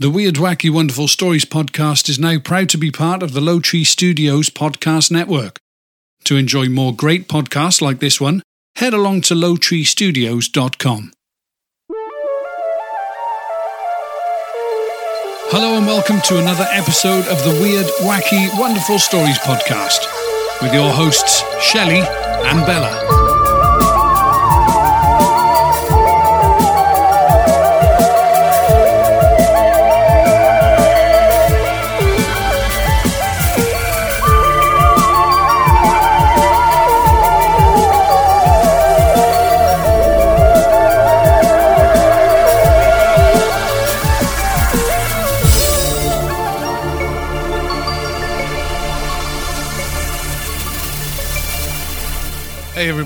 The 0.00 0.08
Weird, 0.08 0.36
Wacky, 0.36 0.72
Wonderful 0.72 1.08
Stories 1.08 1.44
podcast 1.44 2.08
is 2.08 2.18
now 2.18 2.38
proud 2.38 2.70
to 2.70 2.78
be 2.78 2.90
part 2.90 3.22
of 3.22 3.34
the 3.34 3.40
Low 3.42 3.60
Tree 3.60 3.84
Studios 3.84 4.48
podcast 4.48 5.10
network. 5.10 5.60
To 6.24 6.38
enjoy 6.38 6.70
more 6.70 6.94
great 6.94 7.28
podcasts 7.28 7.82
like 7.82 7.98
this 7.98 8.18
one, 8.18 8.42
head 8.76 8.94
along 8.94 9.20
to 9.20 9.34
lowtreestudios.com. 9.34 11.12
Hello 15.50 15.76
and 15.76 15.86
welcome 15.86 16.22
to 16.22 16.38
another 16.38 16.66
episode 16.70 17.26
of 17.26 17.44
the 17.44 17.60
Weird, 17.60 17.84
Wacky, 18.00 18.48
Wonderful 18.58 18.98
Stories 18.98 19.38
podcast 19.40 20.06
with 20.62 20.72
your 20.72 20.90
hosts, 20.90 21.42
Shelley 21.62 22.00
and 22.00 22.64
Bella. 22.64 23.09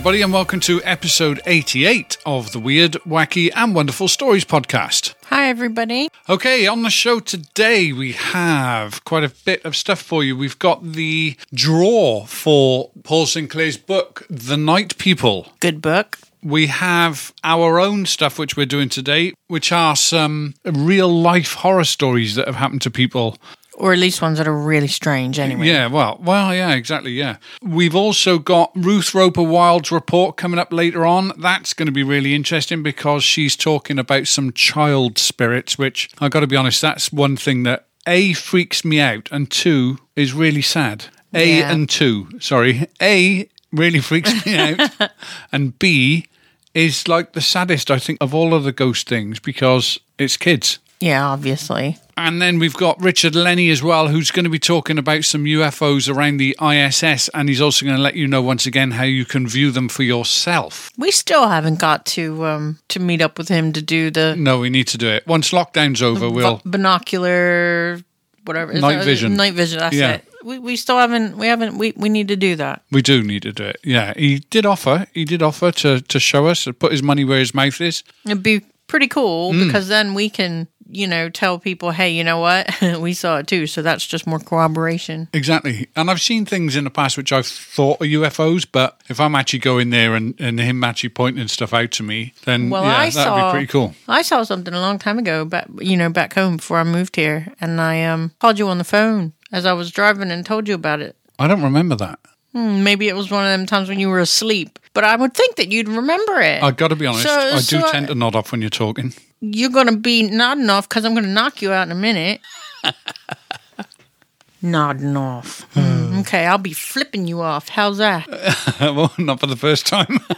Everybody, 0.04 0.20
and 0.20 0.34
welcome 0.34 0.60
to 0.60 0.82
episode 0.84 1.40
88 1.46 2.18
of 2.26 2.52
the 2.52 2.58
Weird, 2.58 2.92
Wacky, 3.06 3.50
and 3.56 3.74
Wonderful 3.74 4.06
Stories 4.06 4.44
podcast. 4.44 5.14
Hi, 5.28 5.48
everybody. 5.48 6.10
Okay, 6.28 6.66
on 6.66 6.82
the 6.82 6.90
show 6.90 7.20
today, 7.20 7.90
we 7.90 8.12
have 8.12 9.02
quite 9.06 9.24
a 9.24 9.32
bit 9.46 9.64
of 9.64 9.74
stuff 9.74 10.02
for 10.02 10.22
you. 10.22 10.36
We've 10.36 10.58
got 10.58 10.92
the 10.92 11.38
draw 11.54 12.26
for 12.26 12.90
Paul 13.02 13.24
Sinclair's 13.24 13.78
book, 13.78 14.26
The 14.28 14.58
Night 14.58 14.98
People. 14.98 15.48
Good 15.60 15.80
book. 15.80 16.18
We 16.42 16.66
have 16.66 17.32
our 17.42 17.80
own 17.80 18.04
stuff, 18.04 18.38
which 18.38 18.58
we're 18.58 18.66
doing 18.66 18.90
today, 18.90 19.32
which 19.46 19.72
are 19.72 19.96
some 19.96 20.52
real 20.66 21.08
life 21.08 21.54
horror 21.54 21.84
stories 21.84 22.34
that 22.34 22.46
have 22.46 22.56
happened 22.56 22.82
to 22.82 22.90
people 22.90 23.38
Or 23.76 23.92
at 23.92 23.98
least 23.98 24.22
ones 24.22 24.38
that 24.38 24.46
are 24.46 24.56
really 24.56 24.86
strange, 24.86 25.38
anyway. 25.38 25.66
Yeah, 25.66 25.88
well, 25.88 26.18
well, 26.22 26.54
yeah, 26.54 26.74
exactly, 26.74 27.10
yeah. 27.12 27.36
We've 27.60 27.94
also 27.96 28.38
got 28.38 28.70
Ruth 28.76 29.14
Roper 29.14 29.42
Wild's 29.42 29.90
report 29.90 30.36
coming 30.36 30.60
up 30.60 30.72
later 30.72 31.04
on. 31.04 31.32
That's 31.36 31.74
going 31.74 31.86
to 31.86 31.92
be 31.92 32.04
really 32.04 32.34
interesting 32.34 32.82
because 32.84 33.24
she's 33.24 33.56
talking 33.56 33.98
about 33.98 34.28
some 34.28 34.52
child 34.52 35.18
spirits, 35.18 35.76
which 35.76 36.08
I 36.20 36.28
got 36.28 36.40
to 36.40 36.46
be 36.46 36.56
honest, 36.56 36.80
that's 36.82 37.12
one 37.12 37.36
thing 37.36 37.64
that 37.64 37.86
a 38.06 38.32
freaks 38.34 38.84
me 38.84 39.00
out, 39.00 39.28
and 39.32 39.50
two 39.50 39.98
is 40.14 40.32
really 40.34 40.62
sad. 40.62 41.06
A 41.32 41.58
Yeah. 41.58 41.72
and 41.72 41.88
two, 41.88 42.28
sorry, 42.40 42.86
A 43.02 43.48
really 43.72 43.98
freaks 44.00 44.46
me 44.46 44.56
out, 44.56 44.90
and 45.52 45.76
B 45.80 46.26
is 46.74 47.08
like 47.08 47.32
the 47.32 47.40
saddest 47.40 47.90
I 47.90 47.98
think 47.98 48.18
of 48.20 48.34
all 48.34 48.54
of 48.54 48.62
the 48.62 48.72
ghost 48.72 49.08
things 49.08 49.40
because 49.40 49.98
it's 50.18 50.36
kids. 50.36 50.78
Yeah, 51.00 51.26
obviously. 51.26 51.98
And 52.16 52.40
then 52.40 52.58
we've 52.58 52.74
got 52.74 53.00
Richard 53.02 53.34
Lenny 53.34 53.70
as 53.70 53.82
well, 53.82 54.08
who's 54.08 54.30
going 54.30 54.44
to 54.44 54.50
be 54.50 54.58
talking 54.58 54.98
about 54.98 55.24
some 55.24 55.44
UFOs 55.44 56.08
around 56.14 56.36
the 56.36 56.56
ISS. 56.62 57.28
And 57.30 57.48
he's 57.48 57.60
also 57.60 57.84
going 57.84 57.96
to 57.96 58.02
let 58.02 58.14
you 58.14 58.26
know 58.28 58.40
once 58.42 58.66
again 58.66 58.92
how 58.92 59.04
you 59.04 59.24
can 59.24 59.46
view 59.48 59.70
them 59.70 59.88
for 59.88 60.02
yourself. 60.02 60.90
We 60.96 61.10
still 61.10 61.48
haven't 61.48 61.78
got 61.80 62.06
to 62.06 62.44
um 62.46 62.78
to 62.88 63.00
meet 63.00 63.20
up 63.22 63.38
with 63.38 63.48
him 63.48 63.72
to 63.72 63.82
do 63.82 64.10
the 64.10 64.34
No, 64.36 64.58
we 64.60 64.70
need 64.70 64.86
to 64.88 64.98
do 64.98 65.08
it. 65.08 65.26
Once 65.26 65.50
lockdown's 65.50 66.02
over, 66.02 66.30
we'll. 66.30 66.60
binocular 66.64 68.00
whatever 68.44 68.72
is 68.72 68.80
Night 68.82 68.96
that- 68.98 69.04
vision. 69.04 69.36
Night 69.36 69.54
vision. 69.54 69.78
That's 69.78 69.96
Yeah. 69.96 70.12
it. 70.12 70.28
We 70.44 70.58
we 70.58 70.76
still 70.76 70.98
haven't 70.98 71.38
we 71.38 71.46
haven't 71.46 71.78
we 71.78 71.94
we 71.96 72.08
need 72.10 72.28
to 72.28 72.36
do 72.36 72.54
that. 72.56 72.82
We 72.90 73.00
do 73.02 73.22
need 73.22 73.42
to 73.42 73.52
do 73.52 73.64
it. 73.64 73.76
Yeah, 73.82 74.12
he 74.16 74.40
did 74.50 74.66
offer. 74.66 75.06
He 75.14 75.24
did 75.24 75.42
offer 75.42 75.72
to, 75.72 76.00
to 76.02 76.20
show 76.20 76.46
us, 76.48 76.64
to 76.64 76.72
put 76.74 76.92
his 76.92 77.02
money 77.02 77.24
where 77.24 77.38
his 77.38 77.54
mouth 77.54 77.80
is. 77.80 78.02
It'd 78.26 78.42
be 78.42 78.60
pretty 78.86 79.08
cool 79.08 79.52
Hmm. 79.54 79.66
because 79.66 79.88
then 79.88 80.12
we 80.12 80.28
can 80.28 80.68
you 80.94 81.06
know 81.06 81.28
tell 81.28 81.58
people, 81.58 81.90
hey, 81.90 82.10
you 82.10 82.24
know 82.24 82.38
what, 82.38 82.70
we 83.00 83.12
saw 83.14 83.38
it 83.38 83.46
too. 83.46 83.66
So 83.66 83.82
that's 83.82 84.06
just 84.06 84.26
more 84.26 84.38
corroboration. 84.38 85.28
Exactly. 85.32 85.88
And 85.96 86.10
I've 86.10 86.20
seen 86.20 86.46
things 86.46 86.76
in 86.76 86.84
the 86.84 86.90
past 86.90 87.16
which 87.16 87.32
I've 87.32 87.46
thought 87.46 88.00
are 88.00 88.06
UFOs, 88.06 88.66
but 88.70 89.00
if 89.08 89.20
I'm 89.20 89.34
actually 89.34 89.58
going 89.60 89.90
there 89.90 90.14
and, 90.14 90.34
and 90.40 90.58
him 90.58 90.82
actually 90.84 91.10
pointing 91.10 91.48
stuff 91.48 91.72
out 91.74 91.90
to 91.92 92.02
me, 92.02 92.34
then 92.44 92.70
Well, 92.70 92.82
yeah, 92.84 92.96
I 92.96 93.10
that'd 93.10 93.12
saw 93.14 93.48
be 93.48 93.52
pretty 93.52 93.66
cool. 93.66 93.94
I 94.08 94.22
saw 94.22 94.42
something 94.42 94.74
a 94.74 94.80
long 94.80 94.98
time 94.98 95.18
ago, 95.18 95.44
back 95.44 95.68
you 95.80 95.96
know, 95.96 96.10
back 96.10 96.34
home 96.34 96.56
before 96.56 96.78
I 96.78 96.84
moved 96.84 97.16
here, 97.16 97.52
and 97.60 97.80
I 97.80 98.04
um 98.04 98.32
called 98.38 98.58
you 98.58 98.68
on 98.68 98.78
the 98.78 98.84
phone 98.84 99.32
as 99.52 99.66
I 99.66 99.72
was 99.72 99.90
driving 99.90 100.30
and 100.30 100.44
told 100.44 100.68
you 100.68 100.74
about 100.74 101.00
it. 101.00 101.16
I 101.38 101.48
don't 101.48 101.62
remember 101.62 101.96
that. 101.96 102.18
Hmm, 102.54 102.82
Maybe 102.84 103.08
it 103.08 103.16
was 103.16 103.30
one 103.30 103.44
of 103.44 103.50
them 103.50 103.66
times 103.66 103.88
when 103.88 103.98
you 103.98 104.08
were 104.08 104.20
asleep, 104.20 104.78
but 104.94 105.02
I 105.04 105.16
would 105.16 105.34
think 105.34 105.56
that 105.56 105.72
you'd 105.72 105.88
remember 105.88 106.40
it. 106.40 106.62
I've 106.62 106.76
got 106.76 106.88
to 106.88 106.96
be 106.96 107.04
honest. 107.06 107.24
So- 107.24 107.30
I 107.30 107.56
do 107.56 107.60
so 107.62 107.86
I- 107.86 107.92
tend 107.92 108.06
to 108.08 108.14
nod 108.14 108.34
off 108.36 108.52
when 108.52 108.60
you're 108.62 108.70
talking. 108.70 109.12
You're 109.40 109.70
gonna 109.70 109.96
be 109.96 110.22
nodding 110.22 110.70
off 110.70 110.88
because 110.88 111.04
I'm 111.04 111.14
gonna 111.14 111.26
knock 111.26 111.60
you 111.60 111.70
out 111.70 111.86
in 111.86 111.92
a 111.92 111.94
minute. 111.96 112.40
nodding 114.62 115.16
off. 115.16 115.66
Hmm, 115.74 116.18
okay, 116.20 116.46
I'll 116.46 116.58
be 116.58 116.72
flipping 116.72 117.26
you 117.26 117.40
off. 117.42 117.68
How's 117.68 117.98
that? 117.98 118.26
well, 118.80 119.12
not 119.18 119.40
for 119.40 119.46
the 119.46 119.56
first 119.56 119.86
time. 119.86 120.20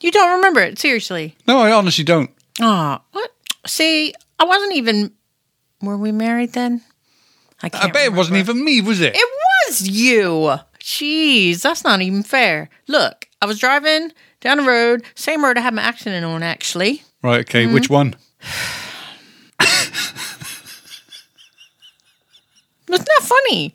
You 0.00 0.12
don't 0.12 0.36
remember 0.36 0.60
it, 0.60 0.78
seriously? 0.78 1.34
no, 1.48 1.58
I 1.58 1.72
honestly 1.72 2.04
don't. 2.04 2.30
Oh, 2.60 2.98
what? 3.10 3.32
See, 3.66 4.14
I 4.38 4.44
wasn't 4.44 4.74
even. 4.76 5.12
Were 5.82 5.96
we 5.98 6.12
married 6.12 6.52
then? 6.52 6.82
I 7.64 7.68
can't. 7.68 7.84
I 7.84 7.88
bet 7.90 8.04
it 8.06 8.12
wasn't 8.12 8.36
even 8.36 8.64
me, 8.64 8.80
was 8.80 9.00
it? 9.00 9.16
It 9.16 9.28
was 9.66 9.88
you. 9.88 10.54
Jeez, 10.92 11.60
that's 11.60 11.84
not 11.84 12.00
even 12.00 12.22
fair. 12.22 12.70
Look, 12.86 13.28
I 13.42 13.46
was 13.46 13.58
driving 13.58 14.10
down 14.40 14.56
the 14.56 14.62
road, 14.62 15.02
same 15.14 15.44
road 15.44 15.58
I 15.58 15.60
had 15.60 15.74
my 15.74 15.82
accident 15.82 16.24
on, 16.24 16.42
actually. 16.42 17.02
right, 17.22 17.40
okay, 17.40 17.64
Mm-hmm. 17.64 17.74
which 17.74 17.90
one? 17.90 18.16
It's 22.90 23.04
not 23.06 23.22
funny. 23.22 23.74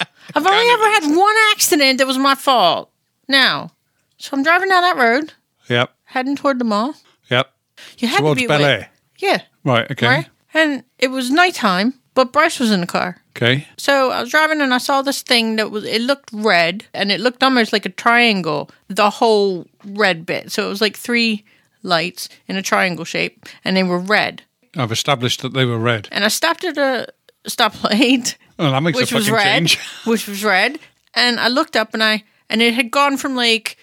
I've 0.34 0.44
only 0.44 0.68
ever 0.72 0.84
had 1.06 1.16
one 1.16 1.34
accident 1.52 1.98
that 1.98 2.06
was 2.08 2.18
my 2.18 2.34
fault. 2.34 2.90
Now, 3.28 3.70
so 4.18 4.36
I'm 4.36 4.42
driving 4.42 4.68
down 4.70 4.82
that 4.82 4.96
road, 4.96 5.34
Yep, 5.68 5.90
heading 6.04 6.34
toward 6.34 6.58
the 6.58 6.64
mall. 6.64 6.94
yep. 7.30 7.52
You 7.98 8.08
had 8.08 8.18
Towards 8.18 8.40
to 8.40 8.44
be 8.44 8.48
Bel. 8.48 8.64
Air. 8.64 8.90
Yeah, 9.18 9.42
Right, 9.64 9.88
okay. 9.92 10.06
right. 10.08 10.26
And 10.52 10.82
it 10.98 11.12
was 11.12 11.30
nighttime, 11.30 11.94
but 12.14 12.32
Bryce 12.32 12.58
was 12.58 12.72
in 12.72 12.80
the 12.80 12.86
car. 12.88 13.18
Okay. 13.38 13.66
So 13.76 14.10
I 14.10 14.20
was 14.20 14.30
driving 14.30 14.60
and 14.60 14.74
I 14.74 14.78
saw 14.78 15.00
this 15.00 15.22
thing 15.22 15.56
that 15.56 15.70
was 15.70 15.84
it 15.84 16.00
looked 16.00 16.30
red 16.32 16.86
and 16.92 17.12
it 17.12 17.20
looked 17.20 17.42
almost 17.44 17.72
like 17.72 17.86
a 17.86 17.90
triangle, 17.90 18.68
the 18.88 19.10
whole 19.10 19.66
red 19.84 20.26
bit. 20.26 20.50
So 20.50 20.66
it 20.66 20.68
was 20.68 20.80
like 20.80 20.96
three 20.96 21.44
lights 21.84 22.28
in 22.48 22.56
a 22.56 22.62
triangle 22.62 23.04
shape 23.04 23.46
and 23.64 23.76
they 23.76 23.84
were 23.84 23.98
red. 24.00 24.42
I've 24.76 24.90
established 24.92 25.42
that 25.42 25.54
they 25.54 25.64
were 25.64 25.78
red. 25.78 26.08
And 26.10 26.24
I 26.24 26.28
stopped 26.28 26.64
at 26.64 26.76
a 26.76 27.06
stoplight 27.44 28.34
Oh, 28.58 28.72
that 28.72 28.82
makes 28.82 28.98
which 28.98 29.12
a 29.12 29.14
was 29.14 29.30
red, 29.30 29.44
change. 29.44 29.78
which 30.04 30.26
was 30.26 30.42
red, 30.42 30.80
and 31.14 31.38
I 31.38 31.46
looked 31.46 31.76
up 31.76 31.94
and 31.94 32.02
I 32.02 32.24
and 32.50 32.60
it 32.60 32.74
had 32.74 32.90
gone 32.90 33.16
from 33.16 33.36
like 33.36 33.76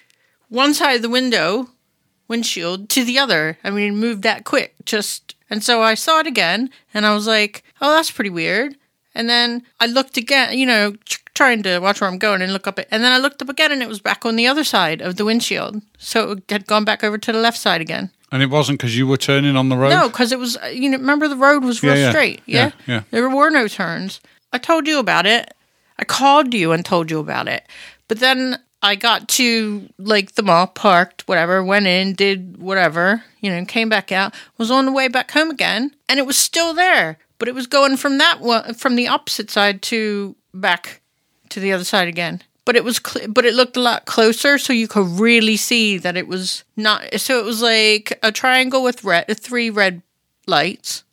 one 0.50 0.74
side 0.74 0.98
of 0.98 1.02
the 1.02 1.10
window 1.10 1.70
windshield 2.28 2.90
to 2.90 3.06
the 3.06 3.18
other. 3.18 3.58
I 3.64 3.70
mean, 3.70 3.94
it 3.94 3.96
moved 3.96 4.24
that 4.24 4.44
quick. 4.44 4.76
Just 4.84 5.36
and 5.50 5.64
so 5.64 5.82
I 5.82 5.94
saw 5.94 6.20
it 6.20 6.28
again, 6.28 6.70
and 6.94 7.06
I 7.06 7.14
was 7.14 7.26
like, 7.26 7.64
"Oh, 7.80 7.94
that's 7.96 8.12
pretty 8.12 8.30
weird." 8.30 8.76
And 9.16 9.30
then 9.30 9.64
I 9.80 9.86
looked 9.88 10.18
again, 10.18 10.58
you 10.58 10.66
know, 10.66 10.96
trying 11.34 11.64
to 11.64 11.80
watch 11.80 12.02
where 12.02 12.10
I'm 12.10 12.18
going 12.18 12.42
and 12.42 12.54
look 12.54 12.68
up 12.68 12.78
it. 12.78 12.88
And 12.92 13.04
then 13.04 13.12
I 13.12 13.18
looked 13.18 13.42
up 13.42 13.50
again, 13.50 13.72
and 13.72 13.82
it 13.82 13.88
was 13.88 14.00
back 14.00 14.26
on 14.26 14.36
the 14.36 14.48
other 14.48 14.64
side 14.64 15.02
of 15.02 15.16
the 15.16 15.26
windshield. 15.26 15.82
So 15.98 16.32
it 16.32 16.44
had 16.50 16.68
gone 16.68 16.86
back 16.86 17.04
over 17.04 17.18
to 17.18 17.32
the 17.32 17.40
left 17.40 17.58
side 17.58 17.82
again. 17.82 18.12
And 18.32 18.44
it 18.44 18.50
wasn't 18.50 18.80
because 18.80 18.98
you 18.98 19.08
were 19.08 19.18
turning 19.18 19.56
on 19.56 19.70
the 19.70 19.78
road? 19.78 19.90
No, 19.90 20.10
because 20.10 20.32
it 20.32 20.40
was, 20.40 20.58
uh, 20.58 20.68
you 20.68 20.90
know, 20.90 20.98
remember 20.98 21.28
the 21.28 21.36
road 21.38 21.64
was 21.64 21.82
real 21.82 21.96
Yeah, 21.96 22.02
yeah. 22.02 22.10
straight. 22.10 22.42
Yeah? 22.46 22.72
Yeah, 22.86 22.94
yeah. 22.96 23.04
There 23.12 23.30
were 23.30 23.50
no 23.50 23.68
turns. 23.68 24.20
I 24.52 24.58
told 24.58 24.88
you 24.88 25.00
about 25.00 25.26
it. 25.26 25.54
I 25.98 26.04
called 26.04 26.54
you 26.54 26.72
and 26.72 26.84
told 26.84 27.10
you 27.10 27.20
about 27.20 27.48
it. 27.48 27.66
But 28.08 28.20
then 28.20 28.60
I 28.82 28.96
got 28.96 29.30
to 29.30 29.90
like 29.98 30.34
the 30.34 30.44
mall, 30.44 30.68
parked, 30.68 31.28
whatever, 31.28 31.64
went 31.64 31.88
in, 31.88 32.14
did 32.14 32.58
whatever, 32.58 33.24
you 33.40 33.50
know, 33.50 33.64
came 33.66 33.90
back 33.90 34.12
out, 34.12 34.34
was 34.58 34.70
on 34.70 34.86
the 34.86 34.92
way 34.92 35.08
back 35.08 35.32
home 35.32 35.50
again, 35.50 35.92
and 36.10 36.20
it 36.20 36.26
was 36.26 36.38
still 36.38 36.74
there. 36.74 37.18
But 37.38 37.48
it 37.48 37.56
was 37.56 37.68
going 37.68 37.98
from 37.98 38.18
that 38.20 38.40
one, 38.40 38.74
from 38.74 38.96
the 38.96 39.08
opposite 39.08 39.52
side 39.52 39.82
to 39.84 40.36
back 40.54 41.02
to 41.50 41.60
the 41.60 41.74
other 41.74 41.84
side 41.84 42.08
again. 42.08 42.42
But 42.64 42.76
it 42.76 42.84
was, 42.84 43.00
cl- 43.06 43.28
but 43.28 43.46
it 43.46 43.54
looked 43.54 43.78
a 43.78 43.82
lot 43.82 44.06
closer, 44.06 44.58
so 44.58 44.74
you 44.74 44.88
could 44.88 45.08
really 45.20 45.58
see 45.58 45.98
that 46.00 46.18
it 46.18 46.28
was 46.28 46.64
not. 46.76 47.20
So 47.20 47.40
it 47.40 47.46
was 47.46 47.62
like 47.62 48.18
a 48.24 48.32
triangle 48.32 48.82
with 48.84 49.04
red, 49.04 49.26
three 49.40 49.70
red 49.70 50.02
lights. 50.48 51.04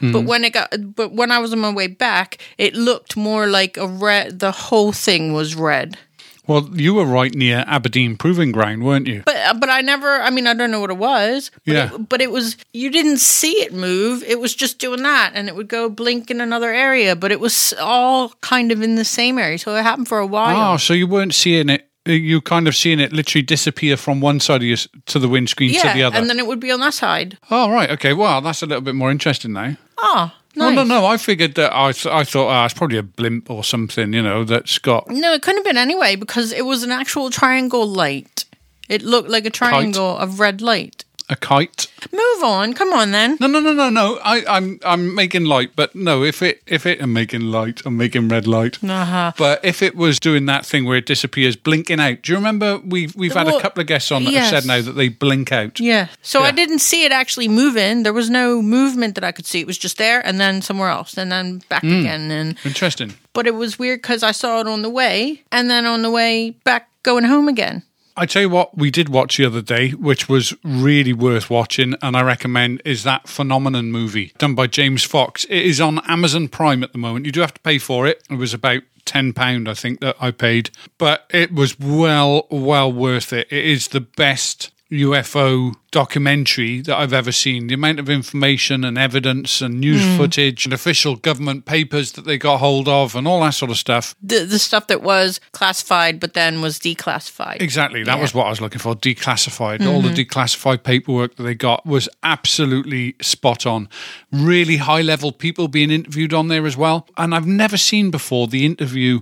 But 0.00 0.06
mm-hmm. 0.06 0.26
when 0.26 0.44
it 0.44 0.52
got, 0.54 0.72
but 0.94 1.12
when 1.12 1.30
I 1.30 1.40
was 1.40 1.52
on 1.52 1.58
my 1.58 1.70
way 1.70 1.86
back, 1.86 2.38
it 2.56 2.74
looked 2.74 3.16
more 3.16 3.46
like 3.46 3.76
a 3.76 3.86
red. 3.86 4.38
The 4.38 4.52
whole 4.52 4.92
thing 4.92 5.34
was 5.34 5.54
red. 5.54 5.98
Well, 6.46 6.68
you 6.72 6.94
were 6.94 7.04
right 7.04 7.34
near 7.34 7.64
Aberdeen 7.66 8.16
Proving 8.16 8.50
Ground, 8.50 8.84
weren't 8.84 9.06
you? 9.06 9.22
But 9.24 9.36
uh, 9.36 9.54
but 9.54 9.68
I 9.70 9.80
never. 9.82 10.08
I 10.20 10.30
mean, 10.30 10.46
I 10.46 10.54
don't 10.54 10.70
know 10.70 10.80
what 10.80 10.90
it 10.90 10.96
was. 10.96 11.50
But 11.66 11.72
Yeah. 11.72 11.94
It, 11.94 12.08
but 12.08 12.20
it 12.20 12.30
was. 12.30 12.56
You 12.72 12.90
didn't 12.90 13.18
see 13.18 13.52
it 13.62 13.72
move. 13.72 14.22
It 14.24 14.40
was 14.40 14.54
just 14.54 14.78
doing 14.78 15.02
that, 15.02 15.32
and 15.34 15.48
it 15.48 15.54
would 15.56 15.68
go 15.68 15.88
blink 15.88 16.30
in 16.30 16.40
another 16.40 16.70
area. 16.72 17.14
But 17.14 17.30
it 17.32 17.40
was 17.40 17.74
all 17.80 18.30
kind 18.40 18.72
of 18.72 18.82
in 18.82 18.96
the 18.96 19.04
same 19.04 19.38
area, 19.38 19.58
so 19.58 19.74
it 19.76 19.82
happened 19.82 20.08
for 20.08 20.18
a 20.18 20.26
while. 20.26 20.74
Oh, 20.74 20.76
so 20.76 20.92
you 20.94 21.06
weren't 21.06 21.34
seeing 21.34 21.68
it. 21.68 21.86
Uh, 22.08 22.12
you 22.12 22.40
kind 22.40 22.66
of 22.66 22.74
seeing 22.74 22.98
it 22.98 23.12
literally 23.12 23.42
disappear 23.42 23.94
from 23.96 24.22
one 24.22 24.40
side 24.40 24.62
of 24.62 24.66
you 24.66 24.76
to 25.04 25.18
the 25.18 25.28
windscreen 25.28 25.70
yeah, 25.70 25.82
to 25.82 25.88
the 25.98 26.02
other. 26.02 26.16
and 26.16 26.30
then 26.30 26.38
it 26.38 26.46
would 26.46 26.58
be 26.58 26.70
on 26.72 26.80
that 26.80 26.94
side. 26.94 27.36
oh, 27.50 27.70
right. 27.70 27.90
Okay. 27.90 28.14
Well, 28.14 28.40
that's 28.40 28.62
a 28.62 28.66
little 28.66 28.80
bit 28.80 28.94
more 28.94 29.10
interesting 29.10 29.52
now. 29.52 29.76
Oh, 29.98 30.24
No, 30.24 30.30
nice. 30.56 30.74
no, 30.74 30.84
no. 30.84 31.06
I 31.06 31.16
figured 31.16 31.54
that 31.54 31.74
I, 31.74 31.92
th- 31.92 32.12
I 32.12 32.24
thought 32.24 32.48
ah, 32.48 32.64
it's 32.64 32.74
probably 32.74 32.98
a 32.98 33.02
blimp 33.02 33.50
or 33.50 33.64
something, 33.64 34.12
you 34.12 34.22
know, 34.22 34.44
that's 34.44 34.78
got. 34.78 35.08
No, 35.08 35.32
it 35.32 35.42
couldn't 35.42 35.58
have 35.58 35.64
been 35.64 35.76
anyway 35.76 36.16
because 36.16 36.52
it 36.52 36.64
was 36.64 36.82
an 36.82 36.90
actual 36.90 37.30
triangle 37.30 37.86
light. 37.86 38.44
It 38.88 39.02
looked 39.02 39.28
like 39.28 39.46
a 39.46 39.50
triangle 39.50 40.16
of 40.16 40.40
red 40.40 40.60
light. 40.60 41.04
A 41.32 41.36
kite? 41.36 41.86
Move 42.12 42.42
on. 42.42 42.74
Come 42.74 42.92
on 42.92 43.12
then. 43.12 43.36
No, 43.38 43.46
no, 43.46 43.60
no, 43.60 43.72
no, 43.72 43.88
no. 43.88 44.18
I, 44.24 44.44
I'm, 44.48 44.80
I'm 44.84 45.14
making 45.14 45.44
light, 45.44 45.70
but 45.76 45.94
no. 45.94 46.24
If 46.24 46.42
it, 46.42 46.60
if 46.66 46.86
it, 46.86 47.00
I'm 47.00 47.12
making 47.12 47.42
light. 47.42 47.82
I'm 47.86 47.96
making 47.96 48.26
red 48.28 48.48
light. 48.48 48.82
Uh-huh. 48.82 49.30
But 49.38 49.64
if 49.64 49.80
it 49.80 49.94
was 49.94 50.18
doing 50.18 50.46
that 50.46 50.66
thing 50.66 50.84
where 50.86 50.96
it 50.96 51.06
disappears, 51.06 51.54
blinking 51.54 52.00
out. 52.00 52.22
Do 52.22 52.32
you 52.32 52.36
remember 52.36 52.78
we've 52.84 53.14
we've 53.14 53.32
had 53.32 53.46
a 53.46 53.52
Well, 53.52 53.60
couple 53.60 53.80
of 53.80 53.86
guests 53.86 54.10
on 54.10 54.24
that 54.24 54.32
yes. 54.32 54.50
have 54.50 54.62
said 54.64 54.66
now 54.68 54.82
that 54.82 54.92
they 54.92 55.08
blink 55.08 55.52
out. 55.52 55.78
Yeah. 55.78 56.08
So 56.20 56.40
I 56.42 56.46
Yeah. 56.46 56.52
didn't 56.52 56.80
see 56.80 57.04
it 57.04 57.12
actually 57.12 57.46
moving. 57.46 58.02
There 58.02 58.12
was 58.12 58.28
no 58.28 58.60
movement 58.60 59.14
that 59.14 59.22
I 59.22 59.30
could 59.30 59.46
see. 59.46 59.60
It 59.60 59.68
was 59.68 59.78
just 59.78 59.98
there 59.98 60.26
and 60.26 60.40
then 60.40 60.62
somewhere 60.62 60.88
else 60.90 61.16
and 61.16 61.30
then 61.30 61.62
back 61.68 61.82
Hmm. 61.82 62.00
again. 62.00 62.30
And 62.32 62.56
Interesting. 62.64 63.14
but 63.34 63.46
it 63.46 63.54
was 63.54 63.78
weird 63.78 64.02
because 64.02 64.24
I 64.24 64.32
saw 64.32 64.60
it 64.60 64.66
on 64.66 64.82
the 64.82 64.90
way 64.90 65.42
and 65.52 65.70
then 65.70 65.86
on 65.86 66.02
the 66.02 66.10
way 66.10 66.50
back 66.64 66.88
going 67.04 67.24
home 67.24 67.46
again. 67.46 67.84
I 68.16 68.26
tell 68.26 68.42
you 68.42 68.48
what, 68.50 68.76
we 68.76 68.90
did 68.90 69.08
watch 69.08 69.36
the 69.36 69.44
other 69.44 69.62
day, 69.62 69.90
which 69.90 70.28
was 70.28 70.54
really 70.64 71.12
worth 71.12 71.48
watching, 71.48 71.94
and 72.02 72.16
I 72.16 72.22
recommend 72.22 72.82
is 72.84 73.04
that 73.04 73.28
Phenomenon 73.28 73.90
movie 73.92 74.32
done 74.38 74.54
by 74.54 74.66
James 74.66 75.04
Fox. 75.04 75.44
It 75.44 75.64
is 75.64 75.80
on 75.80 76.00
Amazon 76.08 76.48
Prime 76.48 76.82
at 76.82 76.92
the 76.92 76.98
moment. 76.98 77.26
You 77.26 77.32
do 77.32 77.40
have 77.40 77.54
to 77.54 77.60
pay 77.60 77.78
for 77.78 78.06
it. 78.06 78.22
It 78.28 78.34
was 78.34 78.52
about 78.52 78.82
ten 79.04 79.32
pound, 79.32 79.68
I 79.68 79.74
think, 79.74 80.00
that 80.00 80.16
I 80.20 80.30
paid, 80.30 80.70
but 80.98 81.26
it 81.30 81.52
was 81.52 81.78
well, 81.78 82.46
well 82.50 82.92
worth 82.92 83.32
it. 83.32 83.48
It 83.50 83.64
is 83.64 83.88
the 83.88 84.00
best 84.00 84.70
UFO 84.90 85.74
documentary 85.92 86.80
that 86.80 86.96
I've 86.96 87.12
ever 87.12 87.32
seen. 87.32 87.68
The 87.68 87.74
amount 87.74 88.00
of 88.00 88.08
information 88.08 88.84
and 88.84 88.98
evidence 88.98 89.60
and 89.60 89.80
news 89.80 90.02
mm. 90.02 90.16
footage 90.16 90.64
and 90.64 90.72
official 90.72 91.16
government 91.16 91.64
papers 91.64 92.12
that 92.12 92.24
they 92.24 92.38
got 92.38 92.58
hold 92.58 92.88
of 92.88 93.14
and 93.14 93.26
all 93.26 93.40
that 93.42 93.54
sort 93.54 93.70
of 93.70 93.76
stuff. 93.76 94.14
The 94.22 94.44
the 94.44 94.58
stuff 94.58 94.88
that 94.88 95.02
was 95.02 95.40
classified 95.52 96.18
but 96.18 96.34
then 96.34 96.60
was 96.60 96.78
declassified. 96.78 97.60
Exactly. 97.60 98.02
That 98.02 98.16
Yeah. 98.16 98.22
was 98.22 98.34
what 98.34 98.46
I 98.46 98.50
was 98.50 98.60
looking 98.60 98.80
for. 98.80 98.94
Declassified. 98.94 99.86
All 99.86 100.02
the 100.02 100.08
mm-hmm. 100.08 100.16
declassified 100.16 100.82
paperwork 100.82 101.36
that 101.36 101.44
they 101.44 101.54
got 101.54 101.86
was 101.86 102.08
absolutely 102.22 103.14
spot 103.20 103.66
on. 103.66 103.88
Really 104.32 104.78
high 104.78 105.02
level 105.02 105.32
people 105.32 105.68
being 105.68 105.90
interviewed 105.90 106.34
on 106.34 106.48
there 106.48 106.66
as 106.66 106.76
well. 106.76 107.06
And 107.16 107.34
I've 107.34 107.46
never 107.46 107.76
seen 107.76 108.10
before 108.10 108.48
the 108.48 108.66
interview 108.66 109.20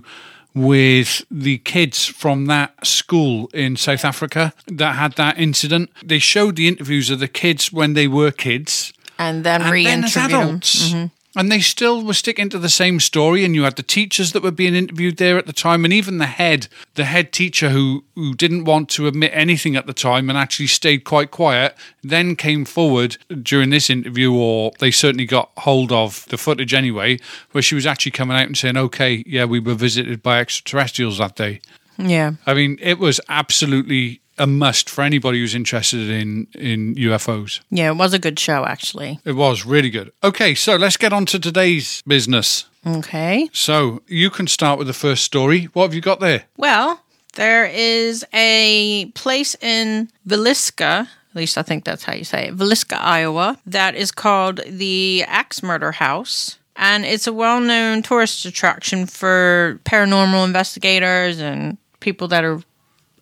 with 0.55 1.23
the 1.29 1.59
kids 1.59 2.05
from 2.05 2.47
that 2.47 2.85
school 2.85 3.49
in 3.53 3.75
South 3.75 4.03
Africa 4.03 4.53
that 4.67 4.95
had 4.95 5.13
that 5.13 5.37
incident. 5.37 5.89
They 6.03 6.19
showed 6.19 6.55
the 6.55 6.67
interviews 6.67 7.09
of 7.09 7.19
the 7.19 7.27
kids 7.27 7.71
when 7.71 7.93
they 7.93 8.07
were 8.07 8.31
kids 8.31 8.93
And 9.17 9.43
then 9.43 9.61
and 9.61 9.85
then 9.85 10.03
as 10.03 10.15
re-interviewed 10.15 10.31
them. 10.31 10.59
Mm-hmm. 10.59 11.05
And 11.39 11.49
they 11.49 11.61
still 11.61 12.03
were 12.03 12.15
sticking 12.15 12.49
to 12.49 12.59
the 12.59 12.67
same 12.67 12.99
story, 12.99 13.45
and 13.45 13.55
you 13.55 13.63
had 13.63 13.77
the 13.77 13.81
teachers 13.81 14.33
that 14.33 14.43
were 14.43 14.51
being 14.51 14.75
interviewed 14.75 15.15
there 15.15 15.37
at 15.37 15.45
the 15.45 15.53
time, 15.53 15.85
and 15.85 15.93
even 15.93 16.17
the 16.17 16.25
head, 16.25 16.67
the 16.95 17.05
head 17.05 17.31
teacher 17.31 17.69
who 17.69 18.03
who 18.15 18.33
didn't 18.33 18.65
want 18.65 18.89
to 18.89 19.07
admit 19.07 19.31
anything 19.33 19.77
at 19.77 19.87
the 19.87 19.93
time 19.93 20.29
and 20.29 20.37
actually 20.37 20.67
stayed 20.67 21.05
quite 21.05 21.31
quiet, 21.31 21.77
then 22.03 22.35
came 22.35 22.65
forward 22.65 23.15
during 23.41 23.69
this 23.69 23.89
interview, 23.89 24.33
or 24.33 24.73
they 24.79 24.91
certainly 24.91 25.25
got 25.25 25.49
hold 25.59 25.93
of 25.93 26.25
the 26.27 26.37
footage 26.37 26.73
anyway, 26.73 27.17
where 27.53 27.61
she 27.61 27.73
was 27.73 27.85
actually 27.85 28.11
coming 28.11 28.35
out 28.35 28.47
and 28.47 28.57
saying, 28.57 28.75
"Okay, 28.75 29.23
yeah, 29.25 29.45
we 29.45 29.61
were 29.61 29.75
visited 29.75 30.21
by 30.21 30.41
extraterrestrials 30.41 31.19
that 31.19 31.37
day." 31.37 31.61
Yeah. 31.97 32.33
I 32.45 32.53
mean, 32.53 32.77
it 32.81 32.99
was 32.99 33.21
absolutely 33.29 34.19
a 34.39 34.47
must 34.47 34.89
for 34.89 35.03
anybody 35.03 35.39
who's 35.39 35.53
interested 35.53 36.09
in 36.09 36.47
in 36.55 36.95
UFOs. 36.95 37.59
Yeah, 37.69 37.91
it 37.91 37.97
was 37.97 38.13
a 38.13 38.19
good 38.19 38.39
show 38.39 38.65
actually. 38.65 39.19
It 39.25 39.33
was 39.33 39.65
really 39.65 39.89
good. 39.89 40.11
Okay, 40.23 40.55
so 40.55 40.75
let's 40.75 40.97
get 40.97 41.13
on 41.13 41.25
to 41.27 41.39
today's 41.39 42.01
business. 42.07 42.65
Okay. 42.85 43.49
So 43.51 44.01
you 44.07 44.29
can 44.29 44.47
start 44.47 44.79
with 44.79 44.87
the 44.87 44.93
first 44.93 45.23
story. 45.23 45.65
What 45.73 45.83
have 45.83 45.93
you 45.93 46.01
got 46.01 46.19
there? 46.19 46.45
Well, 46.57 47.03
there 47.35 47.65
is 47.65 48.25
a 48.33 49.11
place 49.15 49.55
in 49.61 50.09
Villisca, 50.27 51.07
at 51.07 51.35
least 51.35 51.57
I 51.57 51.61
think 51.61 51.85
that's 51.85 52.03
how 52.03 52.13
you 52.13 52.23
say 52.23 52.47
it, 52.47 52.57
Villisca, 52.57 52.97
Iowa, 52.99 53.59
that 53.65 53.95
is 53.95 54.11
called 54.11 54.61
the 54.67 55.23
Axe 55.27 55.61
Murder 55.61 55.91
House. 55.91 56.57
And 56.75 57.05
it's 57.05 57.27
a 57.27 57.33
well 57.33 57.59
known 57.59 58.01
tourist 58.01 58.45
attraction 58.45 59.05
for 59.05 59.79
paranormal 59.83 60.45
investigators 60.45 61.39
and 61.39 61.77
people 61.99 62.29
that 62.29 62.45
are 62.45 62.61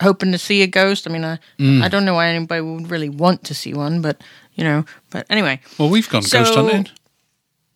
hoping 0.02 0.32
to 0.32 0.38
see 0.38 0.62
a 0.62 0.68
ghost. 0.68 1.08
I 1.08 1.12
mean, 1.12 1.24
I, 1.26 1.40
mm. 1.60 1.82
I 1.82 1.88
don't 1.88 2.06
know 2.06 2.14
why 2.16 2.28
anybody 2.30 2.62
would 2.62 2.90
really 2.92 3.10
want 3.10 3.44
to 3.46 3.54
see 3.54 3.74
one, 3.74 4.02
but, 4.02 4.22
you 4.56 4.64
know, 4.64 4.86
but 5.10 5.26
anyway. 5.30 5.60
Well, 5.78 5.90
we've 5.90 6.10
gone 6.10 6.22
So- 6.24 6.40
ghost 6.40 6.56
hunting. 6.56 6.88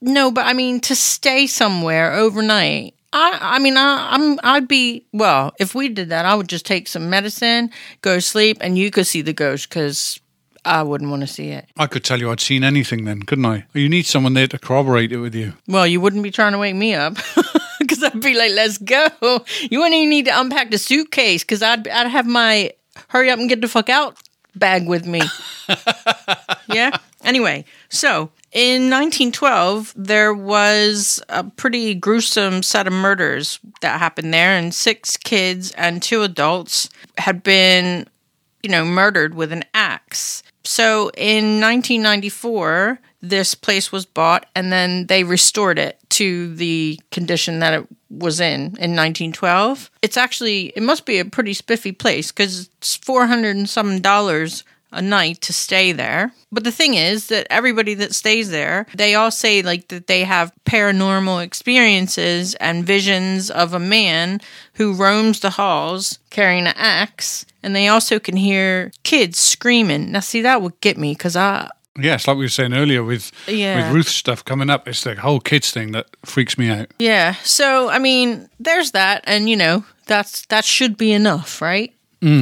No, 0.01 0.31
but 0.31 0.47
I 0.47 0.53
mean 0.53 0.79
to 0.81 0.95
stay 0.95 1.45
somewhere 1.45 2.11
overnight. 2.13 2.95
I 3.13 3.37
I 3.39 3.59
mean 3.59 3.77
I, 3.77 4.07
I'm 4.11 4.39
I'd 4.41 4.67
be 4.67 5.05
well 5.13 5.53
if 5.59 5.75
we 5.75 5.89
did 5.89 6.09
that 6.09 6.25
I 6.25 6.33
would 6.33 6.47
just 6.49 6.65
take 6.65 6.87
some 6.87 7.07
medicine, 7.07 7.69
go 8.01 8.17
sleep, 8.17 8.57
and 8.61 8.79
you 8.79 8.89
could 8.89 9.05
see 9.05 9.21
the 9.21 9.31
ghost 9.33 9.69
because 9.69 10.19
I 10.65 10.81
wouldn't 10.81 11.11
want 11.11 11.21
to 11.21 11.27
see 11.27 11.49
it. 11.49 11.67
I 11.77 11.85
could 11.85 12.03
tell 12.03 12.19
you 12.19 12.31
I'd 12.31 12.39
seen 12.39 12.63
anything 12.63 13.05
then, 13.05 13.21
couldn't 13.23 13.45
I? 13.45 13.65
You 13.73 13.89
need 13.89 14.07
someone 14.07 14.33
there 14.33 14.47
to 14.47 14.57
corroborate 14.57 15.11
it 15.11 15.17
with 15.17 15.35
you. 15.35 15.53
Well, 15.67 15.85
you 15.85 16.01
wouldn't 16.01 16.23
be 16.23 16.31
trying 16.31 16.53
to 16.53 16.57
wake 16.57 16.75
me 16.75 16.95
up 16.95 17.17
because 17.87 18.03
I'd 18.03 18.21
be 18.21 18.33
like, 18.33 18.51
"Let's 18.51 18.77
go." 18.77 19.07
You 19.69 19.79
wouldn't 19.79 19.95
even 19.95 20.09
need 20.09 20.25
to 20.25 20.39
unpack 20.39 20.71
the 20.71 20.77
suitcase 20.77 21.43
because 21.43 21.61
I'd 21.61 21.87
I'd 21.87 22.07
have 22.07 22.27
my 22.27 22.71
hurry 23.09 23.29
up 23.29 23.39
and 23.39 23.49
get 23.49 23.61
the 23.61 23.67
fuck 23.67 23.89
out 23.89 24.17
bag 24.55 24.87
with 24.87 25.05
me. 25.05 25.21
yeah. 26.73 26.97
Anyway, 27.23 27.65
so 27.89 28.31
in 28.51 28.89
1912, 28.89 29.93
there 29.95 30.33
was 30.33 31.21
a 31.29 31.43
pretty 31.43 31.93
gruesome 31.93 32.63
set 32.63 32.87
of 32.87 32.93
murders 32.93 33.59
that 33.81 33.99
happened 33.99 34.33
there, 34.33 34.57
and 34.57 34.73
six 34.73 35.17
kids 35.17 35.71
and 35.71 36.01
two 36.01 36.23
adults 36.23 36.89
had 37.17 37.43
been, 37.43 38.07
you 38.63 38.69
know, 38.69 38.85
murdered 38.85 39.35
with 39.35 39.51
an 39.51 39.63
axe. 39.73 40.43
So 40.63 41.09
in 41.17 41.61
1994, 41.61 42.99
this 43.21 43.55
place 43.55 43.91
was 43.91 44.05
bought, 44.05 44.45
and 44.55 44.71
then 44.71 45.07
they 45.07 45.23
restored 45.23 45.77
it 45.77 45.97
to 46.09 46.53
the 46.55 46.99
condition 47.11 47.59
that 47.59 47.73
it 47.73 47.87
was 48.09 48.39
in 48.39 48.61
in 48.61 48.95
1912. 48.95 49.89
It's 50.01 50.17
actually, 50.17 50.73
it 50.75 50.83
must 50.83 51.05
be 51.05 51.19
a 51.19 51.25
pretty 51.25 51.53
spiffy 51.53 51.91
place 51.91 52.31
because 52.31 52.69
it's 52.77 52.95
400 52.95 53.55
and 53.55 53.69
some 53.69 54.01
dollars 54.01 54.63
a 54.91 55.01
night 55.01 55.41
to 55.41 55.53
stay 55.53 55.91
there. 55.91 56.33
But 56.51 56.63
the 56.63 56.71
thing 56.71 56.95
is 56.95 57.27
that 57.27 57.47
everybody 57.49 57.93
that 57.95 58.13
stays 58.13 58.49
there, 58.49 58.85
they 58.93 59.15
all 59.15 59.31
say 59.31 59.61
like 59.61 59.87
that 59.87 60.07
they 60.07 60.23
have 60.23 60.51
paranormal 60.65 61.43
experiences 61.43 62.55
and 62.55 62.85
visions 62.85 63.49
of 63.49 63.73
a 63.73 63.79
man 63.79 64.41
who 64.73 64.93
roams 64.93 65.39
the 65.39 65.51
halls 65.51 66.19
carrying 66.29 66.67
an 66.67 66.73
axe, 66.75 67.45
and 67.63 67.75
they 67.75 67.87
also 67.87 68.19
can 68.19 68.35
hear 68.35 68.91
kids 69.03 69.39
screaming. 69.39 70.11
Now, 70.11 70.19
see, 70.19 70.41
that 70.41 70.61
would 70.61 70.79
get 70.81 70.97
me 70.97 71.13
because 71.13 71.35
I. 71.35 71.69
Yes, 71.99 72.27
like 72.27 72.37
we 72.37 72.45
were 72.45 72.49
saying 72.49 72.73
earlier 72.73 73.03
with 73.03 73.31
Yeah. 73.47 73.75
with 73.87 73.93
Ruth's 73.95 74.15
stuff 74.15 74.45
coming 74.45 74.69
up, 74.69 74.87
it's 74.87 75.03
the 75.03 75.15
whole 75.15 75.39
kids 75.41 75.71
thing 75.71 75.91
that 75.91 76.07
freaks 76.25 76.57
me 76.57 76.69
out. 76.69 76.87
Yeah, 76.99 77.35
so 77.43 77.89
I 77.89 77.99
mean, 77.99 78.47
there's 78.59 78.91
that, 78.91 79.23
and 79.25 79.49
you 79.49 79.57
know, 79.57 79.83
that's 80.07 80.45
that 80.47 80.63
should 80.65 80.97
be 80.97 81.11
enough, 81.11 81.61
right? 81.61 81.93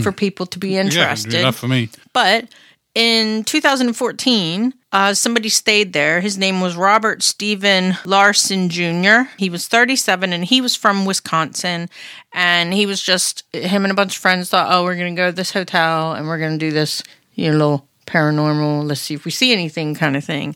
For 0.03 0.11
people 0.11 0.45
to 0.47 0.59
be 0.59 0.75
interested. 0.77 1.31
Yeah, 1.31 1.39
enough 1.39 1.55
for 1.55 1.69
me. 1.69 1.87
But 2.11 2.49
in 2.95 3.45
2014, 3.45 4.73
uh, 4.91 5.13
somebody 5.13 5.47
stayed 5.49 5.93
there. 5.93 6.19
His 6.19 6.37
name 6.37 6.59
was 6.59 6.75
Robert 6.75 7.23
Steven 7.23 7.91
Laursen 8.03 8.67
Jr. 8.69 9.29
He 9.37 9.49
was 9.49 9.67
37 9.69 10.33
and 10.33 10.43
he 10.43 10.59
was 10.59 10.75
from 10.75 11.05
Wisconsin. 11.05 11.89
And 12.33 12.73
he 12.73 12.85
was 12.85 13.01
just, 13.01 13.43
him 13.53 13.85
and 13.85 13.91
a 13.91 13.95
bunch 13.95 14.15
of 14.17 14.21
friends 14.21 14.49
thought, 14.49 14.67
oh, 14.69 14.83
we're 14.83 14.95
going 14.95 15.15
to 15.15 15.19
go 15.19 15.29
to 15.29 15.35
this 15.35 15.51
hotel 15.53 16.11
and 16.13 16.27
we're 16.27 16.39
going 16.39 16.59
to 16.59 16.65
do 16.65 16.71
this, 16.71 17.01
you 17.35 17.51
know, 17.51 17.57
little 17.57 17.87
paranormal, 18.09 18.87
let's 18.87 19.01
see 19.01 19.13
if 19.13 19.23
we 19.23 19.31
see 19.31 19.53
anything 19.53 19.95
kind 19.95 20.17
of 20.17 20.23
thing. 20.23 20.55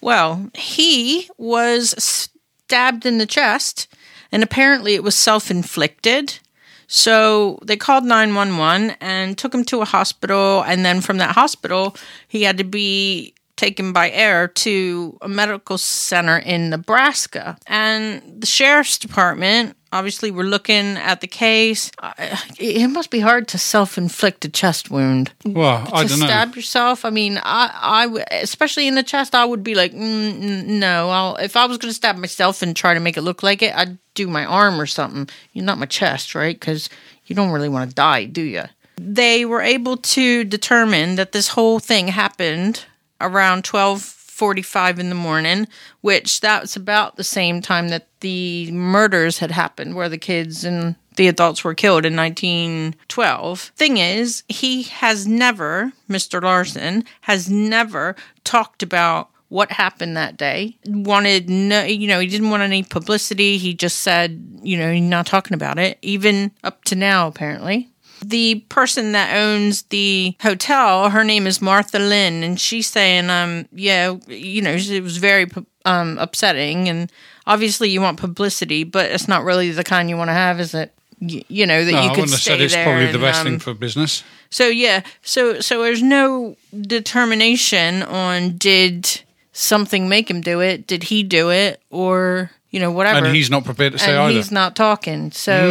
Well, 0.00 0.50
he 0.54 1.28
was 1.38 1.94
stabbed 1.98 3.06
in 3.06 3.18
the 3.18 3.26
chest 3.26 3.86
and 4.32 4.42
apparently 4.42 4.94
it 4.94 5.04
was 5.04 5.14
self 5.14 5.50
inflicted. 5.50 6.38
So 6.86 7.58
they 7.62 7.76
called 7.76 8.04
911 8.04 8.96
and 9.00 9.38
took 9.38 9.54
him 9.54 9.64
to 9.64 9.80
a 9.80 9.84
hospital. 9.86 10.62
And 10.64 10.84
then 10.84 11.00
from 11.00 11.18
that 11.18 11.34
hospital, 11.34 11.96
he 12.28 12.42
had 12.42 12.58
to 12.58 12.64
be 12.64 13.34
taken 13.56 13.92
by 13.92 14.10
air 14.10 14.48
to 14.48 15.16
a 15.22 15.28
medical 15.28 15.78
center 15.78 16.38
in 16.38 16.70
Nebraska. 16.70 17.56
And 17.66 18.22
the 18.40 18.46
sheriff's 18.46 18.98
department 18.98 19.76
Obviously, 19.94 20.30
we're 20.32 20.42
looking 20.42 20.96
at 20.96 21.20
the 21.20 21.26
case. 21.28 21.90
I- 22.00 22.38
It 22.58 22.88
must 22.88 23.10
be 23.10 23.20
hard 23.20 23.46
to 23.48 23.58
self-inflict 23.58 24.44
a 24.44 24.48
chest 24.48 24.90
wound. 24.90 25.32
Well, 25.44 25.88
I 25.92 26.04
don't 26.04 26.18
know. 26.18 26.26
stab 26.26 26.56
yourself. 26.56 27.04
I 27.04 27.10
mean, 27.10 27.38
I, 27.42 27.70
I, 27.80 28.04
w- 28.06 28.24
especially 28.32 28.88
in 28.88 28.96
the 28.96 29.04
chest, 29.04 29.34
I 29.34 29.44
would 29.44 29.62
be 29.62 29.74
like, 29.76 29.92
mm, 29.92 30.32
mm, 30.42 30.64
no. 30.66 31.10
I'll, 31.10 31.36
if 31.36 31.56
I 31.56 31.66
was 31.66 31.78
going 31.78 31.90
to 31.90 31.94
stab 31.94 32.16
myself 32.16 32.60
and 32.60 32.74
try 32.74 32.92
to 32.94 33.00
make 33.00 33.16
it 33.16 33.22
look 33.22 33.42
like 33.44 33.62
it, 33.62 33.72
I'd 33.74 33.96
do 34.14 34.26
my 34.26 34.44
arm 34.44 34.80
or 34.80 34.86
something. 34.86 35.28
Not 35.54 35.78
my 35.78 35.86
chest, 35.86 36.34
right? 36.34 36.58
Because 36.58 36.88
you 37.26 37.36
don't 37.36 37.50
really 37.52 37.68
want 37.68 37.88
to 37.90 37.94
die, 37.94 38.24
do 38.24 38.42
you? 38.42 38.64
They 38.96 39.44
were 39.44 39.62
able 39.62 39.96
to 39.96 40.44
determine 40.44 41.14
that 41.16 41.32
this 41.32 41.48
whole 41.48 41.78
thing 41.80 42.08
happened 42.08 42.84
around 43.20 43.64
twelve 43.64 44.00
forty-five 44.34 44.98
in 44.98 45.08
the 45.08 45.14
morning, 45.14 45.68
which 46.00 46.40
that's 46.40 46.76
about 46.76 47.16
the 47.16 47.24
same 47.24 47.62
time 47.62 47.88
that 47.88 48.08
the 48.20 48.70
murders 48.72 49.38
had 49.38 49.50
happened, 49.50 49.94
where 49.94 50.08
the 50.08 50.18
kids 50.18 50.64
and 50.64 50.96
the 51.16 51.28
adults 51.28 51.62
were 51.62 51.74
killed 51.74 52.04
in 52.04 52.16
1912. 52.16 53.72
Thing 53.76 53.98
is, 53.98 54.42
he 54.48 54.82
has 54.84 55.28
never, 55.28 55.92
Mr. 56.08 56.42
Laursen, 56.42 57.06
has 57.22 57.48
never 57.48 58.16
talked 58.42 58.82
about 58.82 59.30
what 59.48 59.70
happened 59.70 60.16
that 60.16 60.36
day. 60.36 60.76
Wanted 60.86 61.48
no, 61.48 61.84
you 61.84 62.08
know, 62.08 62.18
he 62.18 62.26
didn't 62.26 62.50
want 62.50 62.64
any 62.64 62.82
publicity. 62.82 63.58
He 63.58 63.74
just 63.74 64.00
said, 64.00 64.58
you 64.62 64.76
know, 64.76 64.92
he's 64.92 65.02
not 65.02 65.26
talking 65.26 65.54
about 65.54 65.78
it, 65.78 65.98
even 66.02 66.50
up 66.64 66.82
to 66.86 66.96
now, 66.96 67.28
apparently. 67.28 67.90
The 68.28 68.64
person 68.68 69.12
that 69.12 69.36
owns 69.36 69.82
the 69.82 70.34
hotel, 70.40 71.10
her 71.10 71.24
name 71.24 71.46
is 71.46 71.60
Martha 71.60 71.98
Linn, 71.98 72.42
and 72.42 72.58
she's 72.60 72.86
saying, 72.86 73.28
um, 73.30 73.66
yeah, 73.72 74.16
you 74.28 74.62
know, 74.62 74.72
it 74.78 75.02
was 75.02 75.16
very 75.18 75.46
um, 75.84 76.16
upsetting, 76.18 76.88
and 76.88 77.12
obviously 77.46 77.90
you 77.90 78.00
want 78.00 78.18
publicity, 78.18 78.84
but 78.84 79.10
it's 79.10 79.28
not 79.28 79.44
really 79.44 79.70
the 79.72 79.84
kind 79.84 80.08
you 80.08 80.16
want 80.16 80.28
to 80.28 80.34
have, 80.34 80.60
is 80.60 80.74
it? 80.74 80.92
Y- 81.20 81.44
you 81.48 81.66
know 81.66 81.84
that 81.84 81.92
No, 81.92 82.02
you 82.02 82.08
I 82.08 82.10
wouldn't 82.10 82.30
have 82.30 82.40
said 82.40 82.60
it's 82.60 82.74
probably 82.74 83.12
the 83.12 83.18
best 83.18 83.40
um, 83.40 83.46
thing 83.46 83.58
for 83.58 83.72
business. 83.74 84.24
so 84.50 84.66
yeah, 84.68 85.02
so 85.22 85.60
so 85.60 85.82
there's 85.82 86.02
no 86.02 86.56
determination 86.78 88.02
on 88.02 88.56
did 88.56 89.22
something 89.52 90.08
make 90.08 90.28
him 90.30 90.40
do 90.40 90.60
it? 90.60 90.86
Did 90.86 91.04
he 91.04 91.22
do 91.22 91.50
it, 91.50 91.80
or 91.90 92.50
you 92.70 92.80
know 92.80 92.90
whatever? 92.90 93.24
And 93.26 93.34
he's 93.36 93.50
not 93.50 93.64
prepared 93.64 93.92
to 93.92 93.98
say 93.98 94.10
And 94.12 94.20
either. 94.22 94.32
He's 94.36 94.50
not 94.50 94.74
talking. 94.76 95.30
So, 95.30 95.70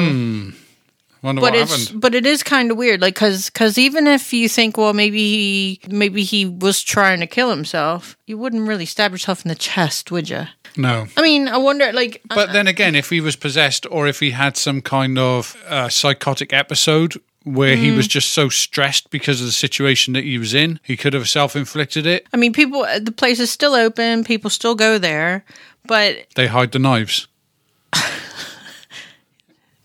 Wonder 1.23 1.39
but 1.41 1.53
what 1.53 1.59
it's 1.61 1.85
happened. 1.85 2.01
but 2.01 2.13
it 2.13 2.25
is 2.25 2.43
kind 2.43 2.69
of 2.69 2.77
weird, 2.77 3.01
like 3.01 3.15
because 3.15 3.49
because 3.49 3.77
even 3.77 4.05
if 4.07 4.31
you 4.33 4.47
think, 4.49 4.77
well, 4.77 4.93
maybe 4.93 5.17
he 5.19 5.79
maybe 5.89 6.23
he 6.23 6.45
was 6.45 6.83
trying 6.83 7.19
to 7.21 7.27
kill 7.27 7.49
himself, 7.49 8.15
you 8.27 8.37
wouldn't 8.37 8.67
really 8.67 8.85
stab 8.85 9.11
yourself 9.13 9.43
in 9.45 9.49
the 9.49 9.55
chest, 9.55 10.11
would 10.11 10.29
you? 10.29 10.43
No. 10.75 11.07
I 11.17 11.21
mean, 11.21 11.47
I 11.47 11.57
wonder, 11.57 11.91
like, 11.93 12.21
But 12.27 12.51
then 12.51 12.67
again, 12.67 12.93
if 12.95 13.09
he 13.09 13.21
was 13.21 13.35
possessed 13.35 13.85
or 13.89 14.07
if 14.07 14.19
he 14.19 14.31
had 14.31 14.57
some 14.57 14.81
kind 14.81 15.17
of 15.17 15.55
uh, 15.67 15.87
psychotic 15.87 16.51
episode 16.51 17.13
where 17.43 17.75
he 17.75 17.89
Mm. 17.91 17.97
was 17.97 18.07
just 18.07 18.31
so 18.31 18.49
stressed 18.49 19.09
because 19.11 19.39
of 19.39 19.45
the 19.45 19.51
situation 19.53 20.13
that 20.13 20.23
he 20.23 20.37
was 20.37 20.53
in, 20.53 20.79
he 20.83 20.97
could 20.97 21.13
have 21.13 21.29
self 21.29 21.55
inflicted 21.55 22.05
it. 22.07 22.25
I 22.33 22.37
mean, 22.37 22.53
people, 22.53 22.85
the 22.99 23.11
place 23.11 23.39
is 23.39 23.51
still 23.51 23.75
open, 23.75 24.23
people 24.23 24.49
still 24.49 24.75
go 24.75 24.97
there, 24.97 25.45
but 25.85 26.25
They 26.35 26.47
hide 26.47 26.71
the 26.71 26.79
knives. 26.79 27.27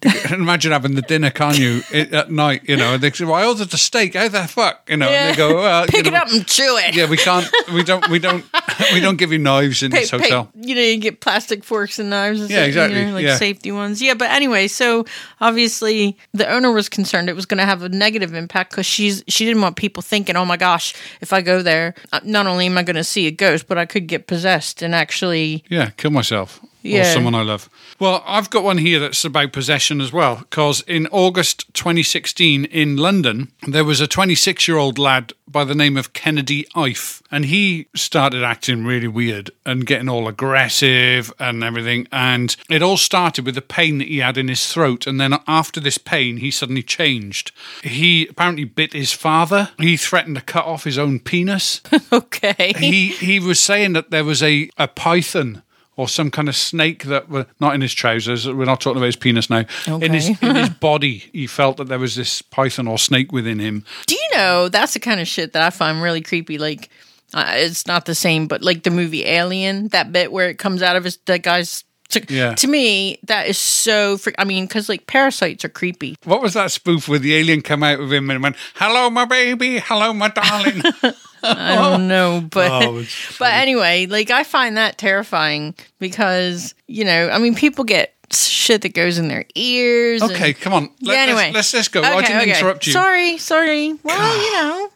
Imagine 0.30 0.70
having 0.72 0.94
the 0.94 1.02
dinner, 1.02 1.30
can't 1.30 1.58
you, 1.58 1.82
at 1.92 2.30
night, 2.30 2.62
you 2.68 2.76
know, 2.76 2.94
and 2.94 3.02
they 3.02 3.10
say, 3.10 3.24
well, 3.24 3.34
I 3.34 3.44
ordered 3.46 3.70
the 3.70 3.76
steak, 3.78 4.14
how 4.14 4.28
the 4.28 4.44
fuck? 4.46 4.88
You 4.88 4.96
know, 4.96 5.08
and 5.08 5.34
they 5.34 5.36
go, 5.36 5.56
well, 5.56 5.82
you 5.86 5.88
pick 5.88 6.06
it 6.06 6.14
up 6.14 6.28
and 6.30 6.46
chew 6.46 6.76
it. 6.78 6.94
Yeah, 6.94 7.08
we 7.10 7.16
can't, 7.16 7.48
we 7.74 7.82
don't, 7.82 8.08
we 8.08 8.20
don't, 8.20 8.44
we 8.92 9.00
don't 9.00 9.16
give 9.16 9.32
you 9.32 9.38
knives 9.38 9.82
in 9.82 9.90
Pay- 9.90 10.00
this 10.00 10.10
pay- 10.12 10.18
hotel. 10.18 10.52
you 10.54 10.74
know, 10.76 10.80
you 10.82 10.98
get 10.98 11.20
plastic 11.20 11.64
forks 11.64 11.98
and 11.98 12.10
knives. 12.10 12.40
And 12.40 12.48
Yeah, 12.50 12.58
stuff, 12.58 12.68
exactly, 12.68 13.00
You 13.00 13.06
know, 13.06 13.12
like 13.14 13.24
yeah. 13.24 13.36
safety 13.36 13.72
ones. 13.72 14.00
Yeah, 14.00 14.14
but 14.14 14.30
anyway, 14.30 14.68
so 14.68 15.04
obviously 15.40 16.16
the 16.32 16.48
owner 16.48 16.70
was 16.72 16.88
concerned 16.88 17.28
it 17.28 17.36
was 17.36 17.46
going 17.46 17.58
to 17.58 17.64
have 17.66 17.82
a 17.82 17.88
negative 17.88 18.34
impact 18.34 18.70
because 18.70 18.86
she's 18.86 19.24
she 19.28 19.44
didn't 19.44 19.62
want 19.62 19.76
people 19.76 20.02
thinking, 20.02 20.36
oh 20.36 20.44
my 20.44 20.56
gosh, 20.56 20.94
if 21.20 21.32
I 21.32 21.40
go 21.40 21.62
there, 21.62 21.94
uh, 22.12 22.20
not 22.24 22.46
only 22.46 22.66
am 22.66 22.78
I 22.78 22.82
going 22.82 22.96
to 22.96 23.04
see 23.04 23.26
a 23.26 23.30
ghost, 23.30 23.66
but 23.66 23.78
I 23.78 23.86
could 23.86 24.06
get 24.06 24.26
possessed 24.26 24.82
and 24.82 24.94
actually. 24.94 25.64
Yeah, 25.68 25.90
kill 25.96 26.10
myself. 26.10 26.60
Or 26.84 27.04
someone 27.04 27.34
I 27.34 27.42
love. 27.42 27.68
Well, 27.98 28.22
I've 28.26 28.50
got 28.50 28.64
one 28.64 28.78
here 28.78 29.00
that's 29.00 29.24
about 29.24 29.52
possession 29.52 30.00
as 30.00 30.12
well, 30.12 30.36
because 30.36 30.82
in 30.82 31.06
August 31.08 31.72
2016 31.74 32.64
in 32.66 32.96
London, 32.96 33.52
there 33.66 33.84
was 33.84 34.00
a 34.00 34.06
26 34.06 34.68
year 34.68 34.76
old 34.76 34.98
lad 34.98 35.32
by 35.46 35.64
the 35.64 35.74
name 35.74 35.96
of 35.96 36.12
Kennedy 36.12 36.66
Ife, 36.74 37.22
and 37.30 37.46
he 37.46 37.88
started 37.96 38.44
acting 38.44 38.84
really 38.84 39.08
weird 39.08 39.50
and 39.64 39.86
getting 39.86 40.08
all 40.08 40.28
aggressive 40.28 41.32
and 41.38 41.64
everything. 41.64 42.06
And 42.12 42.54
it 42.68 42.82
all 42.82 42.96
started 42.96 43.46
with 43.46 43.54
the 43.54 43.62
pain 43.62 43.98
that 43.98 44.08
he 44.08 44.18
had 44.18 44.36
in 44.36 44.48
his 44.48 44.70
throat. 44.72 45.06
And 45.06 45.20
then 45.20 45.34
after 45.46 45.80
this 45.80 45.98
pain, 45.98 46.36
he 46.38 46.50
suddenly 46.50 46.82
changed. 46.82 47.52
He 47.82 48.26
apparently 48.28 48.64
bit 48.64 48.92
his 48.92 49.12
father, 49.12 49.70
he 49.78 49.96
threatened 49.96 50.36
to 50.36 50.42
cut 50.42 50.66
off 50.66 50.84
his 50.84 50.98
own 50.98 51.18
penis 51.20 51.80
Okay. 52.12 52.72
he 52.76 53.08
he 53.08 53.40
was 53.40 53.58
saying 53.58 53.94
that 53.94 54.10
there 54.10 54.24
was 54.24 54.42
a, 54.42 54.70
a 54.78 54.88
python 54.88 55.62
or 55.98 56.08
some 56.08 56.30
kind 56.30 56.48
of 56.48 56.54
snake 56.54 57.02
that 57.04 57.28
were 57.28 57.44
not 57.58 57.74
in 57.74 57.80
his 57.80 57.92
trousers. 57.92 58.46
We're 58.46 58.64
not 58.64 58.80
talking 58.80 58.98
about 58.98 59.06
his 59.06 59.16
penis 59.16 59.50
now. 59.50 59.64
In 59.86 60.12
his 60.12 60.28
in 60.40 60.54
his 60.54 60.68
body, 60.80 61.28
he 61.32 61.48
felt 61.48 61.76
that 61.78 61.88
there 61.88 61.98
was 61.98 62.14
this 62.14 62.40
python 62.40 62.86
or 62.86 62.98
snake 62.98 63.32
within 63.32 63.58
him. 63.58 63.84
Do 64.06 64.14
you 64.14 64.28
know 64.32 64.68
that's 64.68 64.94
the 64.94 65.00
kind 65.00 65.20
of 65.20 65.26
shit 65.26 65.52
that 65.52 65.62
I 65.62 65.70
find 65.70 66.00
really 66.00 66.20
creepy? 66.20 66.56
Like, 66.56 66.88
uh, 67.34 67.52
it's 67.56 67.88
not 67.88 68.06
the 68.06 68.14
same, 68.14 68.46
but 68.46 68.62
like 68.62 68.84
the 68.84 68.90
movie 68.90 69.24
Alien, 69.24 69.88
that 69.88 70.12
bit 70.12 70.30
where 70.30 70.48
it 70.48 70.58
comes 70.58 70.82
out 70.82 70.96
of 70.96 71.04
his 71.04 71.18
that 71.26 71.42
guy's. 71.42 71.84
To, 72.10 72.22
Yeah. 72.28 72.54
to 72.54 72.66
me, 72.66 73.18
that 73.24 73.48
is 73.48 73.58
so. 73.58 74.16
Fre- 74.16 74.30
I 74.38 74.44
mean, 74.44 74.64
because 74.66 74.88
like 74.88 75.06
parasites 75.06 75.62
are 75.64 75.68
creepy. 75.68 76.16
What 76.24 76.40
was 76.40 76.54
that 76.54 76.70
spoof 76.70 77.06
where 77.06 77.18
the 77.18 77.34
alien 77.34 77.60
came 77.60 77.82
out 77.82 78.00
of 78.00 78.10
him 78.10 78.30
and 78.30 78.42
went, 78.42 78.56
"Hello, 78.76 79.10
my 79.10 79.26
baby. 79.26 79.78
Hello, 79.78 80.14
my 80.14 80.28
darling." 80.28 80.82
I 81.42 81.76
don't 81.76 82.08
know, 82.08 82.40
but 82.50 82.70
Oh, 82.82 83.04
but 83.38 83.52
anyway, 83.52 84.06
like 84.06 84.30
I 84.30 84.42
find 84.42 84.76
that 84.78 84.96
terrifying 84.96 85.74
because 85.98 86.74
you 86.86 87.04
know, 87.04 87.28
I 87.28 87.38
mean, 87.38 87.54
people 87.54 87.84
get 87.84 88.14
shit 88.32 88.80
that 88.82 88.94
goes 88.94 89.18
in 89.18 89.28
their 89.28 89.44
ears. 89.54 90.22
and- 90.22 90.32
okay, 90.32 90.54
come 90.54 90.72
on. 90.72 90.90
Let, 91.02 91.14
yeah. 91.14 91.20
Anyway, 91.24 91.44
let's, 91.52 91.54
let's 91.54 91.70
just 91.72 91.92
go. 91.92 92.00
I 92.02 92.22
didn't 92.22 92.40
okay. 92.40 92.50
interrupt 92.58 92.86
you. 92.86 92.92
Sorry, 92.94 93.36
sorry. 93.38 93.92
Well, 94.02 94.36
you 94.44 94.52
know, 94.54 94.88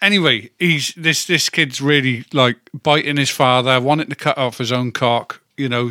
anyway, 0.00 0.50
he's 0.60 0.94
this 0.96 1.24
this 1.26 1.48
kid's 1.48 1.80
really 1.80 2.24
like 2.32 2.58
biting 2.72 3.16
his 3.16 3.30
father, 3.30 3.80
wanting 3.80 4.08
to 4.08 4.16
cut 4.16 4.38
off 4.38 4.58
his 4.58 4.70
own 4.70 4.92
cock. 4.92 5.40
You 5.56 5.68
know, 5.68 5.90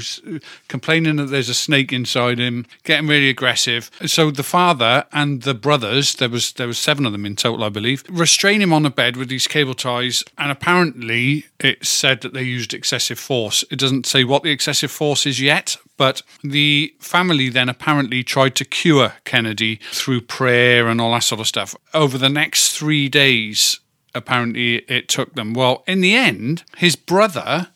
complaining 0.67 1.15
that 1.17 1.27
there's 1.27 1.49
a 1.49 1.53
snake 1.53 1.93
inside 1.93 2.37
him, 2.37 2.65
getting 2.83 3.07
really 3.07 3.29
aggressive. 3.29 3.89
So 4.05 4.29
the 4.29 4.43
father 4.43 5.05
and 5.13 5.43
the 5.43 5.53
brothers, 5.53 6.15
there 6.15 6.29
was 6.29 6.51
there 6.53 6.67
was 6.67 6.77
seven 6.77 7.05
of 7.05 7.11
them 7.11 7.25
in 7.25 7.35
total, 7.35 7.63
I 7.63 7.69
believe, 7.69 8.03
restrain 8.09 8.61
him 8.61 8.73
on 8.73 8.85
a 8.85 8.89
bed 8.89 9.15
with 9.15 9.29
these 9.29 9.47
cable 9.47 9.73
ties, 9.73 10.23
and 10.37 10.51
apparently 10.51 11.45
it's 11.59 11.89
said 11.89 12.21
that 12.21 12.33
they 12.33 12.43
used 12.43 12.73
excessive 12.73 13.19
force. 13.19 13.63
It 13.71 13.79
doesn't 13.79 14.05
say 14.05 14.23
what 14.23 14.43
the 14.43 14.51
excessive 14.51 14.91
force 14.91 15.25
is 15.25 15.39
yet, 15.39 15.77
but 15.97 16.21
the 16.43 16.93
family 16.99 17.49
then 17.49 17.69
apparently 17.69 18.23
tried 18.23 18.55
to 18.55 18.65
cure 18.65 19.13
Kennedy 19.23 19.79
through 19.91 20.21
prayer 20.21 20.87
and 20.87 20.99
all 20.99 21.13
that 21.13 21.23
sort 21.23 21.41
of 21.41 21.47
stuff. 21.47 21.75
Over 21.93 22.17
the 22.17 22.29
next 22.29 22.75
three 22.77 23.07
days, 23.09 23.79
apparently 24.15 24.77
it 24.89 25.07
took 25.07 25.35
them. 25.35 25.53
Well, 25.53 25.83
in 25.87 26.01
the 26.01 26.15
end, 26.15 26.63
his 26.77 26.95
brother 26.95 27.69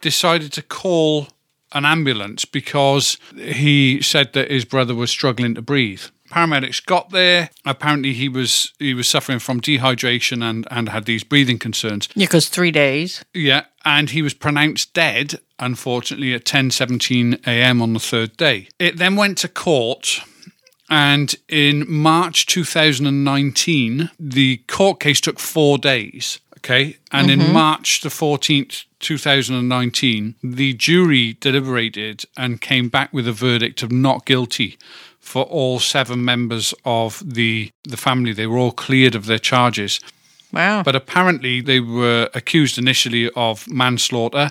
decided 0.00 0.52
to 0.52 0.62
call 0.62 1.28
an 1.72 1.84
ambulance 1.84 2.44
because 2.44 3.18
he 3.36 4.00
said 4.00 4.32
that 4.32 4.50
his 4.50 4.64
brother 4.64 4.94
was 4.94 5.10
struggling 5.10 5.54
to 5.54 5.62
breathe. 5.62 6.02
Paramedics 6.30 6.84
got 6.84 7.10
there. 7.10 7.50
Apparently, 7.64 8.12
he 8.12 8.28
was 8.28 8.72
he 8.78 8.92
was 8.94 9.08
suffering 9.08 9.38
from 9.38 9.60
dehydration 9.60 10.42
and 10.42 10.66
and 10.70 10.90
had 10.90 11.06
these 11.06 11.24
breathing 11.24 11.58
concerns. 11.58 12.08
yeah, 12.14 12.26
because 12.26 12.48
three 12.48 12.70
days. 12.70 13.24
Yeah, 13.32 13.64
and 13.84 14.10
he 14.10 14.20
was 14.20 14.34
pronounced 14.34 14.92
dead, 14.92 15.40
unfortunately, 15.58 16.34
at 16.34 16.44
10:17 16.44 17.46
a.m. 17.46 17.80
on 17.80 17.94
the 17.94 18.00
third 18.00 18.36
day. 18.36 18.68
It 18.78 18.98
then 18.98 19.16
went 19.16 19.38
to 19.38 19.48
court, 19.48 20.20
and 20.90 21.34
in 21.48 21.90
March 21.90 22.44
2019, 22.46 24.10
the 24.20 24.58
court 24.68 25.00
case 25.00 25.20
took 25.22 25.38
four 25.38 25.78
days. 25.78 26.40
Okay, 26.68 26.98
and 27.10 27.30
in 27.30 27.40
mm-hmm. 27.40 27.54
March 27.54 28.02
the 28.02 28.10
14th, 28.10 28.84
2019, 28.98 30.34
the 30.42 30.74
jury 30.74 31.38
deliberated 31.40 32.26
and 32.36 32.60
came 32.60 32.90
back 32.90 33.10
with 33.10 33.26
a 33.26 33.32
verdict 33.32 33.82
of 33.82 33.90
not 33.90 34.26
guilty 34.26 34.76
for 35.18 35.44
all 35.44 35.78
seven 35.78 36.22
members 36.22 36.74
of 36.84 37.22
the 37.24 37.70
the 37.84 37.96
family. 37.96 38.34
They 38.34 38.46
were 38.46 38.58
all 38.58 38.72
cleared 38.72 39.14
of 39.14 39.24
their 39.24 39.38
charges. 39.38 39.98
Wow. 40.52 40.82
But 40.82 40.94
apparently, 40.94 41.62
they 41.62 41.80
were 41.80 42.28
accused 42.34 42.76
initially 42.76 43.30
of 43.34 43.66
manslaughter 43.68 44.50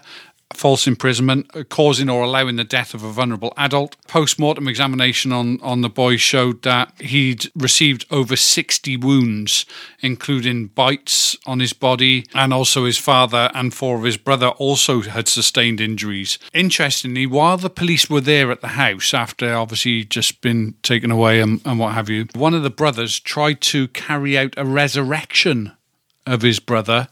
false 0.53 0.87
imprisonment, 0.87 1.49
uh, 1.53 1.63
causing 1.63 2.09
or 2.09 2.23
allowing 2.23 2.55
the 2.55 2.63
death 2.63 2.93
of 2.93 3.03
a 3.03 3.11
vulnerable 3.11 3.53
adult. 3.57 3.95
Post-mortem 4.07 4.67
examination 4.67 5.31
on, 5.31 5.59
on 5.61 5.81
the 5.81 5.89
boy 5.89 6.17
showed 6.17 6.63
that 6.63 6.91
he'd 6.99 7.51
received 7.55 8.05
over 8.09 8.35
60 8.35 8.97
wounds, 8.97 9.65
including 9.99 10.67
bites 10.67 11.37
on 11.45 11.59
his 11.59 11.73
body, 11.73 12.25
and 12.33 12.53
also 12.53 12.85
his 12.85 12.97
father 12.97 13.51
and 13.53 13.73
four 13.73 13.97
of 13.97 14.03
his 14.03 14.17
brother 14.17 14.47
also 14.49 15.01
had 15.01 15.27
sustained 15.27 15.81
injuries. 15.81 16.39
Interestingly, 16.53 17.25
while 17.27 17.57
the 17.57 17.69
police 17.69 18.09
were 18.09 18.21
there 18.21 18.51
at 18.51 18.61
the 18.61 18.69
house 18.69 19.13
after 19.13 19.53
obviously 19.53 20.03
just 20.03 20.41
been 20.41 20.75
taken 20.81 21.11
away 21.11 21.39
and, 21.39 21.61
and 21.65 21.79
what 21.79 21.93
have 21.93 22.09
you, 22.09 22.25
one 22.35 22.53
of 22.53 22.63
the 22.63 22.69
brothers 22.69 23.19
tried 23.19 23.61
to 23.61 23.87
carry 23.89 24.37
out 24.37 24.53
a 24.57 24.65
resurrection 24.65 25.73
of 26.25 26.41
his 26.41 26.59
brother 26.59 27.07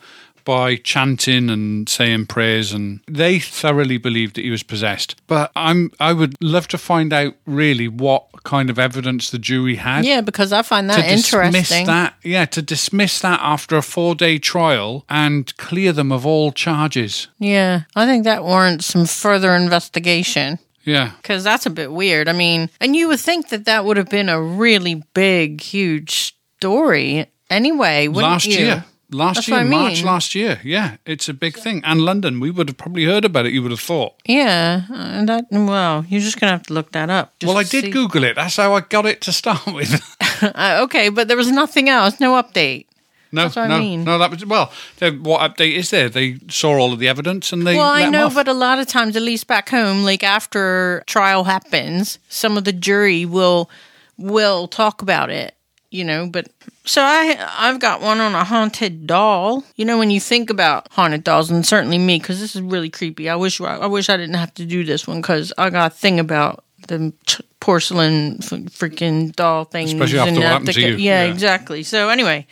by 0.46 0.76
chanting 0.78 1.50
and 1.50 1.90
saying 1.90 2.28
prayers 2.28 2.72
and 2.72 3.02
they 3.08 3.40
thoroughly 3.40 3.98
believed 3.98 4.36
that 4.36 4.44
he 4.44 4.50
was 4.52 4.64
possessed 4.64 5.16
but 5.28 5.52
i'm 5.56 5.92
i 6.00 6.14
would 6.14 6.36
love 6.42 6.68
to 6.68 6.78
find 6.78 7.12
out 7.12 7.34
really 7.46 7.88
what 7.88 8.26
kind 8.44 8.70
of 8.70 8.78
evidence 8.78 9.32
the 9.32 9.40
jury 9.40 9.76
had 9.76 10.06
Yeah, 10.06 10.22
because 10.22 10.54
I 10.54 10.62
find 10.62 10.88
to 10.92 10.96
that 10.96 11.02
dismiss 11.10 11.32
interesting. 11.52 11.88
that 11.88 12.14
yeah 12.24 12.46
to 12.46 12.62
dismiss 12.62 13.20
that 13.22 13.40
after 13.42 13.76
a 13.76 13.82
four 13.82 14.14
day 14.14 14.38
trial 14.38 15.04
and 15.10 15.52
clear 15.58 15.92
them 15.92 16.12
of 16.12 16.26
all 16.28 16.52
charges 16.52 17.28
Yeah, 17.40 17.82
I 17.96 18.06
think 18.06 18.24
that 18.26 18.44
warrants 18.44 18.86
some 18.86 19.06
further 19.08 19.56
investigation. 19.56 20.60
yeah 20.84 21.14
Because 21.22 21.44
that's 21.44 21.66
a 21.66 21.72
bit 21.72 21.92
weird. 21.92 22.28
I 22.30 22.34
mean, 22.34 22.70
and 22.80 22.96
you 22.96 23.08
would 23.08 23.20
think 23.20 23.50
that 23.50 23.66
that 23.66 23.84
would 23.84 23.98
have 23.98 24.10
been 24.10 24.30
a 24.30 24.40
really 24.40 25.02
big, 25.16 25.62
huge 25.62 26.36
story 26.60 27.26
anyway. 27.50 28.08
Wouldn't 28.08 28.32
last 28.32 28.46
you? 28.46 28.60
year 28.60 28.86
last 29.12 29.36
That's 29.36 29.48
year 29.48 29.64
march 29.64 29.98
mean. 29.98 30.06
last 30.06 30.36
year 30.36 30.60
yeah 30.64 30.98
it's 31.06 31.30
a 31.30 31.34
big 31.34 31.56
thing 31.58 31.82
and 31.86 32.02
london 32.02 32.40
we 32.40 32.50
would 32.52 32.70
have 32.70 32.78
probably 32.78 33.06
heard 33.06 33.24
about 33.26 33.46
it 33.46 33.54
you 33.54 33.62
would 33.62 33.72
have 33.72 33.80
thought 33.80 34.14
Yeah, 34.26 34.84
and 34.92 35.30
that 35.30 35.46
well, 35.52 36.06
you're 36.10 36.22
just 36.22 36.40
gonna 36.40 36.54
have 36.54 36.64
to 36.68 36.74
look 36.74 36.92
that 36.94 37.10
up. 37.10 37.34
well 37.44 37.58
i 37.58 37.64
did 37.64 37.86
see. 37.86 37.92
google 37.92 38.24
it 38.24 38.36
that's 38.36 38.56
how 38.58 38.74
i 38.74 38.82
got 38.82 39.06
it 39.06 39.22
to 39.22 39.32
start 39.32 39.66
with 39.68 40.02
Uh, 40.42 40.80
okay, 40.84 41.08
but 41.10 41.28
there 41.30 41.38
was 41.38 41.50
nothing 41.50 41.88
else, 41.88 42.20
no 42.20 42.34
update. 42.42 42.88
No, 43.32 43.44
That's 43.44 43.56
what 43.56 43.72
I 43.72 43.80
mean. 43.80 44.04
no. 44.04 44.18
That 44.18 44.32
was 44.32 44.46
well. 44.46 44.72
What 45.00 45.42
update 45.42 45.76
is 45.76 45.90
there? 45.90 46.10
They 46.10 46.38
saw 46.50 46.78
all 46.78 46.94
of 46.94 47.00
the 47.00 47.08
evidence 47.08 47.52
and 47.54 47.66
they. 47.66 47.76
Well, 47.76 47.90
I 47.90 48.10
know, 48.10 48.30
but 48.30 48.48
a 48.48 48.54
lot 48.54 48.80
of 48.80 48.88
times, 48.88 49.16
at 49.16 49.22
least 49.24 49.48
back 49.48 49.70
home, 49.70 50.04
like 50.04 50.24
after 50.24 51.04
trial 51.08 51.44
happens, 51.46 52.20
some 52.30 52.58
of 52.58 52.64
the 52.66 52.72
jury 52.74 53.26
will 53.26 53.70
will 54.18 54.68
talk 54.68 55.02
about 55.02 55.30
it. 55.30 55.56
You 55.92 56.04
know, 56.04 56.28
but 56.28 56.50
so 56.84 57.02
I 57.02 57.38
I've 57.58 57.80
got 57.80 58.02
one 58.02 58.20
on 58.20 58.36
a 58.36 58.44
haunted 58.44 59.08
doll. 59.08 59.64
You 59.76 59.86
know, 59.86 59.98
when 59.98 60.10
you 60.12 60.20
think 60.20 60.50
about 60.50 60.88
haunted 60.92 61.24
dolls, 61.24 61.50
and 61.50 61.66
certainly 61.66 61.98
me, 61.98 62.20
because 62.20 62.40
this 62.40 62.56
is 62.56 62.62
really 62.62 62.90
creepy. 62.90 63.30
I 63.30 63.36
wish 63.36 63.62
I 63.62 63.86
wish 63.88 64.10
I 64.10 64.18
didn't 64.18 64.36
have 64.36 64.54
to 64.56 64.66
do 64.66 64.84
this 64.84 65.08
one 65.08 65.22
because 65.22 65.54
I 65.58 65.70
got 65.70 65.92
a 65.92 65.96
thing 65.96 66.20
about 66.20 66.64
the 66.88 67.14
porcelain 67.60 68.36
f- 68.44 68.50
freaking 68.78 69.36
doll 69.36 69.64
things. 69.66 69.92
Especially 69.94 70.20
after 70.20 70.34
what 70.36 70.44
happened 70.44 70.74
to 70.74 70.82
you. 70.82 70.96
Yeah, 70.98 71.24
Yeah. 71.26 71.32
exactly. 71.32 71.82
So 71.82 72.10
anyway, 72.10 72.46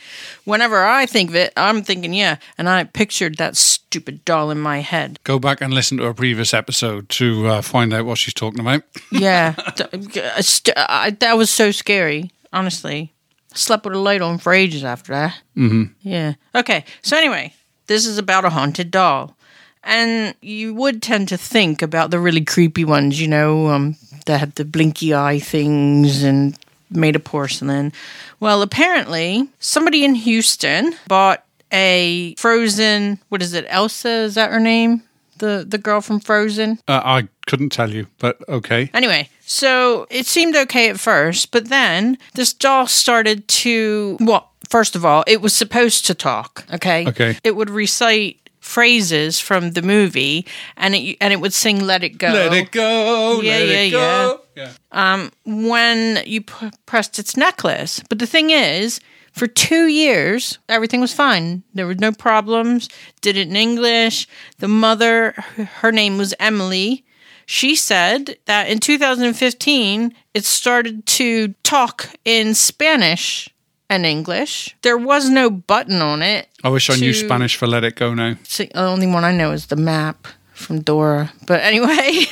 whenever 0.44 0.84
I 0.84 1.06
think 1.06 1.30
of 1.30 1.36
it, 1.36 1.52
I'm 1.56 1.82
thinking, 1.82 2.12
yeah, 2.14 2.36
and 2.58 2.68
I 2.68 2.82
pictured 2.84 3.36
that 3.36 3.56
stupid 3.56 4.24
doll 4.24 4.50
in 4.50 4.58
my 4.58 4.80
head. 4.80 5.20
Go 5.22 5.38
back 5.38 5.60
and 5.60 5.72
listen 5.72 5.98
to 5.98 6.06
a 6.06 6.14
previous 6.14 6.52
episode 6.52 7.08
to 7.10 7.46
uh, 7.46 7.62
find 7.62 7.92
out 7.94 8.06
what 8.06 8.18
she's 8.18 8.34
talking 8.34 8.58
about. 8.60 8.82
Yeah, 9.12 9.54
st- 10.40 10.76
I, 10.76 11.10
that 11.20 11.36
was 11.36 11.48
so 11.50 11.70
scary. 11.70 12.30
Honestly, 12.52 13.12
slept 13.54 13.84
with 13.84 13.94
a 13.94 13.98
light 13.98 14.20
on 14.20 14.38
for 14.38 14.52
ages 14.52 14.84
after 14.84 15.12
that. 15.12 15.40
Mm-hmm. 15.56 15.84
Yeah. 16.02 16.34
Okay. 16.54 16.84
So 17.02 17.16
anyway, 17.16 17.54
this 17.86 18.06
is 18.06 18.18
about 18.18 18.44
a 18.44 18.50
haunted 18.50 18.90
doll, 18.90 19.36
and 19.82 20.34
you 20.40 20.74
would 20.74 21.02
tend 21.02 21.28
to 21.28 21.36
think 21.36 21.82
about 21.82 22.10
the 22.10 22.18
really 22.18 22.44
creepy 22.44 22.84
ones, 22.84 23.20
you 23.20 23.28
know, 23.28 23.68
um, 23.68 23.96
that 24.26 24.40
had 24.40 24.54
the 24.54 24.64
blinky 24.64 25.14
eye 25.14 25.38
things 25.38 26.22
and 26.22 26.58
made 26.90 27.16
of 27.16 27.24
porcelain. 27.24 27.92
Well, 28.40 28.62
apparently, 28.62 29.48
somebody 29.58 30.04
in 30.04 30.14
Houston 30.14 30.94
bought 31.08 31.44
a 31.72 32.34
frozen. 32.36 33.18
What 33.28 33.42
is 33.42 33.54
it? 33.54 33.66
Elsa? 33.68 34.08
Is 34.08 34.34
that 34.34 34.50
her 34.50 34.60
name? 34.60 35.02
The 35.38 35.64
the 35.68 35.78
girl 35.78 36.00
from 36.00 36.20
Frozen. 36.20 36.78
Uh, 36.88 37.00
I 37.04 37.28
couldn't 37.46 37.70
tell 37.70 37.90
you, 37.90 38.06
but 38.18 38.38
okay. 38.48 38.90
Anyway, 38.94 39.28
so 39.40 40.06
it 40.10 40.26
seemed 40.26 40.56
okay 40.56 40.90
at 40.90 41.00
first, 41.00 41.50
but 41.50 41.68
then 41.68 42.18
this 42.34 42.52
doll 42.52 42.86
started 42.86 43.46
to. 43.48 44.16
Well, 44.20 44.50
first 44.68 44.96
of 44.96 45.04
all, 45.04 45.24
it 45.26 45.40
was 45.40 45.54
supposed 45.54 46.06
to 46.06 46.14
talk. 46.14 46.64
Okay. 46.72 47.06
Okay. 47.08 47.36
It 47.44 47.56
would 47.56 47.70
recite 47.70 48.44
phrases 48.60 49.38
from 49.38 49.72
the 49.72 49.82
movie, 49.82 50.46
and 50.76 50.94
it 50.94 51.16
and 51.20 51.32
it 51.32 51.40
would 51.40 51.52
sing 51.52 51.86
"Let 51.86 52.02
It 52.02 52.18
Go." 52.18 52.28
Let 52.32 52.52
it 52.52 52.70
go. 52.70 53.40
Yeah, 53.42 53.58
let 53.58 53.68
yeah, 53.68 53.74
it 53.74 53.90
go. 53.90 54.40
Yeah. 54.56 55.28
when 55.44 56.22
you 56.26 56.42
p- 56.42 56.70
pressed 56.86 57.18
its 57.18 57.36
necklace. 57.36 58.02
But 58.08 58.18
the 58.18 58.26
thing 58.26 58.50
is, 58.50 59.00
for 59.34 59.48
two 59.48 59.88
years, 59.88 60.58
everything 60.68 61.00
was 61.00 61.12
fine. 61.12 61.64
There 61.74 61.88
were 61.88 61.96
no 61.96 62.12
problems. 62.12 62.88
Did 63.20 63.36
it 63.36 63.48
in 63.48 63.56
English. 63.56 64.28
The 64.58 64.68
mother, 64.68 65.32
her 65.80 65.90
name 65.90 66.18
was 66.18 66.34
Emily. 66.38 67.04
She 67.44 67.74
said 67.74 68.36
that 68.46 68.68
in 68.68 68.78
2015, 68.78 70.14
it 70.34 70.44
started 70.44 71.04
to 71.06 71.48
talk 71.64 72.10
in 72.24 72.54
Spanish 72.54 73.50
and 73.90 74.06
English. 74.06 74.76
There 74.82 74.96
was 74.96 75.28
no 75.28 75.50
button 75.50 76.00
on 76.00 76.22
it. 76.22 76.48
I 76.62 76.68
wish 76.68 76.88
I 76.88 76.94
knew 76.94 77.12
Spanish 77.12 77.56
for 77.56 77.66
let 77.66 77.82
it 77.82 77.96
go 77.96 78.14
now. 78.14 78.36
The 78.56 78.70
only 78.76 79.08
one 79.08 79.24
I 79.24 79.32
know 79.32 79.50
is 79.50 79.66
the 79.66 79.76
map 79.76 80.28
from 80.52 80.80
Dora. 80.80 81.32
But 81.46 81.60
anyway. 81.60 82.24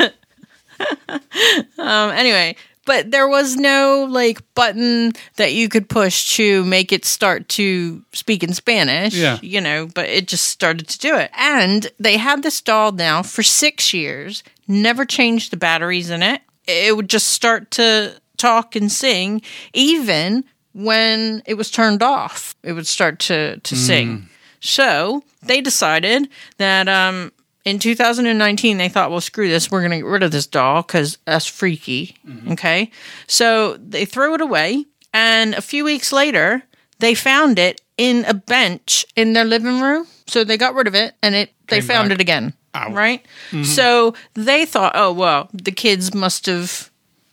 um, 1.78 2.10
anyway, 2.10 2.56
but 2.84 3.10
there 3.10 3.28
was 3.28 3.56
no 3.56 4.06
like 4.10 4.42
button 4.54 5.12
that 5.36 5.52
you 5.52 5.68
could 5.68 5.88
push 5.88 6.36
to 6.36 6.64
make 6.64 6.92
it 6.92 7.04
start 7.04 7.48
to 7.50 8.02
speak 8.12 8.42
in 8.42 8.52
Spanish. 8.52 9.14
Yeah. 9.14 9.38
You 9.42 9.60
know, 9.60 9.88
but 9.94 10.08
it 10.08 10.28
just 10.28 10.46
started 10.48 10.88
to 10.88 10.98
do 10.98 11.16
it. 11.16 11.30
And 11.36 11.90
they 11.98 12.16
had 12.16 12.42
this 12.42 12.60
doll 12.60 12.92
now 12.92 13.22
for 13.22 13.42
six 13.42 13.92
years, 13.92 14.42
never 14.68 15.04
changed 15.04 15.50
the 15.50 15.56
batteries 15.56 16.10
in 16.10 16.22
it. 16.22 16.42
It 16.66 16.96
would 16.96 17.10
just 17.10 17.28
start 17.28 17.70
to 17.72 18.20
talk 18.36 18.74
and 18.76 18.90
sing, 18.90 19.42
even 19.72 20.44
when 20.72 21.42
it 21.46 21.54
was 21.54 21.70
turned 21.70 22.02
off. 22.02 22.54
It 22.62 22.72
would 22.72 22.86
start 22.86 23.18
to, 23.20 23.58
to 23.58 23.76
sing. 23.76 24.28
So 24.60 25.22
they 25.42 25.60
decided 25.60 26.28
that 26.56 26.88
um, 26.88 27.32
in 27.64 27.78
2019, 27.78 28.76
they 28.76 28.88
thought, 28.88 29.10
well, 29.10 29.20
screw 29.20 29.48
this. 29.48 29.70
We're 29.70 29.80
going 29.80 29.92
to 29.92 29.96
get 29.98 30.04
rid 30.06 30.22
of 30.22 30.32
this 30.32 30.46
doll 30.46 30.82
because 30.82 31.18
that's 31.24 31.46
freaky. 31.46 32.16
Mm-hmm. 32.26 32.52
Okay. 32.52 32.90
So 33.26 33.76
they 33.78 34.04
threw 34.04 34.34
it 34.34 34.40
away. 34.40 34.84
And 35.12 35.54
a 35.54 35.62
few 35.62 35.84
weeks 35.84 36.12
later, 36.12 36.62
they 36.98 37.14
found 37.14 37.58
it 37.58 37.80
in 37.96 38.24
a 38.26 38.34
bench 38.34 39.06
in 39.16 39.32
their 39.32 39.44
living 39.44 39.80
room. 39.80 40.06
So 40.26 40.44
they 40.44 40.56
got 40.56 40.74
rid 40.74 40.86
of 40.86 40.94
it 40.94 41.14
and 41.22 41.34
it 41.34 41.52
they 41.68 41.80
Came 41.80 41.88
found 41.88 42.08
back. 42.08 42.16
it 42.16 42.20
again. 42.20 42.54
Ow. 42.74 42.92
Right? 42.92 43.24
Mm-hmm. 43.50 43.62
So 43.64 44.14
they 44.34 44.64
thought, 44.64 44.92
oh, 44.94 45.12
well, 45.12 45.48
the 45.52 45.72
kids 45.72 46.12
must 46.12 46.46
have 46.46 46.90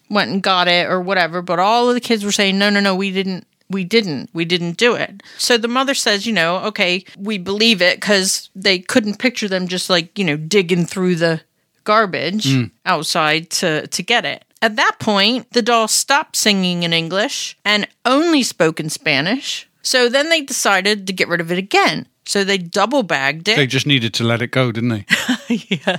went 0.09 0.31
and 0.31 0.43
got 0.43 0.67
it 0.67 0.87
or 0.87 1.01
whatever. 1.01 1.41
But 1.41 1.59
all 1.59 1.89
of 1.89 1.95
the 1.95 2.01
kids 2.01 2.23
were 2.23 2.31
saying, 2.31 2.57
no, 2.57 2.69
no, 2.69 2.79
no, 2.79 2.95
we 2.95 3.11
didn't. 3.11 3.47
We 3.71 3.83
didn't. 3.83 4.29
We 4.33 4.45
didn't 4.45 4.77
do 4.77 4.95
it. 4.95 5.23
So 5.37 5.57
the 5.57 5.67
mother 5.67 5.93
says, 5.93 6.25
you 6.25 6.33
know, 6.33 6.57
okay, 6.65 7.05
we 7.17 7.37
believe 7.37 7.81
it 7.81 7.99
because 7.99 8.49
they 8.55 8.79
couldn't 8.79 9.19
picture 9.19 9.47
them 9.47 9.67
just 9.67 9.89
like, 9.89 10.17
you 10.17 10.25
know, 10.25 10.37
digging 10.37 10.85
through 10.85 11.15
the 11.15 11.41
garbage 11.83 12.45
mm. 12.45 12.71
outside 12.85 13.49
to, 13.51 13.87
to 13.87 14.03
get 14.03 14.25
it. 14.25 14.45
At 14.61 14.75
that 14.75 14.97
point, 14.99 15.51
the 15.51 15.63
doll 15.63 15.87
stopped 15.87 16.35
singing 16.35 16.83
in 16.83 16.93
English 16.93 17.57
and 17.65 17.87
only 18.05 18.43
spoke 18.43 18.79
in 18.79 18.89
Spanish. 18.89 19.67
So 19.81 20.09
then 20.09 20.29
they 20.29 20.41
decided 20.41 21.07
to 21.07 21.13
get 21.13 21.27
rid 21.27 21.41
of 21.41 21.51
it 21.51 21.57
again. 21.57 22.07
So 22.25 22.43
they 22.43 22.59
double 22.59 23.01
bagged 23.01 23.47
it. 23.47 23.55
They 23.55 23.65
just 23.65 23.87
needed 23.87 24.13
to 24.15 24.23
let 24.23 24.41
it 24.41 24.51
go, 24.51 24.71
didn't 24.71 24.89
they? 24.89 25.05
Yeah. 25.69 25.97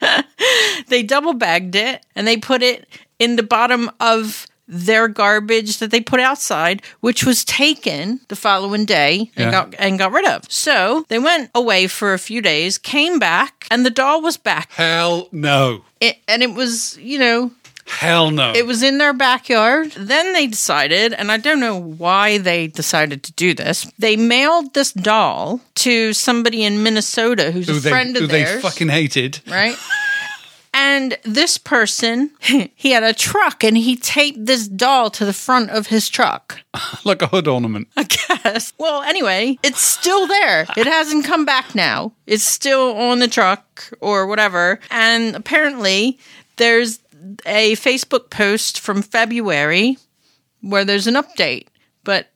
They 0.88 1.02
double 1.02 1.32
bagged 1.32 1.74
it 1.74 2.04
and 2.14 2.26
they 2.26 2.36
put 2.36 2.62
it 2.62 2.86
in 3.18 3.36
the 3.36 3.42
bottom 3.42 3.90
of 4.00 4.46
their 4.74 5.06
garbage 5.06 5.78
that 5.78 5.90
they 5.90 6.00
put 6.00 6.18
outside, 6.18 6.80
which 7.00 7.24
was 7.24 7.44
taken 7.44 8.20
the 8.28 8.36
following 8.36 8.86
day 8.86 9.30
and 9.36 9.44
Yeah. 9.46 9.50
got 9.50 9.74
and 9.78 9.98
got 9.98 10.12
rid 10.12 10.26
of. 10.26 10.44
So 10.48 11.04
they 11.08 11.18
went 11.18 11.50
away 11.54 11.86
for 11.88 12.14
a 12.14 12.18
few 12.18 12.40
days, 12.40 12.78
came 12.78 13.18
back, 13.18 13.66
and 13.70 13.84
the 13.84 13.90
doll 13.90 14.22
was 14.22 14.36
back. 14.38 14.72
Hell 14.72 15.28
no. 15.30 15.84
It, 16.00 16.16
and 16.26 16.42
it 16.42 16.54
was, 16.54 16.96
you 16.98 17.18
know, 17.18 17.50
Hell 17.86 18.30
no. 18.30 18.52
it 18.54 18.64
was 18.64 18.82
in 18.82 18.98
their 18.98 19.12
backyard. 19.12 19.92
Then 19.92 20.32
they 20.32 20.46
decided, 20.46 21.12
and 21.12 21.30
I 21.30 21.36
don't 21.36 21.60
know 21.60 21.76
why 21.78 22.38
they 22.38 22.68
decided 22.68 23.22
to 23.24 23.32
do 23.32 23.52
this. 23.54 23.86
They 23.98 24.16
mailed 24.16 24.72
this 24.72 24.92
doll 24.92 25.60
to 25.76 26.12
somebody 26.14 26.64
in 26.64 26.82
Minnesota 26.82 27.50
who's 27.50 27.68
who 27.68 27.76
a 27.76 27.80
they, 27.80 27.90
friend 27.90 28.16
who 28.16 28.24
of 28.24 28.30
they 28.30 28.44
theirs 28.44 28.62
fucking 28.62 28.88
hated. 28.88 29.40
right? 29.48 29.76
And 30.74 31.18
this 31.22 31.58
person, 31.58 32.30
he 32.74 32.92
had 32.92 33.02
a 33.02 33.12
truck 33.12 33.62
and 33.62 33.76
he 33.76 33.96
taped 33.96 34.46
this 34.46 34.66
doll 34.66 35.10
to 35.10 35.24
the 35.24 35.32
front 35.32 35.70
of 35.70 35.88
his 35.88 36.08
truck. 36.08 36.60
like 37.04 37.22
a 37.22 37.26
hood 37.26 37.46
ornament. 37.46 37.88
I 37.96 38.04
guess. 38.04 38.72
Well, 38.78 39.02
anyway, 39.02 39.58
it's 39.62 39.80
still 39.80 40.26
there. 40.26 40.66
It 40.76 40.86
hasn't 40.86 41.24
come 41.24 41.44
back 41.44 41.74
now. 41.74 42.12
It's 42.26 42.44
still 42.44 42.96
on 42.96 43.18
the 43.18 43.28
truck 43.28 43.92
or 44.00 44.26
whatever. 44.26 44.80
And 44.90 45.36
apparently, 45.36 46.18
there's 46.56 47.00
a 47.46 47.76
Facebook 47.76 48.30
post 48.30 48.80
from 48.80 49.02
February 49.02 49.98
where 50.60 50.84
there's 50.84 51.06
an 51.06 51.14
update. 51.14 51.66
But 52.04 52.31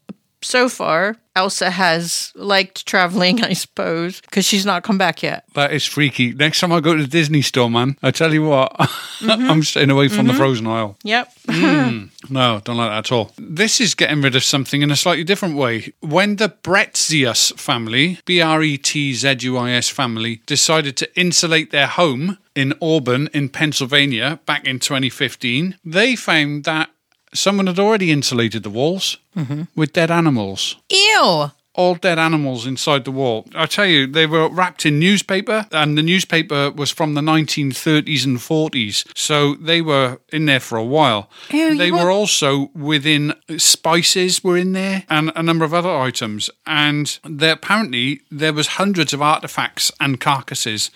so 0.46 0.68
far, 0.68 1.16
Elsa 1.34 1.70
has 1.70 2.32
liked 2.34 2.86
traveling, 2.86 3.42
I 3.44 3.52
suppose, 3.52 4.20
because 4.22 4.44
she's 4.44 4.64
not 4.64 4.82
come 4.82 4.98
back 4.98 5.22
yet. 5.22 5.44
That 5.54 5.72
is 5.72 5.84
freaky. 5.84 6.32
Next 6.32 6.60
time 6.60 6.72
I 6.72 6.80
go 6.80 6.94
to 6.94 7.02
the 7.02 7.08
Disney 7.08 7.42
store, 7.42 7.70
man, 7.70 7.96
I 8.02 8.10
tell 8.10 8.32
you 8.32 8.44
what, 8.44 8.72
mm-hmm. 8.78 9.30
I'm 9.30 9.62
staying 9.62 9.90
away 9.90 10.08
from 10.08 10.26
the 10.26 10.32
mm-hmm. 10.32 10.38
frozen 10.38 10.66
aisle. 10.66 10.96
Yep. 11.02 11.32
Mm. 11.66 12.10
No, 12.30 12.60
don't 12.64 12.76
like 12.76 12.90
that 12.90 12.98
at 12.98 13.12
all. 13.12 13.32
This 13.38 13.80
is 13.80 13.94
getting 13.94 14.20
rid 14.20 14.34
of 14.34 14.44
something 14.44 14.82
in 14.82 14.90
a 14.90 14.96
slightly 14.96 15.24
different 15.24 15.56
way. 15.56 15.92
When 16.00 16.36
the 16.36 16.48
Bretzius 16.48 17.52
family, 17.58 18.18
B 18.24 18.40
R 18.40 18.62
E 18.62 18.76
T 18.76 19.14
Z 19.14 19.36
U 19.40 19.56
I 19.56 19.70
S 19.72 19.88
family, 19.88 20.42
decided 20.46 20.96
to 20.98 21.18
insulate 21.18 21.70
their 21.70 21.86
home 21.86 22.38
in 22.56 22.72
Auburn, 22.80 23.28
in 23.32 23.48
Pennsylvania, 23.48 24.40
back 24.46 24.66
in 24.66 24.78
2015, 24.78 25.76
they 25.84 26.16
found 26.16 26.64
that 26.64 26.90
someone 27.36 27.66
had 27.66 27.78
already 27.78 28.10
insulated 28.10 28.62
the 28.62 28.70
walls 28.70 29.18
mm-hmm. 29.36 29.62
with 29.74 29.92
dead 29.92 30.10
animals. 30.10 30.76
Ew. 30.90 31.50
all 31.78 31.94
dead 31.94 32.18
animals 32.18 32.66
inside 32.66 33.04
the 33.04 33.10
wall. 33.10 33.44
I 33.54 33.66
tell 33.66 33.84
you, 33.84 34.06
they 34.06 34.26
were 34.26 34.48
wrapped 34.48 34.86
in 34.86 34.98
newspaper, 34.98 35.66
and 35.72 35.96
the 35.96 36.02
newspaper 36.02 36.70
was 36.70 36.90
from 36.90 37.12
the 37.12 37.20
1930s 37.20 38.24
and 38.24 38.38
40s, 38.38 39.04
so 39.14 39.54
they 39.56 39.82
were 39.82 40.18
in 40.32 40.46
there 40.46 40.58
for 40.60 40.78
a 40.78 40.84
while. 40.84 41.28
Ew, 41.50 41.76
they 41.76 41.90
were 41.92 42.10
also 42.10 42.70
within 42.74 43.34
spices 43.58 44.42
were 44.42 44.56
in 44.56 44.72
there 44.72 45.04
and 45.10 45.30
a 45.36 45.42
number 45.42 45.66
of 45.66 45.74
other 45.74 45.90
items, 45.90 46.48
and 46.66 47.18
there 47.24 47.52
apparently 47.52 48.22
there 48.30 48.54
was 48.54 48.68
hundreds 48.78 49.12
of 49.12 49.20
artifacts 49.20 49.92
and 50.00 50.18
carcasses 50.18 50.90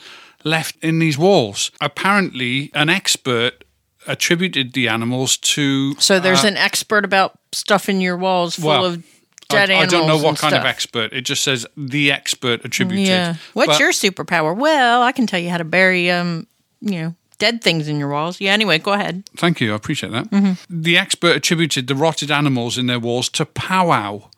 left 0.44 0.76
in 0.83 0.98
these 0.98 1.18
walls. 1.18 1.70
Apparently, 1.83 2.70
an 2.72 2.88
expert 2.88 3.64
attributed 4.07 4.73
the 4.73 4.89
animals 4.89 5.37
to 5.37 5.95
So 5.97 6.21
there's 6.21 6.45
an 6.45 6.57
expert 6.57 7.05
about 7.05 7.39
stuff 7.53 7.89
in 7.89 8.01
your 8.01 8.17
walls 8.17 8.57
full 8.57 8.69
well, 8.69 8.85
of 8.87 9.05
dead 9.49 9.71
I, 9.71 9.81
I 9.81 9.87
don't 9.87 10.07
know 10.07 10.19
what 10.19 10.39
kind 10.39 10.55
of 10.55 10.65
expert. 10.65 11.13
It 11.13 11.23
just 11.23 11.43
says 11.43 11.67
the 11.77 12.13
expert 12.13 12.65
attributed. 12.65 13.07
Yeah. 13.07 13.35
What's 13.53 13.73
But- 13.73 13.81
your 13.81 13.93
superpower? 13.93 14.57
Well, 14.57 15.03
I 15.03 15.13
can 15.13 15.27
tell 15.27 15.41
you 15.41 15.51
how 15.51 15.59
to 15.59 15.65
bury 15.65 16.11
um, 16.11 16.47
you 16.81 17.03
know, 17.03 17.15
dead 17.39 17.63
things 17.63 17.89
in 17.89 17.99
your 17.99 18.09
walls. 18.09 18.41
Yeah, 18.41 18.53
anyway, 18.53 18.79
go 18.79 18.93
ahead. 18.93 19.29
Thank 19.37 19.61
you. 19.61 19.73
I 19.73 19.77
appreciate 19.77 20.13
that. 20.13 20.31
Mm-hmm. 20.31 20.83
The 20.83 20.97
expert 20.97 21.37
attributed 21.37 21.87
the 21.87 21.95
rotted 21.95 22.31
animals 22.31 22.79
in 22.79 22.87
their 22.87 23.01
walls 23.01 23.29
to 23.31 23.45
powwow 23.45 24.29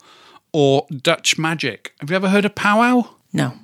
or 0.52 0.86
Dutch 0.90 1.38
magic. 1.38 1.94
Have 2.00 2.10
you 2.10 2.16
ever 2.16 2.28
heard 2.28 2.44
of 2.44 2.54
powwow? 2.54 3.08
No. 3.32 3.54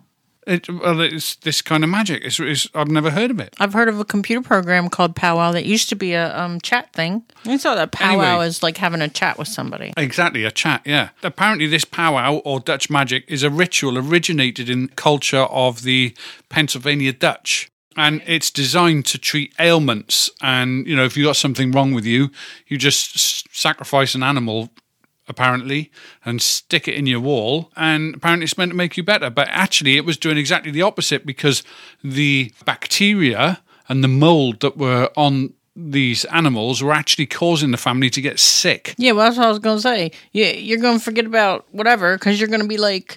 It, 0.49 0.69
well, 0.69 1.01
it's 1.01 1.37
this 1.37 1.61
kind 1.61 1.85
of 1.85 1.91
magic. 1.91 2.25
It's, 2.25 2.41
it's, 2.41 2.67
I've 2.75 2.89
never 2.89 3.11
heard 3.11 3.31
of 3.31 3.39
it. 3.39 3.55
I've 3.61 3.75
heard 3.75 3.89
of 3.89 4.01
a 4.01 4.05
computer 4.05 4.41
program 4.43 4.89
called 4.89 5.15
Powwow 5.15 5.53
that 5.53 5.67
used 5.67 5.89
to 5.91 5.95
be 5.95 6.15
a 6.15 6.37
um, 6.39 6.59
chat 6.61 6.93
thing. 6.95 7.23
I 7.45 7.59
saw 7.59 7.75
that 7.75 7.93
Powwow 7.93 8.23
Anyway. 8.31 8.47
is 8.47 8.63
like 8.63 8.79
having 8.79 9.03
a 9.03 9.09
chat 9.09 9.39
with 9.39 9.49
somebody. 9.49 9.93
Exactly, 9.97 10.45
a 10.45 10.51
chat, 10.51 10.81
yeah. 10.87 11.11
Apparently, 11.23 11.67
this 11.67 11.85
powwow 11.85 12.37
or 12.45 12.61
Dutch 12.61 12.89
magic 12.89 13.25
is 13.29 13.43
a 13.43 13.51
ritual 13.51 13.99
originated 13.99 14.71
in 14.71 14.89
culture 14.89 15.43
of 15.51 15.83
the 15.83 16.15
Pennsylvania 16.49 17.13
Dutch. 17.13 17.71
And 17.97 18.23
it's 18.27 18.51
designed 18.51 19.07
to 19.07 19.19
treat 19.19 19.53
ailments. 19.59 20.31
And, 20.41 20.87
you 20.87 20.95
know, 20.95 21.05
if 21.05 21.17
you 21.17 21.25
got 21.25 21.37
something 21.37 21.73
wrong 21.73 21.93
with 21.93 22.05
you, 22.05 22.31
you 22.69 22.79
just 22.79 23.17
s- 23.17 23.45
sacrifice 23.51 24.15
an 24.15 24.23
animal, 24.23 24.71
apparently, 25.29 25.91
and 26.25 26.41
stick 26.41 26.89
it 26.89 26.95
in 26.95 27.07
your 27.07 27.21
wall. 27.21 27.71
And 27.77 28.15
apparently, 28.15 28.45
it's 28.45 28.59
meant 28.59 28.71
to 28.71 28.77
make 28.77 28.97
you 28.97 29.03
better. 29.03 29.31
But 29.31 29.49
actually, 29.51 29.97
it 29.97 30.05
was 30.05 30.17
doing 30.17 30.39
exactly 30.39 30.71
the 30.71 30.83
opposite 30.83 31.27
because 31.27 31.63
the 32.03 32.53
bacteria 32.65 33.61
and 33.89 34.05
the 34.05 34.09
mold 34.09 34.61
that 34.61 34.77
were 34.77 35.11
on 35.17 35.55
these 35.79 36.25
animals 36.27 36.83
were 36.83 36.93
actually 36.93 37.27
causing 37.27 37.71
the 37.71 37.77
family 37.77 38.11
to 38.11 38.21
get 38.21 38.39
sick. 38.41 38.95
Yeah, 38.99 39.13
well, 39.13 39.27
that's 39.27 39.37
what 39.37 39.47
I 39.47 39.51
was 39.51 39.61
going 39.61 39.77
to 39.77 39.83
say. 39.83 40.11
You, 40.33 40.45
you're 40.47 40.81
going 40.81 40.99
to 40.99 41.05
forget 41.05 41.25
about 41.25 41.67
whatever 41.71 42.17
because 42.17 42.41
you're 42.41 42.49
going 42.49 42.63
to 42.63 42.69
be 42.69 42.79
like. 42.79 43.17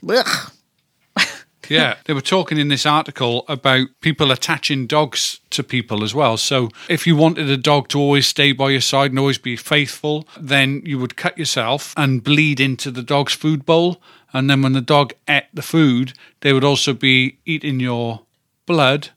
Yeah, 1.70 1.96
they 2.06 2.14
were 2.14 2.22
talking 2.22 2.58
in 2.58 2.68
this 2.68 2.86
article 2.86 3.46
about 3.48 3.88
people 4.02 4.32
attaching 4.32 4.88
dogs 4.88 5.40
to 5.52 5.64
people 5.64 6.04
as 6.04 6.14
well. 6.14 6.38
So 6.38 6.70
if 6.90 7.06
you 7.06 7.16
wanted 7.16 7.50
a 7.50 7.58
dog 7.58 7.88
to 7.90 8.00
always 8.00 8.28
stay 8.28 8.52
by 8.52 8.72
your 8.72 8.82
side 8.82 9.12
and 9.12 9.20
always 9.20 9.38
be 9.38 9.56
faithful, 9.56 10.28
then 10.40 10.82
you 10.86 10.98
would 11.00 11.16
cut 11.16 11.38
yourself 11.38 11.94
and 11.96 12.24
bleed 12.24 12.60
into 12.60 12.92
the 12.92 13.04
dog's 13.04 13.34
food 13.34 13.66
bowl. 13.66 14.02
And 14.34 14.50
then 14.50 14.62
when 14.62 14.74
the 14.74 14.82
dog 14.82 15.14
ate 15.28 15.54
the 15.54 15.62
food, 15.62 16.14
they 16.40 16.54
would 16.54 16.64
also 16.64 16.94
be 16.94 17.38
eating 17.46 17.80
your 17.80 18.22
blood 18.66 19.10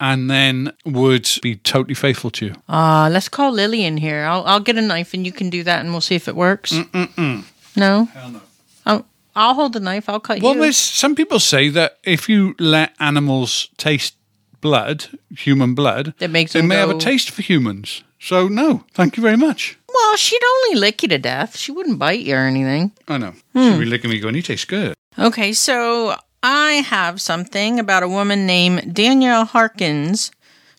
and 0.00 0.30
then 0.30 0.72
would 0.84 1.28
be 1.42 1.56
totally 1.56 1.94
faithful 1.94 2.30
to 2.30 2.46
you. 2.46 2.54
Uh, 2.68 3.08
let's 3.10 3.28
call 3.28 3.52
Lily 3.52 3.84
in 3.84 3.98
here. 3.98 4.24
I'll, 4.24 4.44
I'll 4.44 4.60
get 4.60 4.76
a 4.76 4.82
knife 4.82 5.14
and 5.14 5.24
you 5.24 5.32
can 5.32 5.50
do 5.50 5.62
that 5.64 5.80
and 5.80 5.90
we'll 5.90 6.00
see 6.00 6.14
if 6.14 6.28
it 6.28 6.36
works. 6.36 6.72
Mm-mm-mm. 6.72 7.44
No? 7.76 8.06
Hell 8.06 8.30
no. 8.30 8.40
I'll, 8.86 9.06
I'll 9.36 9.54
hold 9.54 9.72
the 9.72 9.80
knife. 9.80 10.08
I'll 10.08 10.20
cut 10.20 10.38
you. 10.38 10.44
Well, 10.44 10.54
you. 10.54 10.60
there's 10.62 10.76
some 10.76 11.14
people 11.14 11.40
say 11.40 11.68
that 11.70 11.98
if 12.04 12.28
you 12.28 12.54
let 12.58 12.94
animals 13.00 13.68
taste 13.76 14.14
blood, 14.60 15.06
human 15.30 15.74
blood, 15.74 16.14
That 16.18 16.30
makes 16.30 16.52
they 16.52 16.62
may 16.62 16.76
have 16.76 16.90
a 16.90 16.98
taste 16.98 17.30
for 17.30 17.42
humans. 17.42 18.02
So 18.18 18.48
no, 18.48 18.84
thank 18.94 19.16
you 19.16 19.22
very 19.22 19.36
much. 19.36 19.76
Well, 19.92 20.16
she'd 20.16 20.40
only 20.42 20.80
lick 20.80 21.02
you 21.02 21.08
to 21.08 21.18
death. 21.18 21.58
She 21.58 21.70
wouldn't 21.70 21.98
bite 21.98 22.20
you 22.20 22.34
or 22.34 22.46
anything. 22.46 22.92
I 23.06 23.18
know. 23.18 23.34
Hmm. 23.52 23.72
She'd 23.72 23.80
be 23.80 23.84
licking 23.84 24.10
me 24.10 24.18
going, 24.18 24.34
you 24.34 24.42
taste 24.42 24.66
good. 24.66 24.94
Okay, 25.18 25.52
so 25.52 26.16
I 26.42 26.72
have 26.72 27.20
something 27.20 27.78
about 27.78 28.02
a 28.02 28.08
woman 28.08 28.46
named 28.46 28.94
Danielle 28.94 29.44
Harkins. 29.44 30.30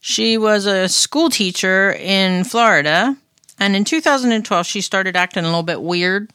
She 0.01 0.37
was 0.37 0.65
a 0.65 0.89
school 0.89 1.29
teacher 1.29 1.93
in 1.93 2.43
Florida, 2.43 3.15
and 3.59 3.75
in 3.75 3.85
2012 3.85 4.65
she 4.65 4.81
started 4.81 5.15
acting 5.15 5.43
a 5.43 5.47
little 5.47 5.63
bit 5.63 5.81
weird 5.81 6.31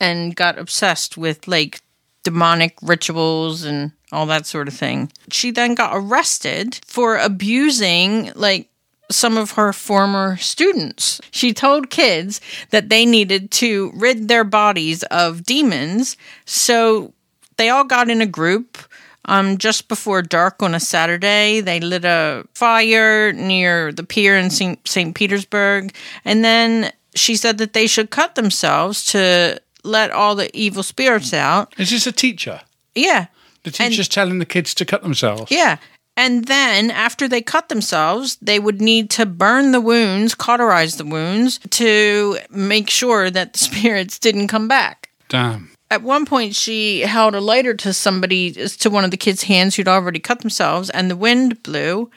and 0.00 0.34
got 0.34 0.58
obsessed 0.58 1.16
with 1.16 1.46
like 1.46 1.80
demonic 2.22 2.76
rituals 2.82 3.62
and 3.64 3.92
all 4.12 4.26
that 4.26 4.46
sort 4.46 4.68
of 4.68 4.74
thing. 4.74 5.10
She 5.30 5.50
then 5.50 5.74
got 5.74 5.92
arrested 5.94 6.80
for 6.86 7.16
abusing 7.16 8.32
like 8.34 8.68
some 9.10 9.36
of 9.36 9.52
her 9.52 9.72
former 9.72 10.36
students. 10.36 11.20
She 11.30 11.52
told 11.52 11.90
kids 11.90 12.40
that 12.70 12.88
they 12.88 13.04
needed 13.04 13.50
to 13.52 13.90
rid 13.94 14.28
their 14.28 14.44
bodies 14.44 15.02
of 15.04 15.44
demons, 15.44 16.16
so 16.44 17.12
they 17.56 17.68
all 17.68 17.84
got 17.84 18.08
in 18.10 18.20
a 18.20 18.26
group. 18.26 18.78
Um, 19.26 19.58
just 19.58 19.86
before 19.88 20.22
dark 20.22 20.62
on 20.62 20.74
a 20.74 20.80
Saturday, 20.80 21.60
they 21.60 21.78
lit 21.78 22.04
a 22.06 22.46
fire 22.54 23.32
near 23.32 23.92
the 23.92 24.02
pier 24.02 24.36
in 24.36 24.48
St. 24.50 25.14
Petersburg. 25.14 25.94
And 26.24 26.42
then 26.42 26.90
she 27.14 27.36
said 27.36 27.58
that 27.58 27.74
they 27.74 27.86
should 27.86 28.10
cut 28.10 28.34
themselves 28.34 29.04
to 29.06 29.60
let 29.84 30.10
all 30.10 30.34
the 30.34 30.54
evil 30.56 30.82
spirits 30.82 31.32
out. 31.32 31.74
Is 31.78 31.90
this 31.90 32.06
a 32.06 32.12
teacher? 32.12 32.60
Yeah. 32.94 33.26
The 33.64 33.70
teacher's 33.70 34.08
telling 34.08 34.38
the 34.38 34.46
kids 34.46 34.74
to 34.74 34.84
cut 34.84 35.02
themselves. 35.02 35.50
Yeah. 35.50 35.78
And 36.16 36.46
then 36.46 36.90
after 36.90 37.28
they 37.28 37.40
cut 37.40 37.68
themselves, 37.68 38.36
they 38.42 38.58
would 38.58 38.80
need 38.80 39.10
to 39.10 39.26
burn 39.26 39.72
the 39.72 39.80
wounds, 39.80 40.34
cauterize 40.34 40.96
the 40.96 41.04
wounds 41.04 41.60
to 41.70 42.38
make 42.50 42.90
sure 42.90 43.30
that 43.30 43.54
the 43.54 43.58
spirits 43.70 44.18
didn't 44.18 44.48
come 44.48 44.68
back. 44.68 45.10
Damn. 45.28 45.70
At 45.90 46.02
one 46.02 46.24
point, 46.24 46.54
she 46.54 47.00
held 47.00 47.34
a 47.34 47.40
lighter 47.40 47.74
to 47.74 47.92
somebody, 47.92 48.52
to 48.52 48.90
one 48.90 49.04
of 49.04 49.10
the 49.10 49.16
kids' 49.16 49.42
hands 49.42 49.74
who'd 49.74 49.88
already 49.88 50.20
cut 50.20 50.40
themselves, 50.40 50.88
and 50.90 51.10
the 51.10 51.16
wind 51.16 51.62
blew, 51.64 52.10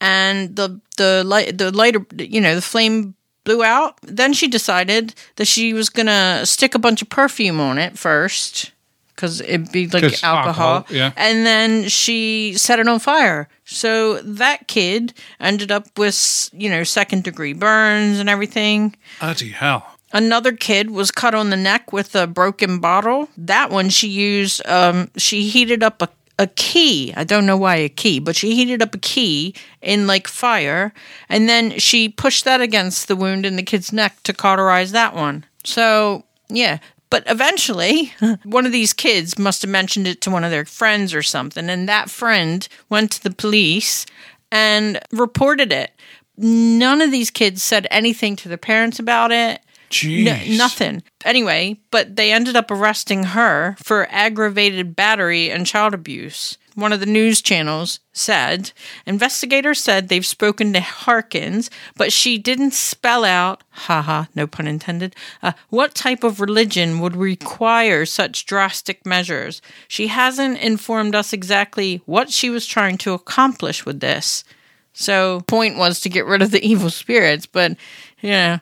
and 0.00 0.56
the 0.56 0.80
the 0.96 1.22
light, 1.24 1.56
the 1.56 1.70
lighter, 1.70 2.04
you 2.16 2.40
know, 2.40 2.56
the 2.56 2.62
flame 2.62 3.14
blew 3.44 3.62
out. 3.64 3.98
Then 4.02 4.32
she 4.32 4.48
decided 4.48 5.14
that 5.36 5.46
she 5.46 5.72
was 5.72 5.88
gonna 5.88 6.44
stick 6.44 6.74
a 6.74 6.78
bunch 6.78 7.02
of 7.02 7.08
perfume 7.08 7.60
on 7.60 7.78
it 7.78 7.98
first, 7.98 8.72
because 9.14 9.40
it'd 9.42 9.70
be 9.70 9.86
like 9.86 10.04
alcohol. 10.24 10.36
alcohol, 10.76 10.86
yeah. 10.88 11.12
And 11.16 11.44
then 11.44 11.88
she 11.88 12.54
set 12.56 12.78
it 12.78 12.88
on 12.88 12.98
fire. 12.98 13.48
So 13.64 14.20
that 14.22 14.66
kid 14.66 15.12
ended 15.38 15.70
up 15.70 15.98
with, 15.98 16.48
you 16.52 16.70
know, 16.70 16.84
second 16.84 17.24
degree 17.24 17.52
burns 17.52 18.18
and 18.18 18.28
everything. 18.28 18.96
Bloody 19.20 19.50
hell. 19.50 19.86
Another 20.12 20.52
kid 20.52 20.90
was 20.90 21.10
cut 21.12 21.34
on 21.34 21.50
the 21.50 21.56
neck 21.56 21.92
with 21.92 22.16
a 22.16 22.26
broken 22.26 22.80
bottle. 22.80 23.28
That 23.36 23.70
one 23.70 23.90
she 23.90 24.08
used, 24.08 24.66
um, 24.66 25.08
she 25.16 25.48
heated 25.48 25.84
up 25.84 26.02
a, 26.02 26.08
a 26.40 26.46
key. 26.46 27.12
I 27.14 27.24
don't 27.24 27.44
know 27.44 27.58
why 27.58 27.76
a 27.76 27.90
key, 27.90 28.18
but 28.18 28.34
she 28.34 28.56
heated 28.56 28.80
up 28.80 28.94
a 28.94 28.98
key 28.98 29.54
in 29.82 30.06
like 30.06 30.26
fire. 30.26 30.94
And 31.28 31.50
then 31.50 31.78
she 31.78 32.08
pushed 32.08 32.46
that 32.46 32.62
against 32.62 33.08
the 33.08 33.14
wound 33.14 33.44
in 33.44 33.56
the 33.56 33.62
kid's 33.62 33.92
neck 33.92 34.22
to 34.22 34.32
cauterize 34.32 34.92
that 34.92 35.14
one. 35.14 35.44
So, 35.64 36.24
yeah. 36.48 36.78
But 37.10 37.24
eventually, 37.26 38.14
one 38.44 38.64
of 38.64 38.72
these 38.72 38.94
kids 38.94 39.38
must 39.38 39.60
have 39.60 39.70
mentioned 39.70 40.06
it 40.06 40.22
to 40.22 40.30
one 40.30 40.42
of 40.42 40.50
their 40.50 40.64
friends 40.64 41.12
or 41.12 41.22
something. 41.22 41.68
And 41.68 41.86
that 41.90 42.08
friend 42.08 42.66
went 42.88 43.12
to 43.12 43.22
the 43.22 43.30
police 43.30 44.06
and 44.50 44.98
reported 45.12 45.72
it. 45.72 45.90
none 46.38 47.02
of 47.02 47.10
these 47.10 47.30
kids 47.30 47.62
said 47.62 47.86
anything 47.90 48.34
to 48.34 48.48
their 48.48 48.56
parents 48.56 48.98
about 48.98 49.30
it. 49.30 49.60
Jeez. 49.90 50.24
No, 50.24 50.56
nothing. 50.56 51.02
Anyway, 51.24 51.78
but 51.90 52.16
they 52.16 52.32
ended 52.32 52.54
up 52.56 52.70
arresting 52.70 53.24
her 53.24 53.76
for 53.82 54.06
aggravated 54.10 54.94
battery 54.94 55.50
and 55.50 55.66
child 55.66 55.94
abuse. 55.94 56.56
One 56.76 56.92
of 56.92 57.00
the 57.00 57.06
news 57.06 57.42
channels 57.42 57.98
said 58.12 58.70
investigators 59.04 59.80
said 59.80 60.08
they've 60.08 60.24
spoken 60.24 60.72
to 60.72 60.80
Harkins, 60.80 61.68
but 61.96 62.12
she 62.12 62.38
didn't 62.38 62.72
spell 62.72 63.24
out, 63.24 63.64
haha, 63.70 64.26
no 64.36 64.46
pun 64.46 64.68
intended, 64.68 65.16
uh, 65.42 65.52
what 65.68 65.94
type 65.96 66.22
of 66.22 66.40
religion 66.40 67.00
would 67.00 67.16
require 67.16 68.06
such 68.06 68.46
drastic 68.46 69.04
measures. 69.04 69.60
She 69.88 70.06
hasn't 70.06 70.58
informed 70.58 71.16
us 71.16 71.32
exactly 71.32 72.00
what 72.06 72.30
she 72.30 72.48
was 72.48 72.66
trying 72.66 72.96
to 72.98 73.12
accomplish 73.12 73.84
with 73.84 73.98
this. 73.98 74.44
So, 74.92 75.40
point 75.42 75.76
was 75.76 76.00
to 76.00 76.08
get 76.08 76.26
rid 76.26 76.42
of 76.42 76.50
the 76.50 76.64
evil 76.66 76.90
spirits, 76.90 77.46
but 77.46 77.76
yeah, 78.20 78.60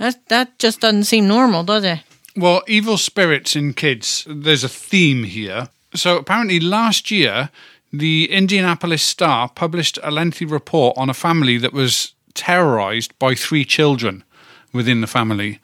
that 0.00 0.28
that 0.28 0.58
just 0.58 0.80
doesn't 0.80 1.04
seem 1.04 1.28
normal, 1.28 1.62
does 1.62 1.84
it? 1.84 2.00
Well, 2.36 2.62
evil 2.66 2.96
spirits 2.96 3.54
in 3.54 3.74
kids, 3.74 4.26
there's 4.28 4.64
a 4.64 4.68
theme 4.68 5.24
here. 5.24 5.68
So 5.94 6.16
apparently 6.16 6.58
last 6.58 7.10
year, 7.10 7.50
the 7.92 8.30
Indianapolis 8.30 9.02
Star 9.02 9.48
published 9.48 9.98
a 10.02 10.10
lengthy 10.10 10.44
report 10.44 10.96
on 10.96 11.10
a 11.10 11.14
family 11.14 11.58
that 11.58 11.72
was 11.72 12.14
terrorized 12.34 13.18
by 13.18 13.34
three 13.34 13.64
children 13.64 14.24
within 14.72 15.00
the 15.00 15.06
family. 15.06 15.60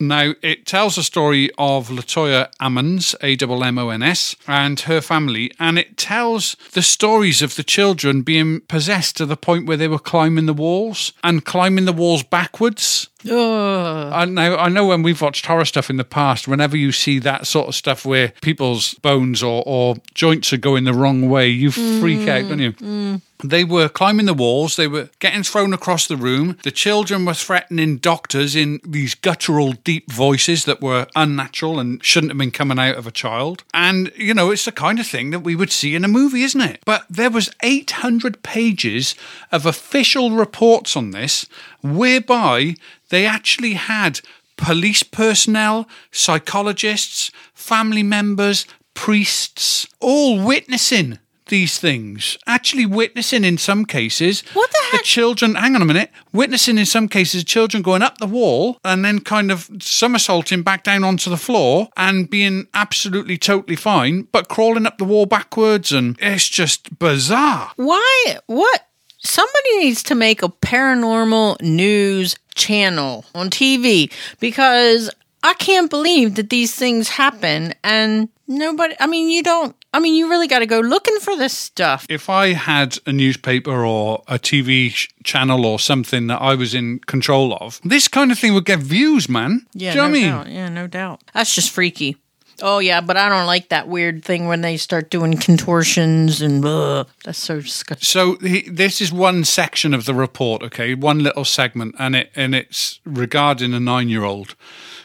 Now, 0.00 0.34
it 0.42 0.66
tells 0.66 0.98
a 0.98 1.04
story 1.04 1.48
of 1.58 1.88
Latoya 1.88 2.48
Ammons, 2.60 3.14
A 3.22 3.36
M 3.40 3.62
M 3.62 3.78
O 3.78 3.90
N 3.90 4.02
S, 4.02 4.34
and 4.48 4.80
her 4.80 5.00
family, 5.00 5.52
and 5.60 5.78
it 5.78 5.96
tells 5.96 6.56
the 6.72 6.82
stories 6.82 7.40
of 7.40 7.54
the 7.54 7.62
children 7.62 8.22
being 8.22 8.62
possessed 8.62 9.16
to 9.18 9.26
the 9.26 9.36
point 9.36 9.66
where 9.66 9.76
they 9.76 9.86
were 9.86 10.00
climbing 10.00 10.46
the 10.46 10.54
walls 10.54 11.12
and 11.22 11.44
climbing 11.44 11.84
the 11.84 11.92
walls 11.92 12.24
backwards. 12.24 13.08
Ugh. 13.30 14.12
I 14.12 14.24
know, 14.24 14.56
I 14.56 14.68
know 14.68 14.86
when 14.86 15.02
we've 15.02 15.20
watched 15.20 15.46
horror 15.46 15.64
stuff 15.64 15.90
in 15.90 15.96
the 15.96 16.04
past, 16.04 16.48
whenever 16.48 16.76
you 16.76 16.92
see 16.92 17.18
that 17.20 17.46
sort 17.46 17.68
of 17.68 17.74
stuff 17.74 18.04
where 18.04 18.32
people's 18.40 18.94
bones 18.94 19.42
or, 19.42 19.62
or 19.66 19.96
joints 20.14 20.52
are 20.52 20.58
going 20.58 20.84
the 20.84 20.94
wrong 20.94 21.28
way, 21.28 21.48
you 21.48 21.70
freak 21.70 22.28
out, 22.28 22.48
don't 22.48 22.58
you? 22.58 22.72
Mm, 22.72 23.14
mm. 23.14 23.20
They 23.44 23.64
were 23.64 23.88
climbing 23.88 24.26
the 24.26 24.34
walls, 24.34 24.76
they 24.76 24.86
were 24.86 25.10
getting 25.18 25.42
thrown 25.42 25.72
across 25.72 26.06
the 26.06 26.16
room. 26.16 26.58
The 26.62 26.70
children 26.70 27.24
were 27.24 27.34
threatening 27.34 27.96
doctors 27.96 28.54
in 28.54 28.80
these 28.86 29.14
guttural, 29.14 29.72
deep 29.72 30.10
voices 30.10 30.64
that 30.64 30.80
were 30.80 31.08
unnatural 31.16 31.80
and 31.80 32.02
shouldn't 32.04 32.30
have 32.30 32.38
been 32.38 32.50
coming 32.50 32.78
out 32.78 32.96
of 32.96 33.06
a 33.06 33.10
child. 33.10 33.64
And, 33.74 34.12
you 34.16 34.34
know, 34.34 34.50
it's 34.50 34.64
the 34.64 34.72
kind 34.72 35.00
of 35.00 35.06
thing 35.06 35.30
that 35.30 35.40
we 35.40 35.56
would 35.56 35.72
see 35.72 35.94
in 35.94 36.04
a 36.04 36.08
movie, 36.08 36.42
isn't 36.42 36.60
it? 36.60 36.80
But 36.84 37.04
there 37.10 37.30
was 37.30 37.50
800 37.62 38.42
pages 38.42 39.14
of 39.50 39.66
official 39.66 40.30
reports 40.30 40.96
on 40.96 41.10
this, 41.10 41.46
whereby 41.82 42.74
they 43.10 43.26
actually 43.26 43.74
had 43.74 44.20
police 44.56 45.02
personnel, 45.02 45.88
psychologists, 46.10 47.30
family 47.54 48.02
members, 48.02 48.66
priests, 48.94 49.86
all 50.00 50.44
witnessing 50.44 51.18
these 51.52 51.78
things. 51.78 52.38
Actually, 52.46 52.86
witnessing 52.86 53.44
in 53.44 53.58
some 53.58 53.84
cases. 53.84 54.42
What 54.54 54.70
the 54.70 54.78
heck? 54.92 55.02
children, 55.02 55.54
hang 55.54 55.74
on 55.74 55.82
a 55.82 55.84
minute, 55.84 56.10
witnessing 56.32 56.78
in 56.78 56.86
some 56.86 57.08
cases 57.08 57.44
children 57.44 57.82
going 57.82 58.02
up 58.02 58.18
the 58.18 58.26
wall 58.26 58.78
and 58.84 59.04
then 59.04 59.20
kind 59.20 59.50
of 59.50 59.68
somersaulting 59.80 60.62
back 60.62 60.84
down 60.84 61.04
onto 61.04 61.28
the 61.28 61.36
floor 61.36 61.88
and 61.96 62.30
being 62.30 62.68
absolutely 62.72 63.36
totally 63.36 63.76
fine, 63.76 64.28
but 64.32 64.48
crawling 64.48 64.86
up 64.86 64.98
the 64.98 65.04
wall 65.04 65.26
backwards. 65.26 65.92
And 65.92 66.16
it's 66.20 66.48
just 66.48 66.98
bizarre. 66.98 67.72
Why? 67.76 68.38
What? 68.46 68.86
Somebody 69.22 69.78
needs 69.78 70.02
to 70.04 70.14
make 70.14 70.42
a 70.42 70.48
paranormal 70.48 71.60
news 71.62 72.36
channel 72.54 73.24
on 73.34 73.50
TV 73.50 74.12
because 74.40 75.10
I 75.42 75.54
can't 75.54 75.88
believe 75.90 76.34
that 76.36 76.50
these 76.50 76.74
things 76.74 77.08
happen 77.08 77.74
and 77.84 78.28
nobody, 78.46 78.94
I 79.00 79.06
mean, 79.06 79.30
you 79.30 79.42
don't, 79.42 79.74
I 79.94 80.00
mean, 80.00 80.14
you 80.14 80.28
really 80.30 80.48
got 80.48 80.60
to 80.60 80.66
go 80.66 80.80
looking 80.80 81.18
for 81.20 81.36
this 81.36 81.52
stuff. 81.56 82.06
If 82.08 82.30
I 82.30 82.48
had 82.54 82.98
a 83.06 83.12
newspaper 83.12 83.84
or 83.84 84.22
a 84.26 84.38
TV 84.38 84.90
sh- 84.90 85.08
channel 85.22 85.66
or 85.66 85.78
something 85.78 86.28
that 86.28 86.40
I 86.40 86.54
was 86.54 86.74
in 86.74 86.98
control 87.00 87.54
of, 87.60 87.80
this 87.84 88.08
kind 88.08 88.32
of 88.32 88.38
thing 88.38 88.54
would 88.54 88.64
get 88.64 88.78
views, 88.78 89.28
man. 89.28 89.66
Yeah, 89.74 89.92
Do 89.92 89.98
you 89.98 90.02
know 90.02 90.08
no 90.08 90.12
what 90.12 90.18
I 90.18 90.20
mean? 90.22 90.30
doubt. 90.30 90.48
Yeah, 90.52 90.68
no 90.68 90.86
doubt. 90.86 91.20
That's 91.34 91.54
just 91.54 91.70
freaky. 91.70 92.16
Oh 92.60 92.78
yeah, 92.78 93.00
but 93.00 93.16
I 93.16 93.28
don't 93.28 93.46
like 93.46 93.68
that 93.70 93.88
weird 93.88 94.24
thing 94.24 94.46
when 94.46 94.60
they 94.60 94.76
start 94.76 95.10
doing 95.10 95.36
contortions 95.36 96.40
and 96.42 96.64
ugh, 96.64 97.08
that's 97.24 97.38
so 97.38 97.60
disgusting. 97.60 98.04
So 98.04 98.36
he, 98.36 98.68
this 98.68 99.00
is 99.00 99.12
one 99.12 99.44
section 99.44 99.94
of 99.94 100.04
the 100.04 100.14
report, 100.14 100.62
okay, 100.62 100.94
one 100.94 101.20
little 101.20 101.44
segment, 101.44 101.94
and 101.98 102.14
it 102.14 102.30
and 102.36 102.54
it's 102.54 103.00
regarding 103.04 103.74
a 103.74 103.80
nine-year-old. 103.80 104.54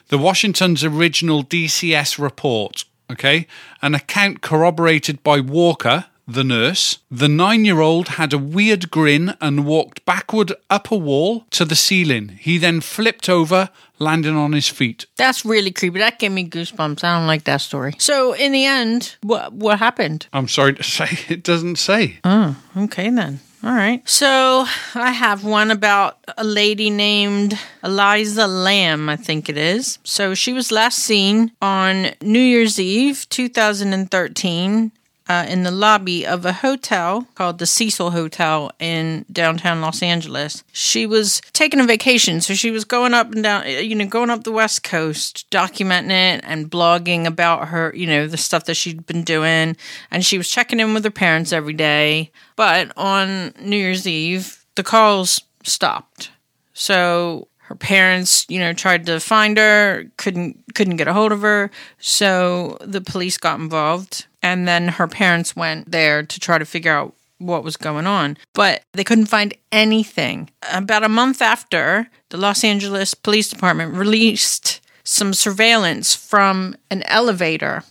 The 0.09 0.17
Washington's 0.17 0.83
original 0.83 1.43
DCS 1.43 2.17
report, 2.17 2.85
okay, 3.11 3.47
an 3.81 3.95
account 3.95 4.41
corroborated 4.41 5.21
by 5.23 5.39
Walker, 5.39 6.05
the 6.27 6.43
nurse. 6.43 6.99
The 7.09 7.27
nine-year-old 7.29 8.09
had 8.09 8.33
a 8.33 8.37
weird 8.37 8.91
grin 8.91 9.35
and 9.39 9.65
walked 9.65 10.03
backward 10.05 10.51
up 10.69 10.91
a 10.91 10.97
wall 10.97 11.45
to 11.51 11.65
the 11.65 11.75
ceiling. 11.75 12.37
He 12.39 12.57
then 12.57 12.81
flipped 12.81 13.29
over, 13.29 13.69
landing 13.97 14.35
on 14.35 14.51
his 14.51 14.67
feet. 14.67 15.05
That's 15.15 15.45
really 15.45 15.71
creepy. 15.71 15.99
That 15.99 16.19
gave 16.19 16.31
me 16.31 16.47
goosebumps. 16.47 17.03
I 17.03 17.17
don't 17.17 17.27
like 17.27 17.45
that 17.45 17.61
story. 17.61 17.95
So 17.97 18.33
in 18.33 18.51
the 18.51 18.65
end, 18.65 19.15
what 19.23 19.53
what 19.53 19.79
happened? 19.79 20.27
I'm 20.33 20.47
sorry 20.47 20.73
to 20.75 20.83
say, 20.97 21.07
it 21.29 21.43
doesn't 21.43 21.77
say. 21.77 22.19
Oh, 22.23 22.55
okay 22.75 23.09
then. 23.09 23.39
All 23.63 23.73
right. 23.73 24.07
So 24.07 24.65
I 24.93 25.11
have 25.11 25.43
one 25.43 25.71
about 25.71 26.19
a 26.37 26.43
lady 26.43 26.89
named 26.91 27.57
Eliza 27.83 28.45
Lam, 28.47 29.09
I 29.09 29.15
think 29.15 29.49
it 29.49 29.57
is. 29.57 29.97
So 30.03 30.35
she 30.35 30.53
was 30.53 30.71
last 30.71 30.99
seen 30.99 31.51
on 31.61 32.11
New 32.21 32.39
Year's 32.39 32.79
Eve, 32.79 33.27
2013. 33.29 34.91
Uh, 35.29 35.45
in 35.49 35.63
the 35.63 35.71
lobby 35.71 36.25
of 36.25 36.45
a 36.45 36.53
hotel 36.53 37.27
called 37.35 37.59
the 37.59 37.65
Cecil 37.65 38.11
Hotel 38.11 38.71
in 38.79 39.25
downtown 39.29 39.81
Los 39.81 40.01
Angeles. 40.01 40.63
She 40.71 41.05
was 41.05 41.41
taking 41.51 41.81
a 41.81 41.85
vacation, 41.85 42.39
so 42.39 42.53
she 42.53 42.71
was 42.71 42.85
going 42.85 43.13
up 43.13 43.33
and 43.33 43.43
down, 43.43 43.67
you 43.67 43.93
know, 43.93 44.07
going 44.07 44.29
up 44.29 44.45
the 44.45 44.51
West 44.53 44.83
Coast, 44.83 45.45
documenting 45.51 46.11
it 46.11 46.41
and 46.45 46.71
blogging 46.71 47.25
about 47.25 47.67
her, 47.67 47.93
you 47.93 48.07
know, 48.07 48.25
the 48.27 48.37
stuff 48.37 48.65
that 48.65 48.75
she'd 48.75 49.05
been 49.05 49.23
doing. 49.23 49.75
And 50.11 50.25
she 50.25 50.37
was 50.37 50.49
checking 50.49 50.79
in 50.79 50.93
with 50.93 51.03
her 51.03 51.11
parents 51.11 51.51
every 51.51 51.73
day. 51.73 52.31
But 52.55 52.91
on 52.95 53.53
New 53.59 53.77
Year's 53.77 54.07
Eve, 54.07 54.63
the 54.75 54.83
calls 54.83 55.41
stopped. 55.63 56.31
So 56.73 57.46
her 57.67 57.75
parents, 57.75 58.45
you 58.47 58.59
know, 58.59 58.71
tried 58.71 59.05
to 59.07 59.19
find 59.19 59.57
her, 59.57 60.05
couldn't 60.15 60.57
couldn't 60.73 60.95
get 60.95 61.09
a 61.09 61.13
hold 61.13 61.33
of 61.33 61.41
her. 61.41 61.69
So 61.99 62.77
the 62.79 63.01
police 63.01 63.37
got 63.37 63.59
involved, 63.59 64.25
and 64.41 64.65
then 64.65 64.87
her 64.87 65.07
parents 65.07 65.53
went 65.53 65.91
there 65.91 66.23
to 66.23 66.39
try 66.39 66.57
to 66.57 66.65
figure 66.65 66.93
out 66.93 67.13
what 67.39 67.65
was 67.65 67.75
going 67.75 68.07
on, 68.07 68.37
but 68.53 68.83
they 68.93 69.03
couldn't 69.03 69.25
find 69.25 69.53
anything. 69.71 70.49
About 70.71 71.03
a 71.03 71.09
month 71.09 71.41
after, 71.41 72.09
the 72.29 72.37
Los 72.37 72.63
Angeles 72.63 73.13
Police 73.13 73.49
Department 73.49 73.93
released 73.93 74.79
some 75.03 75.33
surveillance 75.33 76.15
from 76.15 76.73
an 76.89 77.03
elevator 77.03 77.83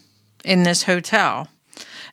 in 0.42 0.62
this 0.62 0.84
hotel, 0.84 1.48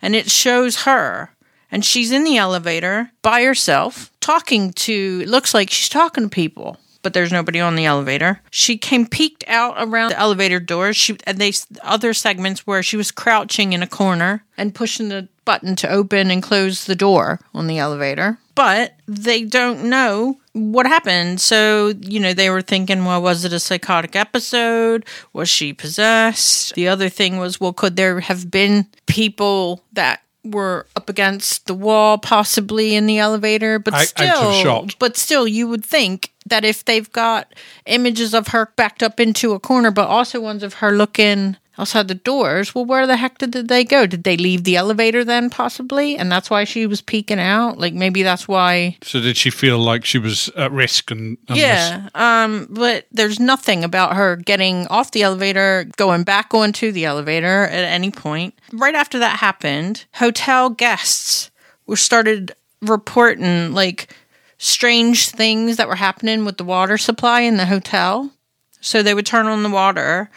and 0.02 0.16
it 0.16 0.30
shows 0.30 0.84
her 0.84 1.30
and 1.72 1.84
she's 1.84 2.12
in 2.12 2.24
the 2.24 2.38
elevator 2.38 3.10
by 3.22 3.42
herself 3.42 4.12
talking 4.20 4.74
to 4.74 5.22
it 5.24 5.30
looks 5.30 5.54
like 5.54 5.72
she's 5.72 5.90
talking 5.90 6.26
to 6.26 6.30
people 6.30 6.78
but 7.04 7.14
there's 7.14 7.32
nobody 7.32 7.60
on 7.60 7.76
the 7.76 7.86
elevator. 7.86 8.42
She 8.50 8.78
came 8.78 9.06
peeked 9.06 9.44
out 9.48 9.76
around 9.78 10.10
the 10.10 10.20
elevator 10.20 10.60
doors 10.60 10.96
she 10.96 11.18
and 11.28 11.38
they 11.38 11.54
other 11.84 12.14
segments 12.14 12.66
where 12.66 12.82
she 12.82 12.98
was 12.98 13.12
crouching 13.12 13.74
in 13.74 13.84
a 13.84 13.88
corner 13.88 14.44
and 14.58 14.74
pushing 14.74 15.10
the 15.10 15.28
button 15.46 15.76
to 15.76 15.90
open 15.90 16.32
and 16.32 16.42
close 16.42 16.86
the 16.86 16.96
door 16.96 17.40
on 17.54 17.68
the 17.68 17.78
elevator. 17.78 18.40
But 18.56 18.94
they 19.08 19.44
don't 19.44 19.90
know 19.90 20.38
what 20.54 20.86
happened. 20.86 21.42
So 21.42 21.94
you 22.00 22.20
know 22.20 22.34
they 22.34 22.50
were 22.50 22.62
thinking 22.62 23.06
well 23.06 23.22
was 23.22 23.46
it 23.46 23.54
a 23.54 23.60
psychotic 23.60 24.16
episode? 24.16 25.06
Was 25.34 25.50
she 25.50 25.74
possessed? 25.74 26.74
The 26.76 26.88
other 26.88 27.10
thing 27.10 27.38
was 27.38 27.60
well 27.60 27.74
could 27.74 27.96
there 27.96 28.22
have 28.22 28.50
been 28.50 28.88
people 29.06 29.84
that 29.94 30.22
were 30.44 30.86
up 30.96 31.10
against 31.10 31.68
the 31.68 31.74
wall 31.74 32.18
possibly 32.18 32.96
in 32.96 33.06
the 33.06 33.18
elevator 33.18 33.80
but 33.80 33.94
of 33.94 34.00
still 34.08 34.52
but 35.00 35.16
still 35.16 35.48
you 35.48 35.68
would 35.68 35.86
think 35.86 36.32
that 36.46 36.66
if 36.66 36.84
they've 36.84 37.12
got 37.14 37.54
images 37.86 38.34
of 38.34 38.50
her 38.50 38.72
backed 38.76 39.02
up 39.02 39.20
into 39.20 39.54
a 39.54 39.60
corner 39.60 39.90
but 39.92 40.08
also 40.08 40.42
ones 40.42 40.62
of 40.62 40.76
her 40.76 40.92
looking 40.92 41.56
outside 41.78 42.08
the 42.08 42.16
doors. 42.16 42.76
Well 42.76 42.86
where 42.86 43.08
the 43.08 43.18
heck 43.18 43.38
did 43.38 43.52
they 43.68 43.84
go? 43.84 44.06
Did 44.06 44.24
they 44.24 44.38
leave 44.38 44.64
the 44.64 44.76
elevator 44.76 45.24
then 45.24 45.50
possibly? 45.50 46.18
And 46.18 46.32
that's 46.32 46.50
why 46.50 46.64
she 46.64 46.86
was 46.88 47.02
peeking 47.02 47.40
out? 47.40 47.78
Like 47.78 47.94
maybe 47.94 48.24
that's 48.24 48.48
why 48.48 48.98
So 49.02 49.20
did 49.20 49.38
she 49.38 49.50
feel 49.50 49.80
like 49.80 50.06
she 50.06 50.20
was 50.20 50.50
at 50.56 50.72
risk 50.72 51.12
and, 51.12 51.38
and 51.48 51.58
yeah 51.58 52.10
um 52.16 52.68
but 52.70 53.08
there's 53.12 53.40
nothing 53.40 53.84
about 53.84 54.16
her 54.16 54.36
getting 54.36 54.88
off 54.88 55.12
the 55.12 55.24
elevator 55.24 55.86
going 55.98 56.24
back 56.24 56.54
onto 56.54 56.92
the 56.92 57.06
elevator 57.06 57.64
at 57.68 57.84
any 57.84 58.12
point. 58.12 58.54
Right 58.72 58.96
after 58.96 59.20
that 59.20 59.40
happened 59.40 60.06
hotel 60.16 60.70
guests 60.70 61.52
were 61.86 61.96
started 61.96 62.56
reporting 62.82 63.74
like 63.74 64.16
strange 64.58 65.30
things 65.30 65.78
that 65.78 65.88
were 65.88 65.96
happening 65.96 66.46
with 66.46 66.58
the 66.58 66.64
water 66.64 66.98
supply 66.98 67.42
in 67.42 67.58
the 67.58 67.66
hotel. 67.66 68.32
So 68.80 69.02
they 69.02 69.14
would 69.14 69.26
turn 69.26 69.46
on 69.46 69.64
the 69.64 69.70
water 69.70 70.30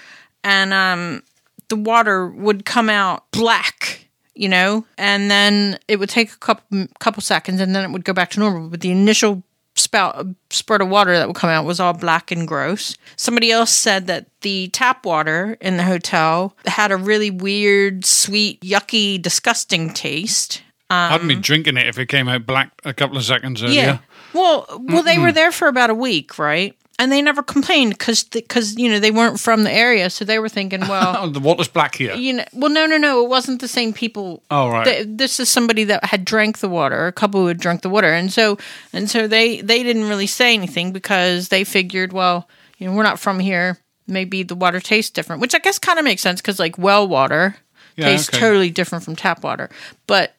and 0.46 0.72
um, 0.72 1.22
the 1.68 1.76
water 1.76 2.28
would 2.28 2.64
come 2.64 2.88
out 2.88 3.28
black, 3.32 4.08
you 4.34 4.48
know, 4.48 4.86
and 4.96 5.28
then 5.28 5.76
it 5.88 5.98
would 5.98 6.08
take 6.08 6.32
a 6.32 6.36
couple 6.38 6.86
couple 7.00 7.20
seconds 7.20 7.60
and 7.60 7.74
then 7.74 7.84
it 7.84 7.92
would 7.92 8.04
go 8.04 8.12
back 8.12 8.30
to 8.30 8.40
normal. 8.40 8.68
But 8.68 8.80
the 8.80 8.92
initial 8.92 9.42
spout 9.74 10.24
spurt 10.50 10.80
of 10.80 10.88
water 10.88 11.18
that 11.18 11.26
would 11.26 11.36
come 11.36 11.50
out 11.50 11.64
was 11.66 11.80
all 11.80 11.92
black 11.92 12.30
and 12.30 12.46
gross. 12.46 12.96
Somebody 13.16 13.50
else 13.50 13.72
said 13.72 14.06
that 14.06 14.26
the 14.42 14.68
tap 14.68 15.04
water 15.04 15.58
in 15.60 15.78
the 15.78 15.82
hotel 15.82 16.56
had 16.64 16.92
a 16.92 16.96
really 16.96 17.30
weird, 17.30 18.06
sweet, 18.06 18.60
yucky, 18.60 19.20
disgusting 19.20 19.92
taste. 19.92 20.62
I'd 20.88 21.26
be 21.26 21.34
drinking 21.34 21.76
it 21.76 21.88
if 21.88 21.98
it 21.98 22.06
came 22.06 22.28
out 22.28 22.46
black 22.46 22.70
a 22.84 22.94
couple 22.94 23.16
of 23.16 23.24
seconds 23.24 23.64
earlier. 23.64 23.74
Yeah. 23.74 23.98
Well, 24.32 24.66
well, 24.80 25.02
they 25.02 25.18
were 25.18 25.32
there 25.32 25.50
for 25.50 25.66
about 25.66 25.90
a 25.90 25.94
week, 25.94 26.38
right? 26.38 26.76
And 26.98 27.12
they 27.12 27.20
never 27.20 27.42
complained 27.42 27.90
because 27.98 28.24
because 28.24 28.76
you 28.78 28.90
know 28.90 28.98
they 28.98 29.10
weren't 29.10 29.38
from 29.38 29.64
the 29.64 29.70
area, 29.72 30.08
so 30.08 30.24
they 30.24 30.38
were 30.38 30.48
thinking, 30.48 30.80
well, 30.88 31.28
the 31.30 31.40
water's 31.40 31.68
black 31.68 31.94
here. 31.94 32.14
you 32.14 32.32
know, 32.34 32.44
well, 32.54 32.70
no, 32.70 32.86
no, 32.86 32.96
no, 32.96 33.22
it 33.22 33.28
wasn't 33.28 33.60
the 33.60 33.68
same 33.68 33.92
people. 33.92 34.42
Oh, 34.50 34.70
right. 34.70 34.84
Th- 34.86 35.06
this 35.06 35.38
is 35.38 35.50
somebody 35.50 35.84
that 35.84 36.04
had 36.06 36.24
drank 36.24 36.58
the 36.58 36.70
water, 36.70 37.06
a 37.06 37.12
couple 37.12 37.42
who 37.42 37.48
had 37.48 37.58
drunk 37.60 37.82
the 37.82 37.90
water, 37.90 38.12
and 38.12 38.32
so 38.32 38.56
and 38.94 39.10
so 39.10 39.28
they 39.28 39.60
they 39.60 39.82
didn't 39.82 40.08
really 40.08 40.26
say 40.26 40.54
anything 40.54 40.92
because 40.92 41.48
they 41.48 41.64
figured, 41.64 42.14
well, 42.14 42.48
you 42.78 42.86
know, 42.88 42.94
we're 42.96 43.02
not 43.02 43.20
from 43.20 43.40
here. 43.40 43.76
Maybe 44.08 44.42
the 44.42 44.54
water 44.54 44.80
tastes 44.80 45.10
different, 45.10 45.42
which 45.42 45.54
I 45.54 45.58
guess 45.58 45.78
kind 45.78 45.98
of 45.98 46.04
makes 46.04 46.22
sense 46.22 46.40
because 46.40 46.58
like 46.58 46.78
well 46.78 47.06
water 47.06 47.56
Yeah, 47.96 48.06
tastes 48.06 48.30
okay. 48.30 48.38
totally 48.38 48.70
different 48.70 49.04
from 49.04 49.16
tap 49.16 49.42
water, 49.44 49.68
but 50.06 50.34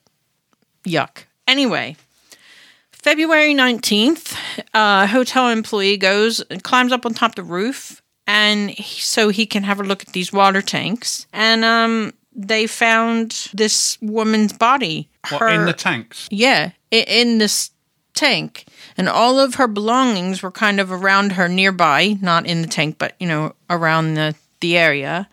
yuck. 0.86 1.26
Anyway, 1.48 1.98
February 3.08 3.54
19th, 3.54 4.36
a 4.74 5.08
hotel 5.08 5.48
employee 5.48 5.96
goes 5.96 6.42
and 6.42 6.62
climbs 6.62 6.92
up 6.92 7.06
on 7.06 7.14
top 7.14 7.32
of 7.32 7.36
the 7.36 7.44
roof 7.44 8.02
and 8.28 8.70
he, 8.70 9.00
so 9.00 9.30
he 9.30 9.46
can 9.46 9.64
have 9.64 9.80
a 9.80 9.84
look 9.84 10.02
at 10.02 10.12
these 10.12 10.34
water 10.34 10.62
tanks. 10.62 11.26
And 11.32 11.64
um 11.64 12.14
they 12.36 12.68
found 12.68 13.48
this 13.54 13.98
woman's 14.02 14.52
body. 14.52 15.08
What, 15.30 15.54
in 15.54 15.64
the 15.64 15.72
tanks? 15.72 16.28
yeah, 16.30 16.72
i- 16.92 17.06
in 17.08 17.38
this 17.38 17.72
tank. 18.14 18.66
And 18.98 19.08
all 19.08 19.40
of 19.40 19.56
her 19.56 19.70
belongings 19.70 20.44
were 20.44 20.52
kind 20.52 20.82
of 20.82 20.92
around 20.92 21.32
her 21.32 21.48
nearby, 21.48 22.18
not 22.22 22.46
in 22.46 22.62
the 22.62 22.68
tank, 22.68 22.98
but 22.98 23.16
you 23.22 23.28
know, 23.30 23.56
around 23.70 24.16
the 24.16 24.36
the 24.60 24.78
area. 24.78 25.30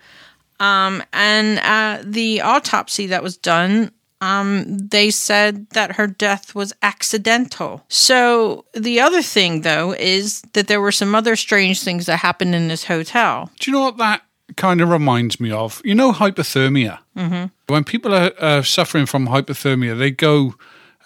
Um, 0.60 1.02
and 1.12 1.58
uh, 1.58 2.04
the 2.08 2.40
autopsy 2.42 3.08
that 3.08 3.24
was 3.24 3.36
done, 3.36 3.90
um, 4.24 4.78
they 4.78 5.10
said 5.10 5.68
that 5.70 5.96
her 5.96 6.06
death 6.06 6.54
was 6.54 6.72
accidental. 6.82 7.84
So 7.88 8.64
the 8.72 9.00
other 9.00 9.22
thing, 9.22 9.60
though, 9.60 9.92
is 9.92 10.42
that 10.54 10.66
there 10.66 10.80
were 10.80 10.92
some 10.92 11.14
other 11.14 11.36
strange 11.36 11.82
things 11.82 12.06
that 12.06 12.16
happened 12.16 12.54
in 12.54 12.68
this 12.68 12.84
hotel. 12.84 13.50
Do 13.60 13.70
you 13.70 13.76
know 13.76 13.84
what 13.84 13.98
that 13.98 14.22
kind 14.56 14.80
of 14.80 14.88
reminds 14.88 15.38
me 15.40 15.50
of? 15.50 15.82
You 15.84 15.94
know, 15.94 16.12
hypothermia. 16.12 17.00
Mm-hmm. 17.16 17.46
When 17.66 17.84
people 17.84 18.14
are 18.14 18.32
uh, 18.38 18.62
suffering 18.62 19.06
from 19.06 19.28
hypothermia, 19.28 19.98
they 19.98 20.10
go 20.10 20.54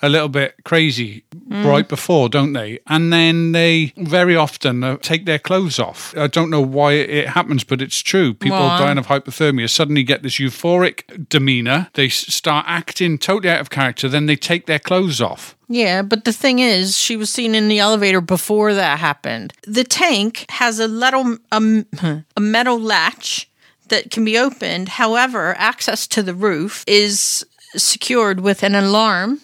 a 0.03 0.09
little 0.09 0.29
bit 0.29 0.55
crazy 0.65 1.25
right 1.49 1.89
before, 1.89 2.29
don't 2.29 2.53
they? 2.53 2.79
And 2.87 3.13
then 3.13 3.53
they 3.53 3.93
very 3.97 4.37
often 4.37 4.85
uh, 4.85 4.97
take 4.99 5.25
their 5.25 5.39
clothes 5.39 5.79
off. 5.79 6.17
I 6.17 6.27
don't 6.27 6.51
know 6.51 6.61
why 6.61 6.93
it 6.93 7.29
happens, 7.29 7.65
but 7.65 7.83
it's 7.83 8.01
true. 8.01 8.35
People 8.35 8.59
Well, 8.59 8.79
dying 8.79 8.99
of 8.99 9.07
hypothermia 9.07 9.69
suddenly 9.69 10.03
get 10.03 10.23
this 10.23 10.39
euphoric 10.39 11.29
demeanor. 11.29 11.89
They 11.95 12.09
start 12.09 12.67
acting 12.69 13.19
totally 13.19 13.53
out 13.53 13.61
of 13.61 13.71
character. 13.71 14.09
Then 14.09 14.27
they 14.27 14.37
take 14.37 14.67
their 14.67 14.79
clothes 14.79 15.21
off. 15.21 15.57
Yeah, 15.69 16.03
but 16.03 16.25
the 16.25 16.33
thing 16.33 16.61
is, 16.61 16.97
she 16.97 17.17
was 17.17 17.29
seen 17.31 17.55
in 17.55 17.69
the 17.69 17.79
elevator 17.79 18.21
before 18.21 18.73
that 18.75 18.99
happened. 18.99 19.53
The 19.67 19.85
tank 19.85 20.47
has 20.51 20.79
a 20.79 20.89
metal, 20.89 21.37
um, 21.53 21.87
a 22.37 22.41
metal 22.41 22.81
latch 22.81 23.51
that 23.89 24.11
can 24.11 24.25
be 24.25 24.39
opened. 24.39 24.89
However, 24.91 25.55
access 25.59 26.07
to 26.09 26.23
the 26.23 26.35
roof 26.35 26.85
is 26.87 27.45
secured 27.77 28.41
with 28.41 28.63
an 28.63 28.75
alarm 28.75 29.41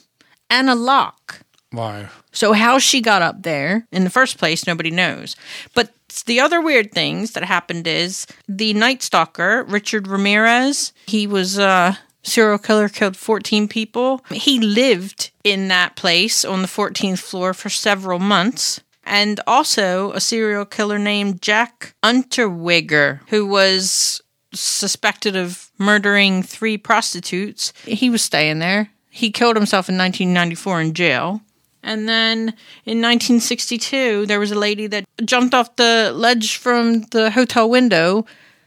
and 0.51 0.71
a 0.71 0.75
lock. 0.75 1.41
Wow. 1.73 2.09
So 2.33 2.53
how 2.53 2.79
she 2.79 3.01
got 3.01 3.23
up 3.23 3.43
there 3.43 3.87
in 3.91 4.05
the 4.05 4.11
first 4.11 4.39
place, 4.39 4.67
nobody 4.67 4.91
knows. 4.91 5.37
But 5.75 5.93
the 6.27 6.41
other 6.41 6.61
weird 6.61 6.93
things 6.93 7.33
that 7.33 7.45
happened 7.45 7.87
is 7.87 8.27
the 8.49 8.75
Night 8.75 9.03
Stalker, 9.03 9.65
Richard 9.65 10.07
Ramirez, 10.07 10.93
he 11.07 11.27
was 11.27 11.59
a 11.59 11.99
serial 12.23 12.59
killer, 12.59 12.89
killed 12.89 13.17
14 13.17 13.69
people. 13.69 14.25
He 14.31 14.59
lived 14.59 15.31
in 15.43 15.69
that 15.69 15.97
place 15.97 16.45
on 16.45 16.63
the 16.63 16.69
14th 16.69 17.19
floor 17.19 17.55
for 17.55 17.69
several 17.69 18.19
months. 18.19 18.81
And 19.07 19.39
also 19.47 20.13
a 20.13 20.21
serial 20.21 20.65
killer 20.65 20.99
named 20.99 21.43
Jack 21.43 21.95
Unterweger, 22.03 23.21
who 23.29 23.45
was 23.45 24.23
suspected 24.55 25.37
of 25.37 25.71
murdering 25.79 26.43
three 26.43 26.79
prostitutes. 26.79 27.75
He 27.85 28.09
was 28.09 28.23
staying 28.23 28.61
there. 28.61 28.89
He 29.15 29.31
killed 29.31 29.55
himself 29.55 29.89
in 29.89 29.97
1994 29.97 30.81
in 30.81 30.93
jail. 30.93 31.41
And 31.85 32.09
then 32.09 32.49
in 32.85 33.01
1962, 33.01 34.27
there 34.27 34.41
was 34.41 34.51
a 34.51 34.59
lady 34.59 34.89
that 34.89 35.05
jumped 35.25 35.55
off 35.55 35.77
the 35.77 36.11
ledge 36.13 36.57
from 36.57 37.03
the 37.13 37.31
hotel 37.31 37.71
window, 37.71 38.27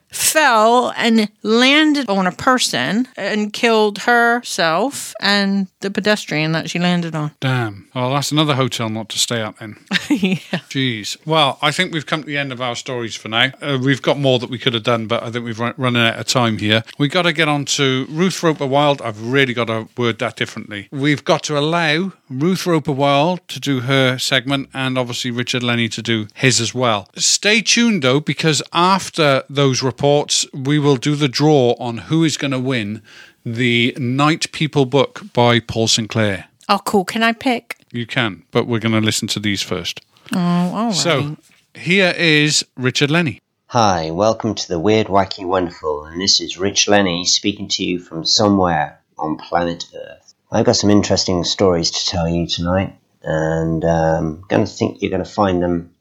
fell, 0.10 0.94
and 0.96 1.30
landed 1.44 2.10
on 2.10 2.28
a 2.28 2.32
person 2.32 3.08
and 3.16 3.54
killed 3.54 4.00
herself 4.00 5.14
and 5.20 5.68
the 5.82 5.92
pedestrian 5.92 6.52
that 6.54 6.70
she 6.70 6.80
landed 6.80 7.16
on. 7.16 7.32
Damn. 7.40 7.88
Well, 7.94 8.14
that's 8.14 8.32
another 8.32 8.56
hotel 8.56 8.90
not 8.90 9.10
to 9.10 9.20
stay 9.20 9.42
at 9.42 9.58
then. 9.58 9.78
yeah. 10.10 10.62
Jeez. 10.70 11.18
Well, 11.26 11.58
I 11.62 11.72
think 11.72 11.94
we've 11.94 12.06
come 12.06 12.22
to 12.22 12.28
the 12.28 12.38
end 12.38 12.52
of 12.52 12.62
our 12.62 12.76
stories 12.76 13.16
for 13.16 13.28
now. 13.28 13.52
Uh, 13.62 13.78
we've 13.82 14.02
got 14.02 14.18
more 14.18 14.40
that 14.40 14.50
we 14.50 14.58
could 14.58 14.74
have 14.74 14.84
done, 14.84 15.08
but 15.08 15.24
I 15.24 15.32
think 15.32 15.46
we've 15.46 15.60
run, 15.60 15.74
running 15.78 16.02
out 16.02 16.20
of 16.20 16.26
time 16.28 16.58
here. 16.58 16.84
We've 16.98 17.12
got 17.12 17.24
to 17.24 17.34
get 17.34 17.48
on 17.48 17.66
to 17.66 18.06
Ruth 18.10 18.42
Roper 18.42 18.66
Wild. 18.66 19.02
I've 19.02 19.22
really 19.22 19.54
got 19.54 19.68
to 19.68 19.88
word 19.98 20.20
that 20.20 20.36
differently. 20.36 20.88
We've 20.92 21.24
got 21.24 21.44
to 21.44 21.58
allow 21.58 22.14
Ruth 22.30 22.66
Roper 22.66 22.92
Wild 22.92 23.46
to 23.50 23.60
do 23.60 23.82
her 23.82 24.18
segment 24.18 24.70
and 24.74 24.98
obviously 24.98 25.32
Richard 25.32 25.64
Lenny 25.64 25.90
to 25.90 26.02
do 26.02 26.28
his 26.34 26.60
as 26.60 26.74
well. 26.74 27.10
Stay 27.16 27.62
tuned 27.62 28.04
though, 28.04 28.20
because 28.20 28.62
after 28.74 29.44
those 29.50 29.84
reports, 29.84 29.97
we 30.02 30.80
will 30.80 30.98
do 30.98 31.16
the 31.16 31.28
draw 31.28 31.76
on 31.80 31.98
who 31.98 32.24
is 32.24 32.38
going 32.38 32.52
to 32.52 32.60
win 32.60 33.02
the 33.46 33.96
Night 33.98 34.52
People 34.52 34.86
book 34.86 35.22
by 35.34 35.60
Paul 35.60 35.88
Sinclair. 35.88 36.46
Oh, 36.70 36.80
cool. 36.84 37.06
Can 37.06 37.24
I 37.24 37.32
pick? 37.32 37.78
You 37.92 38.06
can, 38.06 38.44
but 38.52 38.68
we're 38.68 38.80
going 38.80 38.94
to 38.94 39.02
listen 39.02 39.28
to 39.30 39.40
these 39.40 39.62
first. 39.62 40.02
Oh, 40.34 40.38
all 40.40 40.86
right. 40.88 40.94
So 40.94 41.38
here 41.74 42.14
is 42.18 42.66
Richard 42.76 43.10
Lenny. 43.10 43.40
Hi, 43.68 44.12
welcome 44.12 44.56
to 44.56 44.68
the 44.68 44.80
Weird, 44.80 45.08
Wacky, 45.08 45.46
Wonderful, 45.46 46.06
and 46.06 46.22
this 46.22 46.40
is 46.40 46.58
Rich 46.58 46.88
Lenny 46.88 47.26
speaking 47.26 47.68
to 47.70 47.84
you 47.84 48.00
from 48.00 48.26
somewhere 48.26 49.02
on 49.18 49.38
planet 49.38 49.86
Earth. 49.94 50.34
I've 50.52 50.66
got 50.66 50.78
some 50.78 50.90
interesting 50.90 51.44
stories 51.44 51.92
to 51.92 52.06
tell 52.06 52.30
you 52.30 52.48
tonight, 52.48 52.96
and 53.24 53.84
um, 53.84 54.44
going 54.48 54.66
to 54.66 54.72
think 54.72 55.02
you're 55.02 55.12
going 55.12 55.24
to 55.24 55.30
find 55.30 55.62
them 55.62 55.94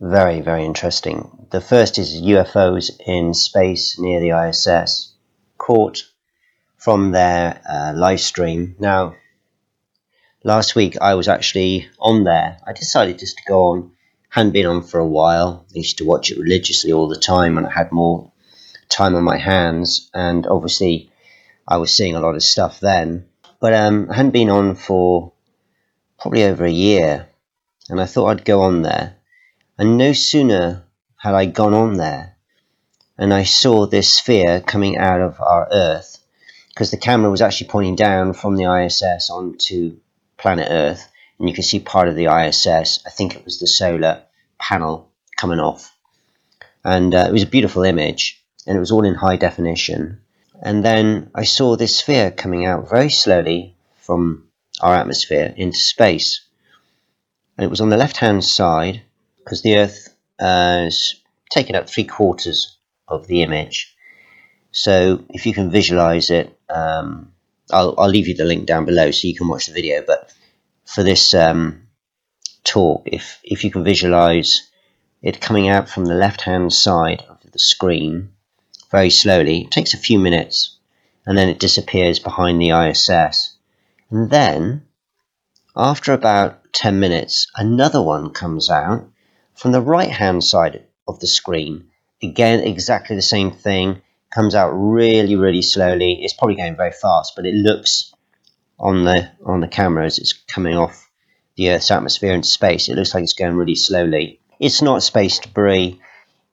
very, 0.00 0.40
very 0.40 0.64
interesting. 0.64 1.46
The 1.50 1.60
first 1.60 1.98
is 1.98 2.20
UFOs 2.22 2.90
in 3.06 3.34
space 3.34 3.98
near 3.98 4.20
the 4.20 4.48
ISS, 4.48 5.12
caught 5.58 6.02
from 6.76 7.12
their 7.12 7.60
uh, 7.68 7.92
live 7.94 8.20
stream. 8.20 8.76
Now, 8.78 9.16
last 10.42 10.74
week 10.74 10.96
I 11.00 11.14
was 11.14 11.28
actually 11.28 11.88
on 11.98 12.24
there. 12.24 12.58
I 12.66 12.72
decided 12.72 13.18
just 13.18 13.36
to 13.36 13.42
go 13.46 13.62
on 13.72 13.92
hadn't 14.30 14.52
been 14.52 14.66
on 14.66 14.82
for 14.82 14.98
a 14.98 15.06
while. 15.06 15.66
I 15.74 15.78
used 15.78 15.98
to 15.98 16.06
watch 16.06 16.30
it 16.30 16.38
religiously 16.38 16.92
all 16.92 17.08
the 17.08 17.16
time 17.16 17.58
and 17.58 17.66
I 17.66 17.72
had 17.72 17.92
more 17.92 18.32
time 18.88 19.14
on 19.14 19.24
my 19.24 19.36
hands. 19.36 20.08
And 20.14 20.46
obviously, 20.46 21.10
I 21.68 21.76
was 21.76 21.92
seeing 21.92 22.14
a 22.14 22.20
lot 22.20 22.36
of 22.36 22.42
stuff 22.42 22.80
then. 22.80 23.26
But 23.60 23.74
um, 23.74 24.08
I 24.10 24.16
hadn't 24.16 24.30
been 24.30 24.48
on 24.48 24.76
for 24.76 25.32
probably 26.18 26.44
over 26.44 26.64
a 26.64 26.70
year. 26.70 27.28
And 27.88 28.00
I 28.00 28.06
thought 28.06 28.28
I'd 28.28 28.44
go 28.44 28.62
on 28.62 28.82
there. 28.82 29.16
And 29.80 29.96
no 29.96 30.12
sooner 30.12 30.84
had 31.16 31.32
I 31.32 31.46
gone 31.46 31.72
on 31.72 31.96
there 31.96 32.36
and 33.16 33.32
I 33.32 33.44
saw 33.44 33.86
this 33.86 34.12
sphere 34.12 34.60
coming 34.60 34.98
out 34.98 35.22
of 35.22 35.40
our 35.40 35.68
Earth 35.72 36.18
because 36.68 36.90
the 36.90 36.98
camera 36.98 37.30
was 37.30 37.40
actually 37.40 37.68
pointing 37.68 37.96
down 37.96 38.34
from 38.34 38.56
the 38.56 38.70
ISS 38.70 39.30
onto 39.30 39.96
planet 40.36 40.68
Earth 40.70 41.10
and 41.38 41.48
you 41.48 41.54
can 41.54 41.64
see 41.64 41.80
part 41.80 42.08
of 42.08 42.14
the 42.14 42.26
ISS. 42.26 43.00
I 43.06 43.08
think 43.08 43.34
it 43.34 43.46
was 43.46 43.58
the 43.58 43.66
solar 43.66 44.22
panel 44.58 45.10
coming 45.38 45.60
off, 45.60 45.96
and 46.84 47.14
uh, 47.14 47.24
it 47.26 47.32
was 47.32 47.44
a 47.44 47.46
beautiful 47.46 47.84
image, 47.84 48.44
and 48.66 48.76
it 48.76 48.80
was 48.80 48.90
all 48.90 49.06
in 49.06 49.14
high 49.14 49.36
definition. 49.36 50.20
And 50.60 50.84
then 50.84 51.30
I 51.34 51.44
saw 51.44 51.76
this 51.76 51.96
sphere 51.96 52.30
coming 52.30 52.66
out 52.66 52.90
very 52.90 53.08
slowly 53.08 53.76
from 53.96 54.46
our 54.82 54.94
atmosphere 54.94 55.54
into 55.56 55.78
space, 55.78 56.42
and 57.56 57.64
it 57.64 57.70
was 57.70 57.80
on 57.80 57.88
the 57.88 57.96
left-hand 57.96 58.44
side 58.44 59.00
because 59.44 59.62
the 59.62 59.78
Earth 59.78 60.14
has 60.38 61.14
taken 61.50 61.74
up 61.74 61.88
three 61.88 62.04
quarters 62.04 62.78
of 63.08 63.26
the 63.26 63.42
image. 63.42 63.94
So 64.72 65.24
if 65.30 65.46
you 65.46 65.52
can 65.52 65.70
visualize 65.70 66.30
it, 66.30 66.56
um, 66.68 67.32
I'll, 67.72 67.94
I'll 67.98 68.08
leave 68.08 68.28
you 68.28 68.34
the 68.34 68.44
link 68.44 68.66
down 68.66 68.84
below 68.84 69.10
so 69.10 69.28
you 69.28 69.36
can 69.36 69.48
watch 69.48 69.66
the 69.66 69.72
video. 69.72 70.02
But 70.06 70.32
for 70.84 71.02
this 71.02 71.34
um, 71.34 71.88
talk, 72.64 73.02
if 73.06 73.40
if 73.42 73.64
you 73.64 73.70
can 73.70 73.84
visualize 73.84 74.70
it 75.22 75.40
coming 75.40 75.68
out 75.68 75.88
from 75.88 76.06
the 76.06 76.14
left 76.14 76.42
hand 76.42 76.72
side 76.72 77.24
of 77.28 77.38
the 77.50 77.58
screen 77.58 78.30
very 78.90 79.10
slowly, 79.10 79.62
it 79.62 79.70
takes 79.70 79.94
a 79.94 79.98
few 79.98 80.18
minutes, 80.18 80.78
and 81.26 81.36
then 81.36 81.48
it 81.48 81.58
disappears 81.58 82.18
behind 82.18 82.60
the 82.60 82.70
ISS. 82.70 83.56
And 84.10 84.30
then, 84.30 84.86
after 85.76 86.12
about 86.12 86.72
10 86.72 86.98
minutes, 86.98 87.46
another 87.54 88.02
one 88.02 88.30
comes 88.30 88.68
out 88.70 89.09
from 89.60 89.72
the 89.72 89.80
right 89.82 90.10
hand 90.10 90.42
side 90.42 90.86
of 91.06 91.20
the 91.20 91.26
screen. 91.26 91.90
Again, 92.22 92.60
exactly 92.60 93.14
the 93.14 93.20
same 93.22 93.50
thing, 93.50 94.00
comes 94.30 94.54
out 94.54 94.70
really, 94.70 95.36
really 95.36 95.60
slowly. 95.60 96.24
It's 96.24 96.32
probably 96.32 96.56
going 96.56 96.76
very 96.76 96.92
fast, 96.92 97.34
but 97.36 97.44
it 97.44 97.54
looks 97.54 98.14
on 98.78 99.04
the 99.04 99.30
on 99.44 99.60
the 99.60 99.68
camera 99.68 100.06
as 100.06 100.18
it's 100.18 100.32
coming 100.32 100.78
off 100.78 101.10
the 101.56 101.72
Earth's 101.72 101.90
atmosphere 101.90 102.32
into 102.32 102.48
space. 102.48 102.88
It 102.88 102.96
looks 102.96 103.12
like 103.12 103.22
it's 103.22 103.34
going 103.34 103.54
really 103.54 103.74
slowly. 103.74 104.40
It's 104.58 104.80
not 104.80 105.02
space 105.02 105.38
debris. 105.38 106.00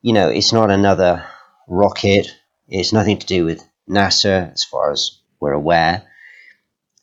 You 0.02 0.12
know, 0.12 0.28
it's 0.28 0.52
not 0.52 0.70
another 0.70 1.24
rocket. 1.66 2.28
It's 2.68 2.92
nothing 2.92 3.18
to 3.18 3.26
do 3.26 3.46
with 3.46 3.66
NASA, 3.88 4.52
as 4.52 4.64
far 4.64 4.90
as 4.90 5.18
we're 5.40 5.52
aware. 5.52 6.02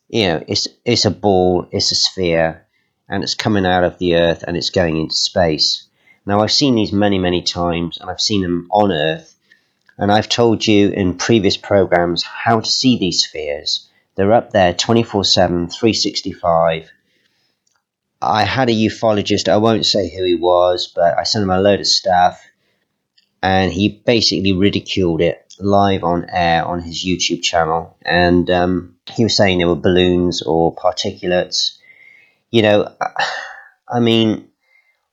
You 0.07 0.27
know, 0.27 0.43
it's 0.47 0.67
it's 0.85 1.05
a 1.05 1.11
ball, 1.11 1.67
it's 1.71 1.91
a 1.91 1.95
sphere, 1.95 2.67
and 3.09 3.23
it's 3.23 3.33
coming 3.33 3.65
out 3.65 3.83
of 3.83 3.97
the 3.97 4.17
Earth 4.17 4.43
and 4.47 4.55
it's 4.55 4.69
going 4.69 4.97
into 4.97 5.15
space. 5.15 5.84
Now, 6.25 6.39
I've 6.39 6.51
seen 6.51 6.75
these 6.75 6.91
many, 6.91 7.19
many 7.19 7.41
times, 7.41 7.97
and 7.97 8.09
I've 8.09 8.21
seen 8.21 8.41
them 8.41 8.67
on 8.71 8.91
Earth, 8.91 9.35
and 9.97 10.11
I've 10.11 10.29
told 10.29 10.65
you 10.65 10.89
in 10.89 11.17
previous 11.17 11.57
programs 11.57 12.23
how 12.23 12.59
to 12.59 12.69
see 12.69 12.97
these 12.97 13.23
spheres. 13.23 13.87
They're 14.15 14.33
up 14.33 14.51
there 14.51 14.73
24 14.73 15.23
7, 15.23 15.69
365. 15.69 16.91
I 18.21 18.43
had 18.43 18.69
a 18.69 18.73
ufologist, 18.73 19.47
I 19.47 19.57
won't 19.57 19.85
say 19.85 20.09
who 20.09 20.23
he 20.23 20.35
was, 20.35 20.91
but 20.93 21.17
I 21.17 21.23
sent 21.23 21.43
him 21.43 21.49
a 21.51 21.59
load 21.59 21.79
of 21.79 21.87
stuff, 21.87 22.43
and 23.43 23.71
he 23.71 23.89
basically 23.89 24.53
ridiculed 24.53 25.21
it 25.21 25.45
live 25.59 26.03
on 26.03 26.25
air 26.29 26.65
on 26.65 26.81
his 26.81 27.05
YouTube 27.05 27.41
channel. 27.41 27.97
And 28.03 28.49
um, 28.49 28.95
he 29.11 29.23
was 29.23 29.35
saying 29.35 29.59
there 29.59 29.67
were 29.67 29.75
balloons 29.75 30.41
or 30.41 30.75
particulates. 30.75 31.77
You 32.49 32.63
know, 32.63 32.95
I 33.87 33.99
mean, 33.99 34.49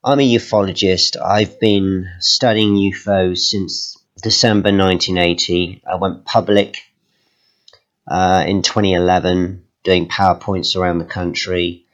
I'm 0.04 0.18
a 0.18 0.34
ufologist. 0.34 1.16
I've 1.24 1.60
been 1.60 2.10
studying 2.18 2.74
UFOs 2.74 3.38
since 3.38 3.96
December 4.20 4.76
1980. 4.76 5.80
I 5.88 5.94
went 5.94 6.24
public 6.24 6.78
uh, 8.08 8.42
in 8.44 8.62
2011 8.62 9.62
doing 9.84 10.08
PowerPoints 10.08 10.74
around 10.74 10.98
the 10.98 11.04
country. 11.04 11.86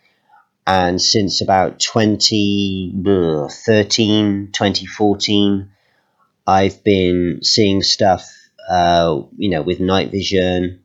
And 0.67 0.99
since 0.99 1.43
about 1.43 1.81
2013, 1.81 4.53
2014, 4.53 5.71
I've 6.47 6.83
been 6.83 7.41
seeing 7.43 7.83
stuff, 7.83 8.27
uh, 8.71 9.21
you 9.37 9.51
know, 9.51 9.61
with 9.61 9.81
night 9.81 10.11
vision. 10.11 10.83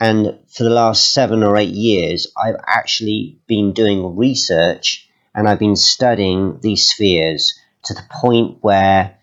And 0.00 0.38
for 0.48 0.64
the 0.64 0.70
last 0.70 1.12
seven 1.12 1.42
or 1.42 1.58
eight 1.58 1.74
years, 1.74 2.28
I've 2.34 2.56
actually 2.66 3.40
been 3.46 3.74
doing 3.74 4.16
research 4.16 5.05
and 5.36 5.46
I've 5.46 5.58
been 5.58 5.76
studying 5.76 6.58
these 6.60 6.88
spheres 6.88 7.60
to 7.84 7.94
the 7.94 8.02
point 8.10 8.56
where 8.62 9.18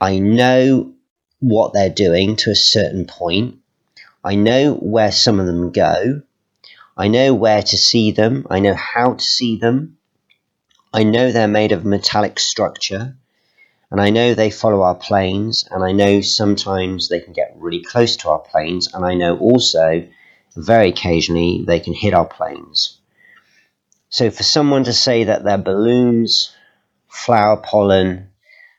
I 0.00 0.18
know 0.18 0.94
what 1.38 1.74
they're 1.74 1.90
doing 1.90 2.36
to 2.36 2.50
a 2.50 2.56
certain 2.56 3.04
point. 3.04 3.58
I 4.24 4.36
know 4.36 4.74
where 4.74 5.12
some 5.12 5.38
of 5.38 5.44
them 5.44 5.70
go. 5.70 6.22
I 6.96 7.08
know 7.08 7.34
where 7.34 7.62
to 7.62 7.76
see 7.76 8.10
them. 8.12 8.46
I 8.48 8.60
know 8.60 8.74
how 8.74 9.14
to 9.14 9.22
see 9.22 9.58
them. 9.58 9.98
I 10.94 11.04
know 11.04 11.30
they're 11.30 11.46
made 11.46 11.72
of 11.72 11.84
metallic 11.84 12.38
structure. 12.38 13.16
And 13.90 14.00
I 14.00 14.08
know 14.08 14.32
they 14.32 14.50
follow 14.50 14.80
our 14.82 14.94
planes. 14.94 15.68
And 15.70 15.84
I 15.84 15.92
know 15.92 16.22
sometimes 16.22 17.08
they 17.08 17.20
can 17.20 17.34
get 17.34 17.54
really 17.56 17.82
close 17.82 18.16
to 18.18 18.30
our 18.30 18.38
planes. 18.38 18.88
And 18.94 19.04
I 19.04 19.14
know 19.14 19.38
also, 19.38 20.08
very 20.56 20.88
occasionally, 20.88 21.64
they 21.66 21.80
can 21.80 21.92
hit 21.92 22.14
our 22.14 22.26
planes. 22.26 22.99
So 24.10 24.30
for 24.30 24.42
someone 24.42 24.84
to 24.84 24.92
say 24.92 25.24
that 25.24 25.44
they're 25.44 25.56
balloons, 25.56 26.52
flower 27.08 27.56
pollen, 27.56 28.30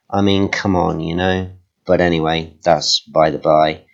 I 0.09 0.21
mean, 0.21 0.49
come 0.49 0.75
on, 0.75 0.99
you 0.99 1.15
know. 1.15 1.49
But 1.85 2.01
anyway, 2.01 2.53
that's 2.63 2.99
by 2.99 3.31
the 3.31 3.37
by. 3.39 3.85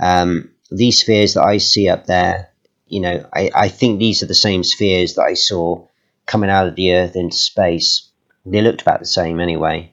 Um, 0.00 0.50
these 0.70 0.98
spheres 0.98 1.34
that 1.34 1.44
I 1.44 1.58
see 1.58 1.88
up 1.88 2.06
there, 2.06 2.50
you 2.88 3.00
know, 3.00 3.24
I, 3.32 3.50
I 3.54 3.68
think 3.68 3.98
these 3.98 4.22
are 4.22 4.26
the 4.26 4.34
same 4.34 4.64
spheres 4.64 5.14
that 5.14 5.22
I 5.22 5.34
saw 5.34 5.86
coming 6.26 6.50
out 6.50 6.66
of 6.66 6.74
the 6.74 6.92
Earth 6.92 7.14
into 7.14 7.36
space. 7.36 8.08
They 8.44 8.60
looked 8.60 8.82
about 8.82 8.98
the 8.98 9.06
same 9.06 9.38
anyway. 9.38 9.92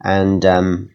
And 0.00 0.44
um, 0.46 0.90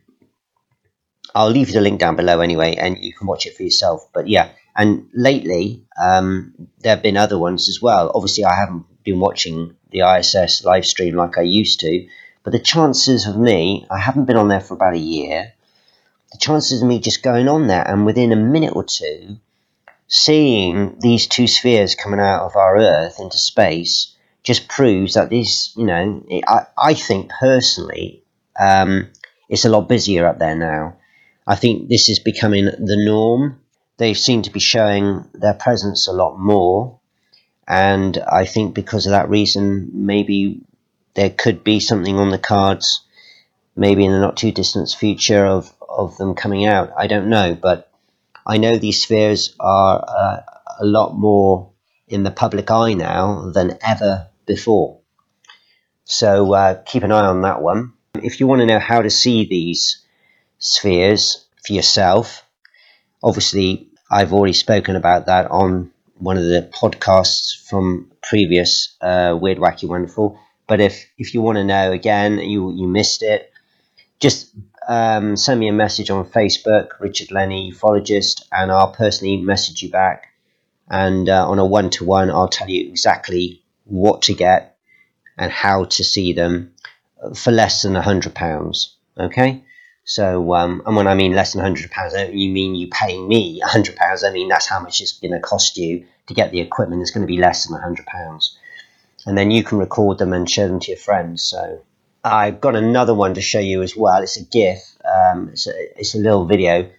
I'll 1.35 1.49
leave 1.49 1.67
you 1.67 1.73
the 1.73 1.81
link 1.81 1.99
down 1.99 2.15
below 2.15 2.39
anyway, 2.39 2.75
and 2.75 2.97
you 2.97 3.13
can 3.13 3.27
watch 3.27 3.45
it 3.45 3.57
for 3.57 3.63
yourself. 3.63 4.07
But 4.13 4.29
yeah, 4.29 4.51
and 4.73 5.09
lately 5.13 5.83
um, 6.01 6.53
there 6.79 6.95
have 6.95 7.03
been 7.03 7.17
other 7.17 7.37
ones 7.37 7.67
as 7.67 7.81
well. 7.81 8.09
Obviously, 8.15 8.45
I 8.45 8.55
haven't 8.55 8.85
been 9.03 9.19
watching 9.19 9.75
the 9.91 10.01
ISS 10.01 10.63
live 10.63 10.85
stream 10.85 11.15
like 11.15 11.37
I 11.37 11.41
used 11.43 11.79
to, 11.81 12.07
but 12.43 12.51
the 12.51 12.59
chances 12.59 13.25
of 13.27 13.37
me, 13.37 13.85
I 13.89 13.99
haven't 13.99 14.25
been 14.25 14.37
on 14.37 14.47
there 14.47 14.61
for 14.61 14.73
about 14.73 14.95
a 14.95 14.99
year, 14.99 15.53
the 16.31 16.37
chances 16.37 16.81
of 16.81 16.87
me 16.87 16.99
just 16.99 17.23
going 17.23 17.47
on 17.47 17.67
there 17.67 17.87
and 17.87 18.05
within 18.05 18.31
a 18.31 18.35
minute 18.35 18.75
or 18.75 18.83
two 18.83 19.37
seeing 20.07 20.95
these 20.99 21.25
two 21.25 21.47
spheres 21.47 21.95
coming 21.95 22.19
out 22.19 22.45
of 22.45 22.55
our 22.55 22.77
Earth 22.77 23.19
into 23.19 23.37
space 23.37 24.15
just 24.43 24.67
proves 24.67 25.13
that 25.15 25.29
this, 25.29 25.73
you 25.75 25.85
know, 25.85 26.23
I, 26.47 26.65
I 26.77 26.93
think 26.93 27.31
personally, 27.39 28.23
um, 28.59 29.09
it's 29.49 29.65
a 29.65 29.69
lot 29.69 29.87
busier 29.87 30.27
up 30.27 30.37
there 30.37 30.55
now. 30.55 30.97
I 31.47 31.55
think 31.55 31.89
this 31.89 32.09
is 32.09 32.19
becoming 32.19 32.65
the 32.65 33.03
norm. 33.03 33.59
They 33.97 34.13
seem 34.13 34.43
to 34.43 34.51
be 34.51 34.59
showing 34.59 35.25
their 35.33 35.53
presence 35.53 36.07
a 36.07 36.13
lot 36.13 36.37
more. 36.37 36.99
And 37.67 38.17
I 38.17 38.45
think 38.45 38.73
because 38.75 39.05
of 39.05 39.11
that 39.11 39.29
reason, 39.29 39.89
maybe 39.93 40.61
there 41.13 41.29
could 41.29 41.63
be 41.63 41.79
something 41.79 42.17
on 42.17 42.29
the 42.29 42.37
cards, 42.37 43.01
maybe 43.75 44.05
in 44.05 44.11
the 44.11 44.19
not 44.19 44.37
too 44.37 44.51
distant 44.51 44.89
future 44.89 45.45
of, 45.45 45.73
of 45.87 46.17
them 46.17 46.35
coming 46.35 46.65
out. 46.65 46.91
I 46.97 47.07
don't 47.07 47.29
know, 47.29 47.55
but 47.55 47.89
I 48.45 48.57
know 48.57 48.75
these 48.75 49.01
spheres 49.01 49.55
are 49.59 50.03
uh, 50.05 50.41
a 50.79 50.85
lot 50.85 51.15
more 51.15 51.71
in 52.07 52.23
the 52.23 52.31
public 52.31 52.69
eye 52.69 52.93
now 52.93 53.51
than 53.51 53.77
ever 53.81 54.27
before. 54.45 54.99
So 56.03 56.53
uh, 56.53 56.81
keep 56.85 57.03
an 57.03 57.11
eye 57.11 57.25
on 57.25 57.41
that 57.41 57.61
one. 57.61 57.93
If 58.15 58.39
you 58.39 58.47
want 58.47 58.59
to 58.59 58.67
know 58.67 58.79
how 58.79 59.01
to 59.01 59.09
see 59.09 59.45
these 59.45 60.03
spheres 60.59 61.45
for 61.65 61.73
yourself, 61.73 62.45
obviously 63.23 63.87
I've 64.11 64.33
already 64.33 64.53
spoken 64.53 64.97
about 64.97 65.27
that 65.27 65.49
on 65.49 65.92
one 66.23 66.37
of 66.37 66.45
the 66.45 66.69
podcasts 66.73 67.55
from 67.69 68.11
previous 68.21 68.95
uh, 69.01 69.37
Weird, 69.39 69.57
Wacky, 69.57 69.87
Wonderful. 69.87 70.39
But 70.67 70.79
if 70.79 71.05
if 71.17 71.33
you 71.33 71.41
want 71.41 71.57
to 71.57 71.63
know 71.63 71.91
again, 71.91 72.39
you 72.39 72.71
you 72.71 72.87
missed 72.87 73.21
it, 73.21 73.51
just 74.19 74.55
um, 74.87 75.35
send 75.35 75.59
me 75.59 75.67
a 75.67 75.73
message 75.73 76.09
on 76.09 76.25
Facebook, 76.25 76.99
Richard 76.99 77.31
Lenny, 77.31 77.71
ufologist, 77.71 78.43
and 78.51 78.71
I'll 78.71 78.91
personally 78.91 79.37
message 79.37 79.83
you 79.83 79.89
back. 79.89 80.27
And 80.89 81.27
uh, 81.27 81.49
on 81.49 81.59
a 81.59 81.65
one 81.65 81.89
to 81.91 82.05
one, 82.05 82.29
I'll 82.29 82.47
tell 82.47 82.69
you 82.69 82.87
exactly 82.87 83.63
what 83.85 84.23
to 84.23 84.33
get 84.33 84.77
and 85.37 85.51
how 85.51 85.85
to 85.85 86.03
see 86.03 86.33
them 86.33 86.73
for 87.35 87.51
less 87.51 87.81
than 87.81 87.95
a 87.95 88.01
hundred 88.01 88.33
pounds. 88.33 88.95
Okay. 89.17 89.63
So, 90.05 90.53
um, 90.53 90.81
and 90.85 90.95
when 90.97 91.07
I 91.07 91.15
mean 91.15 91.33
less 91.33 91.53
than 91.53 91.61
hundred 91.61 91.91
pounds, 91.91 92.13
I 92.13 92.25
don't 92.25 92.35
you 92.35 92.49
mean 92.51 92.75
you 92.75 92.87
paying 92.87 93.27
me 93.27 93.59
hundred 93.59 93.95
pounds. 93.95 94.23
I 94.23 94.31
mean 94.31 94.47
that's 94.47 94.67
how 94.67 94.79
much 94.79 95.01
it's 95.01 95.19
going 95.19 95.31
to 95.31 95.39
cost 95.39 95.77
you 95.77 96.05
to 96.27 96.33
get 96.33 96.51
the 96.51 96.61
equipment. 96.61 97.01
It's 97.01 97.11
going 97.11 97.25
to 97.25 97.31
be 97.31 97.39
less 97.39 97.67
than 97.67 97.77
a 97.77 97.81
hundred 97.81 98.05
pounds 98.05 98.57
and 99.25 99.37
then 99.37 99.51
you 99.51 99.63
can 99.63 99.77
record 99.77 100.17
them 100.17 100.33
and 100.33 100.49
show 100.49 100.67
them 100.67 100.79
to 100.79 100.91
your 100.91 100.99
friends. 100.99 101.43
So 101.43 101.81
I've 102.23 102.61
got 102.61 102.75
another 102.75 103.13
one 103.13 103.35
to 103.35 103.41
show 103.41 103.59
you 103.59 103.81
as 103.81 103.95
well. 103.95 104.21
It's 104.21 104.37
a 104.37 104.45
GIF. 104.45 104.79
Um, 105.05 105.49
it's, 105.49 105.67
a, 105.67 105.99
it's 105.99 106.15
a 106.15 106.19
little 106.19 106.45
video 106.45 106.89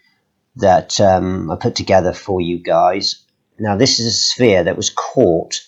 that 0.56 1.00
um, 1.00 1.50
I 1.50 1.56
put 1.56 1.74
together 1.74 2.12
for 2.12 2.40
you 2.40 2.58
guys. 2.58 3.22
Now 3.58 3.76
this 3.76 4.00
is 4.00 4.06
a 4.06 4.12
sphere 4.12 4.64
that 4.64 4.76
was 4.76 4.90
caught 4.90 5.60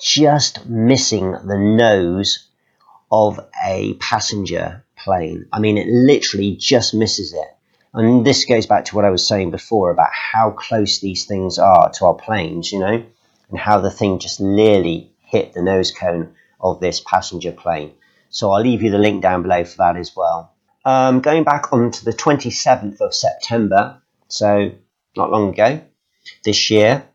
just 0.00 0.66
missing 0.66 1.32
the 1.32 1.58
nose 1.58 2.48
of 3.10 3.38
a 3.64 3.94
passenger 3.94 4.84
plane. 4.96 5.46
I 5.52 5.60
mean, 5.60 5.76
it 5.76 5.86
literally 5.86 6.56
just 6.56 6.94
misses 6.94 7.32
it. 7.32 7.51
And 7.94 8.24
this 8.24 8.46
goes 8.46 8.66
back 8.66 8.86
to 8.86 8.96
what 8.96 9.04
I 9.04 9.10
was 9.10 9.26
saying 9.26 9.50
before 9.50 9.90
about 9.90 10.12
how 10.12 10.50
close 10.50 11.00
these 11.00 11.26
things 11.26 11.58
are 11.58 11.90
to 11.90 12.06
our 12.06 12.14
planes, 12.14 12.72
you 12.72 12.78
know, 12.78 13.04
and 13.50 13.58
how 13.58 13.80
the 13.80 13.90
thing 13.90 14.18
just 14.18 14.40
nearly 14.40 15.12
hit 15.20 15.52
the 15.52 15.62
nose 15.62 15.90
cone 15.90 16.34
of 16.60 16.80
this 16.80 17.00
passenger 17.00 17.52
plane. 17.52 17.92
So 18.30 18.50
I'll 18.50 18.62
leave 18.62 18.82
you 18.82 18.90
the 18.90 18.98
link 18.98 19.22
down 19.22 19.42
below 19.42 19.64
for 19.64 19.76
that 19.78 19.96
as 19.96 20.16
well. 20.16 20.54
Um, 20.84 21.20
going 21.20 21.44
back 21.44 21.72
on 21.72 21.90
to 21.90 22.04
the 22.04 22.12
27th 22.12 23.00
of 23.00 23.14
September, 23.14 24.00
so 24.28 24.72
not 25.16 25.30
long 25.30 25.50
ago, 25.50 25.82
this 26.44 26.70
year, 26.70 27.06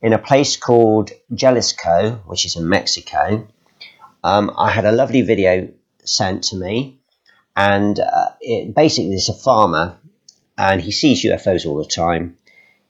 in 0.00 0.12
a 0.12 0.18
place 0.18 0.56
called 0.56 1.10
Jalisco, 1.34 2.22
which 2.26 2.44
is 2.44 2.56
in 2.56 2.68
Mexico, 2.68 3.48
um, 4.22 4.52
I 4.56 4.70
had 4.70 4.84
a 4.84 4.92
lovely 4.92 5.22
video 5.22 5.68
sent 6.04 6.44
to 6.44 6.56
me, 6.56 7.00
and 7.56 7.98
uh, 7.98 8.28
it, 8.40 8.74
basically, 8.74 9.10
there's 9.10 9.28
a 9.28 9.34
farmer, 9.34 9.98
and 10.60 10.82
he 10.82 10.92
sees 10.92 11.24
UFOs 11.24 11.64
all 11.64 11.78
the 11.78 11.86
time. 11.86 12.36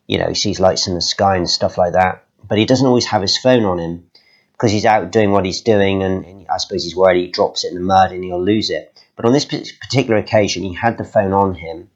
You 0.09 0.19
know, 0.19 0.29
he 0.29 0.35
sees 0.35 0.59
lights 0.59 0.89
in 0.89 0.97
the 0.97 1.01
sky 1.01 1.37
and 1.37 1.49
stuff 1.49 1.79
like 1.79 1.93
that, 1.93 2.25
but 2.47 2.59
he 2.59 2.67
doesn't 2.67 2.87
always 2.87 3.07
have 3.07 3.23
his 3.23 3.39
phone 3.39 3.65
on 3.65 3.79
him 3.79 4.11
because 4.53 4.73
he's 4.73 4.85
out 4.85 5.13
doing 5.13 5.31
what 5.31 5.45
he's 5.45 5.61
doing, 5.61 6.03
and, 6.03 6.25
and 6.25 6.47
I 6.49 6.59
suppose 6.59 6.83
he's 6.83 6.97
worried 6.97 7.21
he 7.21 7.31
drops 7.31 7.65
it 7.65 7.69
in 7.69 7.77
the 7.77 7.81
mud 7.81 8.11
and 8.11 8.25
he'll 8.25 8.45
lose 8.45 8.71
it. 8.71 9.01
But 9.15 9.25
on 9.25 9.33
this 9.33 9.45
particular 9.45 10.17
occasion, 10.17 10.65
he 10.65 10.75
had 10.75 10.99
the 10.99 11.05
phone 11.05 11.33
on 11.33 11.55
him, 11.55 11.91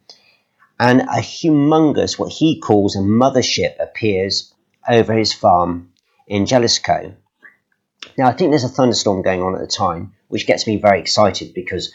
and 0.78 1.00
a 1.00 1.20
humongous, 1.20 2.20
what 2.20 2.32
he 2.32 2.60
calls 2.60 2.94
a 2.94 3.00
mothership, 3.00 3.74
appears 3.80 4.54
over 4.88 5.12
his 5.12 5.32
farm 5.32 5.92
in 6.28 6.46
Jalisco. 6.46 7.14
Now, 8.16 8.28
I 8.28 8.32
think 8.32 8.52
there's 8.52 8.64
a 8.64 8.68
thunderstorm 8.68 9.22
going 9.22 9.42
on 9.42 9.56
at 9.56 9.60
the 9.60 9.66
time, 9.66 10.14
which 10.28 10.46
gets 10.46 10.68
me 10.68 10.76
very 10.76 11.00
excited 11.00 11.52
because 11.52 11.92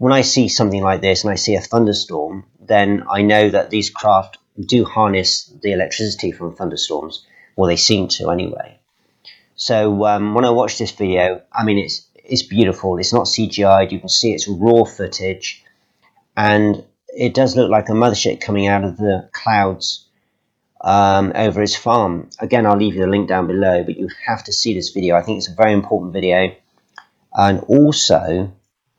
when 0.00 0.14
I 0.14 0.22
see 0.22 0.48
something 0.48 0.82
like 0.82 1.02
this 1.02 1.24
and 1.24 1.30
I 1.30 1.34
see 1.34 1.56
a 1.56 1.60
thunderstorm, 1.60 2.46
then 2.58 3.04
I 3.10 3.20
know 3.20 3.50
that 3.50 3.68
these 3.68 3.90
craft 3.90 4.38
do 4.58 4.86
harness 4.86 5.52
the 5.62 5.72
electricity 5.72 6.32
from 6.32 6.56
thunderstorms, 6.56 7.26
or 7.54 7.66
they 7.66 7.76
seem 7.76 8.08
to 8.08 8.30
anyway. 8.30 8.78
So 9.56 10.06
um, 10.06 10.32
when 10.32 10.46
I 10.46 10.50
watch 10.52 10.78
this 10.78 10.92
video, 10.92 11.42
I 11.52 11.64
mean, 11.64 11.78
it's 11.78 12.06
it's 12.14 12.42
beautiful. 12.42 12.96
It's 12.96 13.12
not 13.12 13.26
CGI'd. 13.26 13.92
You 13.92 14.00
can 14.00 14.08
see 14.08 14.32
it's 14.32 14.48
raw 14.48 14.84
footage, 14.84 15.62
and 16.34 16.82
it 17.08 17.34
does 17.34 17.54
look 17.54 17.70
like 17.70 17.90
a 17.90 17.92
mothership 17.92 18.40
coming 18.40 18.68
out 18.68 18.84
of 18.84 18.96
the 18.96 19.28
clouds 19.32 20.06
um, 20.80 21.32
over 21.34 21.60
his 21.60 21.76
farm. 21.76 22.30
Again, 22.38 22.64
I'll 22.64 22.78
leave 22.78 22.94
you 22.94 23.02
the 23.02 23.06
link 23.06 23.28
down 23.28 23.46
below, 23.46 23.84
but 23.84 23.98
you 23.98 24.08
have 24.26 24.44
to 24.44 24.52
see 24.54 24.72
this 24.72 24.88
video. 24.88 25.14
I 25.14 25.20
think 25.20 25.36
it's 25.36 25.48
a 25.48 25.54
very 25.54 25.74
important 25.74 26.14
video, 26.14 26.56
and 27.34 27.60
also 27.60 28.50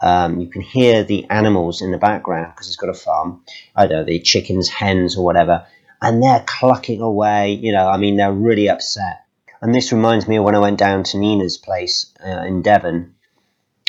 um, 0.02 0.40
you 0.40 0.48
can 0.48 0.62
hear 0.62 1.04
the 1.04 1.30
animals 1.30 1.82
in 1.82 1.92
the 1.92 1.98
background 1.98 2.54
because 2.54 2.68
he's 2.68 2.76
got 2.76 2.90
a 2.90 2.94
farm. 2.94 3.44
I 3.76 3.88
don't 3.88 4.00
know 4.00 4.04
the 4.04 4.20
chickens, 4.20 4.68
hens, 4.68 5.16
or 5.16 5.24
whatever, 5.24 5.66
and 6.02 6.22
they're 6.22 6.44
clucking 6.46 7.02
away. 7.02 7.54
You 7.54 7.72
know, 7.72 7.88
I 7.88 7.98
mean, 7.98 8.18
they're 8.18 8.34
really 8.34 8.70
upset. 8.70 9.26
And 9.62 9.76
this 9.76 9.92
reminds 9.92 10.28
me 10.28 10.38
of 10.38 10.44
when 10.44 10.56
I 10.56 10.60
went 10.60 10.80
down 10.80 11.04
to 11.04 11.20
Nina's 11.20 11.58
place 11.58 12.12
uh, 12.26 12.44
in 12.48 12.64
Devon, 12.64 13.14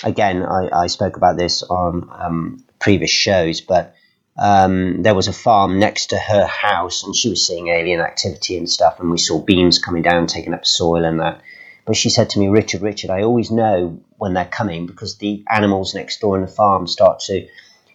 again, 0.05 0.43
I, 0.43 0.69
I 0.71 0.87
spoke 0.89 1.17
about 1.17 1.39
this 1.39 1.63
on 1.63 2.11
um, 2.13 2.65
previous 2.79 3.11
shows, 3.11 3.63
but 3.63 3.95
um, 4.37 5.03
there 5.03 5.15
was 5.15 5.29
a 5.29 5.33
farm 5.33 5.79
next 5.79 6.07
to 6.07 6.19
her 6.19 6.47
house, 6.47 7.05
and 7.05 7.15
she 7.15 7.31
was 7.31 7.47
seeing 7.47 7.69
alien 7.69 8.01
activity 8.01 8.57
and 8.57 8.69
stuff, 8.69 9.01
and 9.01 9.11
we 9.11 9.19
saw 9.19 9.41
beams 9.41 9.79
coming 9.79 10.03
down, 10.03 10.27
taking 10.27 10.55
up 10.55 10.67
soil 10.67 11.05
and 11.05 11.21
that. 11.21 11.41
But 11.85 11.97
she 11.97 12.11
said 12.11 12.31
to 12.31 12.39
me, 12.39 12.49
Richard, 12.49 12.83
Richard, 12.83 13.11
I 13.11 13.23
always 13.23 13.51
know 13.51 14.01
when 14.17 14.35
they're 14.35 14.45
coming 14.45 14.87
because 14.87 15.17
the 15.17 15.45
animals 15.51 15.95
next 15.95 16.21
door 16.21 16.37
in 16.37 16.43
the 16.43 16.49
farm 16.49 16.87
start 16.87 17.21
to, 17.27 17.47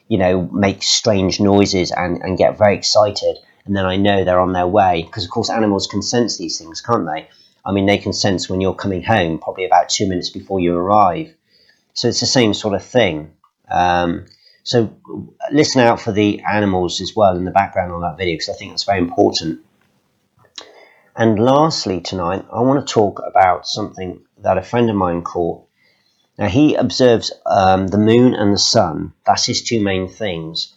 you 0.08 0.18
know, 0.18 0.42
make 0.52 0.84
strange 0.84 1.40
noises 1.40 1.92
and, 1.92 2.22
and 2.22 2.38
get 2.38 2.58
very 2.58 2.76
excited. 2.76 3.38
And 3.66 3.76
then 3.76 3.86
I 3.86 3.96
know 3.96 4.24
they're 4.24 4.40
on 4.40 4.54
their 4.54 4.68
way 4.68 5.04
because, 5.04 5.24
of 5.24 5.32
course, 5.32 5.50
animals 5.50 5.88
can 5.88 6.02
sense 6.02 6.38
these 6.38 6.58
things, 6.58 6.82
can't 6.82 7.06
they? 7.06 7.30
I 7.66 7.72
mean, 7.72 7.86
they 7.86 7.98
can 7.98 8.14
sense 8.14 8.50
when 8.50 8.62
you're 8.62 8.74
coming 8.74 9.04
home, 9.04 9.40
probably 9.40 9.66
about 9.66 9.90
two 9.90 10.08
minutes 10.08 10.30
before 10.30 10.60
you 10.60 10.76
arrive. 10.76 11.34
So 11.94 12.08
it's 12.08 12.20
the 12.20 12.26
same 12.26 12.54
sort 12.54 12.76
of 12.76 12.84
thing. 12.84 13.32
Um, 13.70 14.26
so 14.64 14.94
listen 15.52 15.82
out 15.82 16.02
for 16.02 16.12
the 16.12 16.42
animals 16.42 17.00
as 17.00 17.14
well 17.16 17.38
in 17.38 17.46
the 17.46 17.52
background 17.52 17.92
on 17.94 18.02
that 18.02 18.18
video 18.18 18.36
because 18.36 18.50
I 18.50 18.54
think 18.54 18.72
that's 18.72 18.84
very 18.84 19.00
important. 19.00 19.62
And 21.20 21.40
lastly, 21.40 22.00
tonight, 22.00 22.46
I 22.54 22.62
want 22.62 22.86
to 22.86 22.94
talk 22.94 23.24
about 23.26 23.68
something 23.68 24.22
that 24.38 24.60
a 24.60 24.62
friend 24.62 24.88
of 24.88 24.96
mine 24.96 25.24
caught. 25.24 25.66
Now, 26.38 26.48
he 26.48 26.76
observes 26.76 27.32
um, 27.44 27.88
the 27.88 27.98
moon 27.98 28.36
and 28.36 28.54
the 28.54 28.60
sun, 28.60 29.14
that's 29.26 29.48
his 29.48 29.64
two 29.64 29.84
main 29.84 30.10
things. 30.10 30.76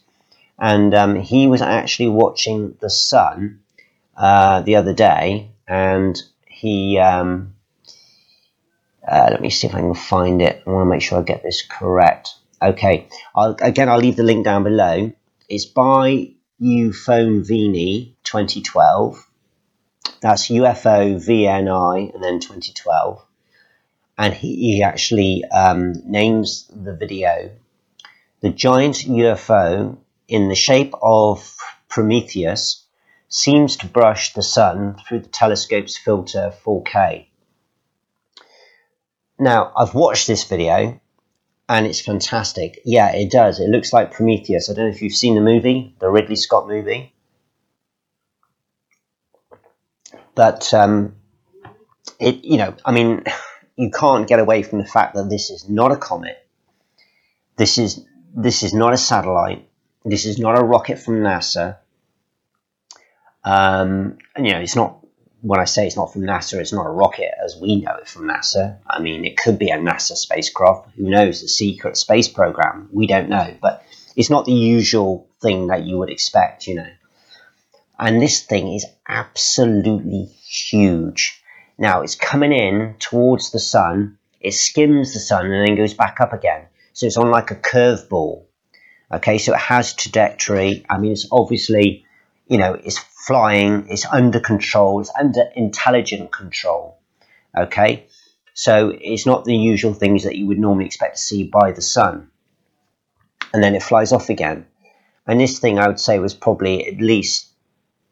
And 0.57 0.95
um, 0.95 1.15
he 1.15 1.45
was 1.45 1.61
actually 1.61 2.09
watching 2.09 2.75
the 2.81 2.89
sun 2.89 3.59
uh, 4.17 4.61
the 4.61 4.77
other 4.77 4.93
day, 4.93 5.51
and 5.67 6.19
he 6.47 6.97
um, 6.97 7.53
uh, 9.07 9.27
let 9.29 9.41
me 9.41 9.51
see 9.51 9.67
if 9.67 9.75
I 9.75 9.81
can 9.81 9.93
find 9.93 10.41
it. 10.41 10.63
I 10.65 10.71
want 10.71 10.87
to 10.87 10.89
make 10.89 11.03
sure 11.03 11.19
I 11.19 11.21
get 11.21 11.43
this 11.43 11.61
correct. 11.61 12.33
Okay. 12.59 13.07
I'll, 13.35 13.55
again, 13.61 13.89
I'll 13.89 13.99
leave 13.99 14.15
the 14.15 14.23
link 14.23 14.43
down 14.43 14.63
below. 14.63 15.11
It's 15.47 15.65
by 15.65 16.31
UFO 16.59 17.45
Vini 17.45 18.15
2012. 18.23 19.27
That's 20.21 20.49
UFO 20.49 21.15
VNI 21.15 22.13
and 22.13 22.23
then 22.23 22.39
2012. 22.39 23.25
And 24.17 24.33
he, 24.33 24.55
he 24.55 24.83
actually 24.83 25.43
um, 25.45 25.93
names 26.05 26.69
the 26.73 26.95
video 26.95 27.51
The 28.41 28.49
giant 28.49 28.97
UFO 28.97 29.97
in 30.27 30.47
the 30.47 30.55
shape 30.55 30.93
of 31.01 31.55
Prometheus 31.89 32.85
seems 33.29 33.77
to 33.77 33.87
brush 33.87 34.33
the 34.33 34.43
sun 34.43 34.97
through 35.07 35.21
the 35.21 35.29
telescope's 35.29 35.97
filter 35.97 36.53
4K. 36.65 37.27
Now, 39.39 39.71
I've 39.75 39.95
watched 39.95 40.27
this 40.27 40.43
video 40.43 40.99
and 41.67 41.87
it's 41.87 42.01
fantastic. 42.01 42.81
Yeah, 42.85 43.11
it 43.15 43.31
does. 43.31 43.59
It 43.59 43.69
looks 43.69 43.93
like 43.93 44.11
Prometheus. 44.11 44.69
I 44.69 44.73
don't 44.73 44.85
know 44.85 44.91
if 44.91 45.01
you've 45.01 45.13
seen 45.13 45.35
the 45.35 45.41
movie, 45.41 45.95
the 45.99 46.09
Ridley 46.09 46.35
Scott 46.35 46.67
movie. 46.67 47.15
But 50.35 50.73
um, 50.73 51.15
it, 52.19 52.43
you 52.43 52.57
know, 52.57 52.75
I 52.85 52.91
mean, 52.91 53.23
you 53.75 53.91
can't 53.91 54.27
get 54.27 54.39
away 54.39 54.63
from 54.63 54.79
the 54.79 54.85
fact 54.85 55.15
that 55.15 55.29
this 55.29 55.49
is 55.49 55.67
not 55.69 55.91
a 55.91 55.97
comet. 55.97 56.37
This 57.57 57.77
is 57.77 58.05
this 58.33 58.63
is 58.63 58.73
not 58.73 58.93
a 58.93 58.97
satellite. 58.97 59.67
This 60.05 60.25
is 60.25 60.39
not 60.39 60.57
a 60.57 60.63
rocket 60.63 60.99
from 60.99 61.15
NASA. 61.21 61.77
Um, 63.43 64.17
and, 64.35 64.45
you 64.47 64.53
know, 64.53 64.59
it's 64.59 64.75
not 64.75 65.01
when 65.41 65.59
I 65.59 65.65
say 65.65 65.87
it's 65.87 65.95
not 65.95 66.13
from 66.13 66.21
NASA, 66.21 66.59
it's 66.59 66.73
not 66.73 66.85
a 66.85 66.89
rocket 66.89 67.31
as 67.43 67.57
we 67.59 67.81
know 67.81 67.95
it 67.95 68.07
from 68.07 68.27
NASA. 68.27 68.77
I 68.87 69.01
mean, 69.01 69.25
it 69.25 69.37
could 69.37 69.57
be 69.57 69.69
a 69.69 69.77
NASA 69.77 70.15
spacecraft. 70.15 70.91
Who 70.95 71.09
knows? 71.09 71.41
The 71.41 71.47
secret 71.47 71.97
space 71.97 72.27
program. 72.27 72.89
We 72.91 73.07
don't 73.07 73.29
know. 73.29 73.55
But 73.59 73.83
it's 74.15 74.29
not 74.29 74.45
the 74.45 74.53
usual 74.53 75.27
thing 75.41 75.67
that 75.67 75.83
you 75.83 75.97
would 75.97 76.09
expect, 76.11 76.67
you 76.67 76.75
know. 76.75 76.87
And 78.01 78.19
this 78.19 78.41
thing 78.41 78.73
is 78.73 78.85
absolutely 79.07 80.25
huge. 80.25 81.39
Now, 81.77 82.01
it's 82.01 82.15
coming 82.15 82.51
in 82.51 82.95
towards 82.97 83.51
the 83.51 83.59
sun, 83.59 84.17
it 84.39 84.55
skims 84.55 85.13
the 85.13 85.19
sun 85.19 85.45
and 85.45 85.67
then 85.67 85.77
goes 85.77 85.93
back 85.93 86.19
up 86.19 86.33
again. 86.33 86.65
So 86.93 87.05
it's 87.05 87.17
on 87.17 87.29
like 87.29 87.51
a 87.51 87.55
curveball. 87.55 88.45
Okay, 89.13 89.37
so 89.37 89.53
it 89.53 89.59
has 89.59 89.93
trajectory. 89.93 90.83
I 90.89 90.97
mean, 90.97 91.11
it's 91.11 91.27
obviously, 91.31 92.05
you 92.47 92.57
know, 92.57 92.73
it's 92.73 92.97
flying, 92.97 93.85
it's 93.87 94.07
under 94.07 94.39
control, 94.39 94.99
it's 94.99 95.11
under 95.17 95.43
intelligent 95.55 96.31
control. 96.31 96.97
Okay, 97.55 98.07
so 98.55 98.91
it's 98.99 99.27
not 99.27 99.45
the 99.45 99.55
usual 99.55 99.93
things 99.93 100.23
that 100.23 100.37
you 100.37 100.47
would 100.47 100.57
normally 100.57 100.85
expect 100.85 101.17
to 101.17 101.21
see 101.21 101.43
by 101.43 101.71
the 101.71 101.81
sun. 101.81 102.31
And 103.53 103.61
then 103.61 103.75
it 103.75 103.83
flies 103.83 104.11
off 104.11 104.29
again. 104.29 104.65
And 105.27 105.39
this 105.39 105.59
thing, 105.59 105.77
I 105.77 105.87
would 105.87 105.99
say, 105.99 106.17
was 106.17 106.33
probably 106.33 106.87
at 106.87 106.97
least 106.99 107.50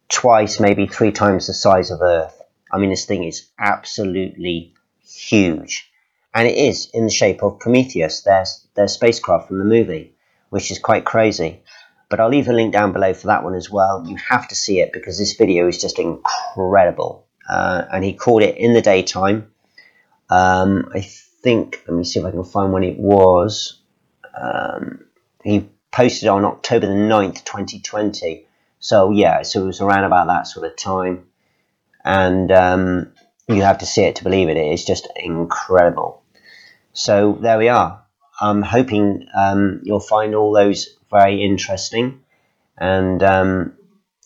twice, 0.09 0.59
maybe 0.59 0.87
three 0.87 1.11
times 1.11 1.47
the 1.47 1.53
size 1.53 1.91
of 1.91 2.01
Earth. 2.01 2.41
I 2.71 2.77
mean, 2.77 2.89
this 2.89 3.05
thing 3.05 3.23
is 3.23 3.47
absolutely 3.57 4.73
huge. 5.03 5.89
And 6.33 6.47
it 6.47 6.57
is 6.57 6.89
in 6.93 7.05
the 7.05 7.11
shape 7.11 7.41
of 7.41 7.59
Prometheus, 7.59 8.21
their, 8.21 8.45
their 8.75 8.87
spacecraft 8.87 9.47
from 9.47 9.59
the 9.59 9.65
movie, 9.65 10.13
which 10.49 10.71
is 10.71 10.79
quite 10.79 11.05
crazy. 11.05 11.63
But 12.09 12.19
I'll 12.19 12.29
leave 12.29 12.47
a 12.47 12.53
link 12.53 12.73
down 12.73 12.91
below 12.91 13.13
for 13.13 13.27
that 13.27 13.43
one 13.43 13.55
as 13.55 13.69
well. 13.69 14.03
You 14.07 14.17
have 14.29 14.47
to 14.49 14.55
see 14.55 14.79
it 14.79 14.91
because 14.93 15.17
this 15.17 15.33
video 15.33 15.67
is 15.67 15.79
just 15.79 15.99
incredible. 15.99 17.27
Uh, 17.47 17.85
and 17.91 18.03
he 18.03 18.13
called 18.13 18.43
it 18.43 18.57
in 18.57 18.73
the 18.73 18.81
daytime. 18.81 19.51
Um, 20.29 20.91
I 20.93 21.01
think, 21.01 21.83
let 21.87 21.95
me 21.95 22.03
see 22.03 22.19
if 22.19 22.25
I 22.25 22.31
can 22.31 22.43
find 22.43 22.71
when 22.71 22.83
it 22.83 22.99
was. 22.99 23.79
Um, 24.39 25.05
he 25.43 25.69
posted 25.91 26.29
on 26.29 26.45
October 26.45 26.87
the 26.87 26.93
9th, 26.93 27.43
2020. 27.43 28.45
So, 28.79 29.11
yeah, 29.11 29.41
so 29.43 29.63
it 29.63 29.65
was 29.65 29.81
around 29.81 30.05
about 30.05 30.27
that 30.27 30.47
sort 30.47 30.65
of 30.65 30.75
time. 30.75 31.27
And 32.03 32.51
um, 32.51 33.11
you 33.47 33.61
have 33.61 33.79
to 33.79 33.85
see 33.85 34.03
it 34.03 34.15
to 34.17 34.23
believe 34.23 34.49
it. 34.49 34.57
It 34.57 34.71
is 34.73 34.85
just 34.85 35.07
incredible. 35.15 36.23
So, 36.93 37.37
there 37.41 37.57
we 37.57 37.67
are. 37.69 38.03
I'm 38.41 38.61
hoping 38.61 39.27
um, 39.35 39.81
you'll 39.83 39.99
find 39.99 40.33
all 40.33 40.53
those 40.53 40.95
very 41.11 41.43
interesting. 41.43 42.21
And 42.77 43.21
um, 43.21 43.73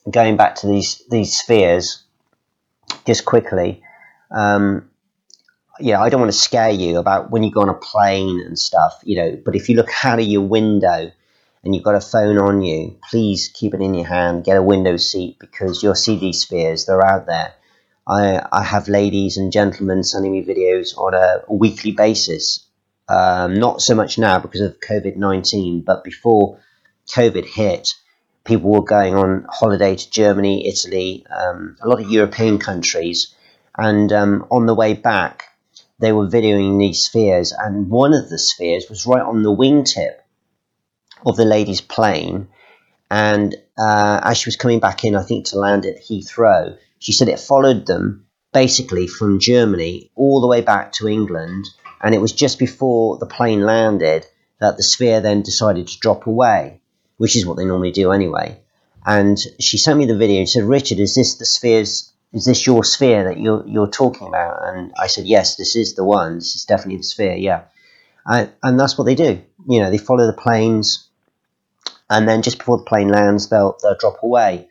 going 0.09 0.37
back 0.37 0.55
to 0.55 0.67
these 0.67 1.01
these 1.09 1.35
spheres, 1.35 2.03
just 3.05 3.25
quickly, 3.25 3.81
um, 4.29 4.89
yeah, 5.79 6.01
I 6.01 6.09
don't 6.09 6.21
want 6.21 6.31
to 6.31 6.37
scare 6.37 6.69
you 6.69 6.97
about 6.97 7.31
when 7.31 7.43
you 7.43 7.51
go 7.51 7.61
on 7.61 7.69
a 7.69 7.73
plane 7.73 8.41
and 8.45 8.57
stuff, 8.57 8.99
you 9.03 9.15
know. 9.17 9.41
But 9.43 9.55
if 9.55 9.69
you 9.69 9.75
look 9.75 9.89
out 10.05 10.19
of 10.19 10.25
your 10.25 10.41
window 10.43 11.11
and 11.63 11.73
you've 11.73 11.83
got 11.83 11.95
a 11.95 12.01
phone 12.01 12.37
on 12.37 12.61
you, 12.61 12.97
please 13.09 13.49
keep 13.53 13.73
it 13.73 13.81
in 13.81 13.93
your 13.93 14.07
hand. 14.07 14.43
Get 14.43 14.57
a 14.57 14.63
window 14.63 14.97
seat 14.97 15.37
because 15.39 15.81
you'll 15.81 15.95
see 15.95 16.17
these 16.17 16.41
spheres. 16.41 16.85
They're 16.85 17.05
out 17.05 17.25
there. 17.25 17.53
I, 18.07 18.45
I 18.51 18.63
have 18.63 18.89
ladies 18.89 19.37
and 19.37 19.51
gentlemen 19.51 20.03
sending 20.03 20.33
me 20.33 20.43
videos 20.43 20.97
on 20.97 21.13
a 21.13 21.43
weekly 21.51 21.91
basis 21.91 22.65
Um, 23.07 23.55
not 23.55 23.81
so 23.81 23.95
much 23.95 24.17
now 24.17 24.39
because 24.39 24.61
of 24.61 24.79
COVID 24.79 25.17
19, 25.17 25.81
but 25.81 26.03
before 26.03 26.59
COVID 27.15 27.45
hit, 27.45 27.93
people 28.45 28.71
were 28.71 28.83
going 28.83 29.15
on 29.15 29.45
holiday 29.49 29.95
to 29.95 30.09
Germany, 30.09 30.67
Italy, 30.67 31.25
um, 31.29 31.77
a 31.81 31.87
lot 31.87 32.01
of 32.01 32.09
European 32.09 32.59
countries. 32.59 33.35
And 33.77 34.11
um, 34.13 34.45
on 34.51 34.65
the 34.65 34.75
way 34.75 34.93
back, 34.93 35.45
they 35.99 36.11
were 36.11 36.27
videoing 36.27 36.79
these 36.79 37.03
spheres. 37.03 37.53
And 37.57 37.89
one 37.89 38.13
of 38.13 38.29
the 38.29 38.39
spheres 38.39 38.89
was 38.89 39.05
right 39.05 39.21
on 39.21 39.43
the 39.43 39.55
wingtip 39.55 40.15
of 41.25 41.35
the 41.35 41.45
lady's 41.45 41.81
plane. 41.81 42.47
And 43.09 43.55
uh, 43.77 44.21
as 44.23 44.37
she 44.37 44.47
was 44.47 44.55
coming 44.55 44.79
back 44.79 45.03
in, 45.03 45.15
I 45.15 45.23
think 45.23 45.45
to 45.47 45.59
land 45.59 45.85
at 45.85 46.01
Heathrow, 46.01 46.77
she 46.99 47.11
said 47.11 47.29
it 47.29 47.39
followed 47.39 47.85
them 47.85 48.25
basically 48.51 49.07
from 49.07 49.39
Germany 49.39 50.11
all 50.15 50.41
the 50.41 50.47
way 50.47 50.61
back 50.61 50.93
to 50.93 51.07
England. 51.07 51.65
And 52.01 52.13
it 52.13 52.21
was 52.21 52.33
just 52.33 52.59
before 52.59 53.17
the 53.17 53.25
plane 53.25 53.65
landed 53.65 54.25
that 54.59 54.77
the 54.77 54.83
sphere 54.83 55.21
then 55.21 55.41
decided 55.41 55.87
to 55.87 55.99
drop 55.99 56.27
away 56.27 56.81
which 57.17 57.35
is 57.35 57.45
what 57.45 57.57
they 57.57 57.65
normally 57.65 57.91
do 57.91 58.11
anyway. 58.11 58.59
And 59.05 59.37
she 59.59 59.77
sent 59.77 59.99
me 59.99 60.05
the 60.05 60.17
video 60.17 60.39
and 60.39 60.49
said, 60.49 60.63
Richard, 60.63 60.99
is 60.99 61.15
this 61.15 61.35
the 61.35 61.45
spheres? 61.45 62.11
Is 62.31 62.45
this 62.45 62.65
your 62.65 62.83
sphere 62.83 63.25
that 63.25 63.39
you're, 63.39 63.65
you're 63.67 63.87
talking 63.87 64.27
about? 64.27 64.59
And 64.63 64.91
I 64.99 65.07
said, 65.07 65.25
yes, 65.25 65.55
this 65.55 65.75
is 65.75 65.95
the 65.95 66.03
one. 66.03 66.35
This 66.35 66.55
is 66.55 66.65
definitely 66.65 66.97
the 66.97 67.03
sphere, 67.03 67.35
yeah. 67.35 67.63
And, 68.25 68.51
and 68.63 68.79
that's 68.79 68.97
what 68.97 69.05
they 69.05 69.15
do. 69.15 69.41
You 69.67 69.81
know, 69.81 69.91
they 69.91 69.97
follow 69.97 70.25
the 70.25 70.33
planes, 70.33 71.07
and 72.13 72.27
then 72.27 72.41
just 72.41 72.59
before 72.59 72.77
the 72.77 72.83
plane 72.83 73.09
lands, 73.09 73.49
they'll, 73.49 73.77
they'll 73.81 73.97
drop 73.97 74.23
away. 74.23 74.69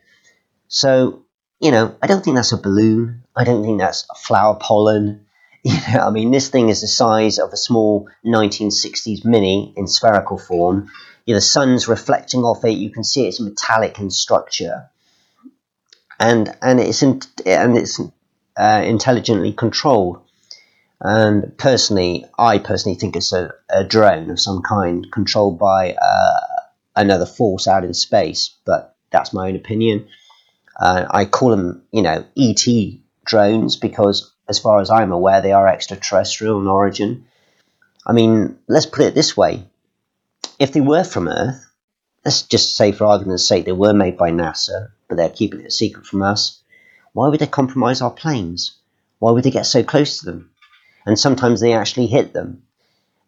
So, 0.67 1.25
you 1.59 1.71
know, 1.71 1.95
I 2.01 2.07
don't 2.07 2.23
think 2.23 2.35
that's 2.35 2.51
a 2.51 2.57
balloon. 2.57 3.23
I 3.35 3.43
don't 3.43 3.63
think 3.63 3.79
that's 3.79 4.05
a 4.09 4.15
flower 4.15 4.55
pollen. 4.55 5.25
You 5.65 5.79
know, 5.93 6.07
I 6.07 6.09
mean, 6.09 6.31
this 6.31 6.49
thing 6.49 6.67
is 6.67 6.81
the 6.81 6.89
size 6.89 7.39
of 7.39 7.53
a 7.53 7.55
small 7.55 8.09
1960s 8.25 9.23
Mini 9.23 9.73
in 9.77 9.87
spherical 9.87 10.37
form 10.37 10.89
you 11.25 11.33
know, 11.33 11.37
the 11.37 11.41
sun's 11.41 11.87
reflecting 11.87 12.41
off 12.41 12.65
it. 12.65 12.71
You 12.71 12.89
can 12.89 13.03
see 13.03 13.27
it's 13.27 13.39
metallic 13.39 13.99
in 13.99 14.09
structure, 14.09 14.89
and 16.19 16.53
and 16.61 16.79
it's 16.79 17.01
in, 17.01 17.21
and 17.45 17.77
it's 17.77 17.99
uh, 18.57 18.83
intelligently 18.85 19.53
controlled. 19.53 20.19
And 20.99 21.57
personally, 21.57 22.25
I 22.37 22.59
personally 22.59 22.97
think 22.97 23.15
it's 23.15 23.33
a, 23.33 23.53
a 23.69 23.83
drone 23.83 24.29
of 24.29 24.39
some 24.39 24.61
kind 24.61 25.05
controlled 25.11 25.59
by 25.59 25.93
uh, 25.93 26.39
another 26.95 27.25
force 27.25 27.67
out 27.67 27.83
in 27.83 27.93
space. 27.93 28.55
But 28.65 28.95
that's 29.11 29.33
my 29.33 29.49
own 29.49 29.55
opinion. 29.55 30.07
Uh, 30.79 31.05
I 31.09 31.25
call 31.25 31.49
them, 31.49 31.83
you 31.91 32.01
know, 32.01 32.25
ET 32.37 32.65
drones 33.25 33.75
because, 33.75 34.31
as 34.49 34.59
far 34.59 34.81
as 34.81 34.89
I'm 34.89 35.11
aware, 35.11 35.41
they 35.41 35.53
are 35.53 35.67
extraterrestrial 35.67 36.59
in 36.59 36.67
origin. 36.67 37.25
I 38.05 38.13
mean, 38.13 38.57
let's 38.67 38.85
put 38.85 39.05
it 39.05 39.15
this 39.15 39.37
way: 39.37 39.63
if 40.59 40.71
they 40.73 40.81
were 40.81 41.03
from 41.03 41.27
Earth, 41.27 41.65
let's 42.25 42.41
just 42.43 42.75
say 42.75 42.91
for 42.91 43.05
argument's 43.05 43.47
sake 43.47 43.65
they 43.65 43.71
were 43.71 43.93
made 43.93 44.17
by 44.17 44.31
NASA, 44.31 44.91
but 45.07 45.17
they're 45.17 45.29
keeping 45.29 45.61
it 45.61 45.67
a 45.67 45.71
secret 45.71 46.05
from 46.05 46.21
us, 46.23 46.61
why 47.13 47.27
would 47.27 47.39
they 47.39 47.47
compromise 47.47 48.01
our 48.01 48.11
planes? 48.11 48.77
Why 49.19 49.31
would 49.31 49.43
they 49.43 49.51
get 49.51 49.65
so 49.65 49.83
close 49.83 50.19
to 50.19 50.25
them? 50.25 50.51
And 51.05 51.19
sometimes 51.19 51.59
they 51.59 51.73
actually 51.73 52.07
hit 52.07 52.33
them 52.33 52.63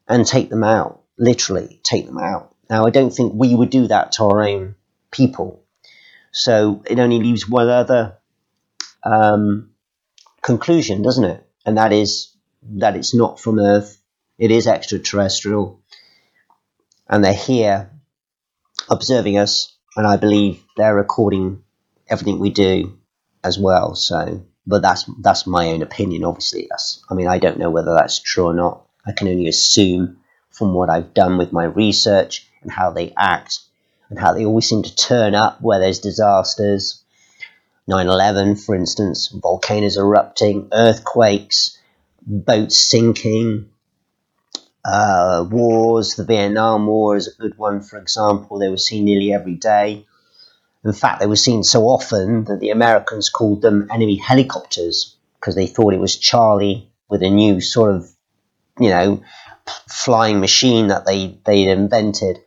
and 0.08 0.26
take 0.26 0.50
them 0.50 0.64
out, 0.64 1.02
literally 1.18 1.80
take 1.84 2.06
them 2.06 2.18
out. 2.18 2.55
Now, 2.70 2.86
I 2.86 2.90
don't 2.90 3.12
think 3.12 3.34
we 3.36 3.54
would 3.54 3.70
do 3.70 3.88
that 3.88 4.14
to 4.14 4.24
our 4.26 4.48
own 4.48 4.76
people. 5.12 5.64
So 6.32 6.84
it 6.86 7.00
only 7.00 7.20
leaves 7.20 7.48
one 7.48 7.70
other 7.70 8.18
um, 9.04 9.70
conclusion, 10.42 11.02
doesn't 11.02 11.24
it? 11.24 11.48
And 11.66 11.78
that 11.78 11.94
is 11.94 12.36
that 12.64 12.96
it's 12.96 13.14
not 13.14 13.40
from 13.40 13.60
Earth, 13.60 13.98
it 14.38 14.52
is 14.52 14.68
extraterrestrial, 14.68 15.82
and 17.08 17.24
they're 17.24 17.34
here 17.34 17.92
observing 18.90 19.38
us, 19.38 19.76
and 19.96 20.06
I 20.06 20.18
believe 20.18 20.64
they're 20.76 20.96
recording 20.96 21.64
everything 22.08 22.40
we 22.40 22.50
do 22.50 22.98
as 23.44 23.58
well. 23.58 23.96
So, 23.96 24.46
but 24.66 24.82
that's 24.82 25.06
that's 25.22 25.48
my 25.48 25.68
own 25.68 25.82
opinion. 25.82 26.26
Obviously, 26.26 26.68
that's 26.70 27.04
I 27.10 27.14
mean 27.14 27.28
I 27.28 27.38
don't 27.38 27.60
know 27.60 27.70
whether 27.70 27.94
that's 27.94 28.20
true 28.20 28.46
or 28.46 28.54
not. 28.54 28.88
I 29.06 29.12
can 29.12 29.28
only 29.28 29.48
assume 29.48 30.18
from 30.50 30.74
what 30.74 30.90
I've 30.90 31.14
done 31.14 31.38
with 31.38 31.52
my 31.52 31.66
research 31.66 32.48
and 32.66 32.74
how 32.74 32.92
they 32.92 33.14
act 33.18 33.60
and 34.10 34.20
how 34.20 34.34
they 34.34 34.46
always 34.46 34.68
seem 34.68 34.84
to 34.84 34.96
turn 34.96 35.36
up 35.36 35.62
where 35.62 35.80
there's 35.80 36.00
disasters. 36.00 37.02
9/11, 37.88 38.56
for 38.56 38.76
instance, 38.76 39.28
volcanoes 39.28 39.96
erupting, 39.96 40.70
earthquakes, 40.74 41.78
boats 42.26 42.90
sinking, 42.90 43.70
uh, 44.84 45.46
wars. 45.50 46.16
The 46.16 46.26
Vietnam 46.26 46.88
War 46.88 47.16
is 47.16 47.28
a 47.28 47.42
good 47.42 47.58
one, 47.58 47.82
for 47.82 47.98
example. 47.98 48.58
They 48.58 48.70
were 48.70 48.78
seen 48.78 49.06
nearly 49.06 49.32
every 49.32 49.56
day. 49.56 50.06
In 50.84 50.94
fact, 50.94 51.20
they 51.20 51.28
were 51.28 51.36
seen 51.36 51.64
so 51.64 51.84
often 51.84 52.46
that 52.46 52.60
the 52.60 52.72
Americans 52.72 53.30
called 53.30 53.62
them 53.62 53.88
enemy 53.92 54.18
helicopters 54.18 55.16
because 55.40 55.56
they 55.56 55.68
thought 55.68 55.94
it 55.94 56.00
was 56.00 56.16
Charlie 56.16 56.92
with 57.08 57.22
a 57.22 57.30
new 57.30 57.62
sort 57.62 57.96
of, 57.96 58.10
you 58.80 58.90
know, 58.90 59.22
flying 59.88 60.40
machine 60.40 60.88
that 60.88 61.06
they 61.06 61.38
they'd 61.46 61.70
invented. 61.70 62.42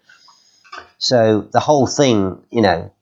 So 0.99 1.49
the 1.53 1.61
whole 1.61 1.86
thing, 1.86 2.42
you 2.51 2.61
know, 2.61 2.92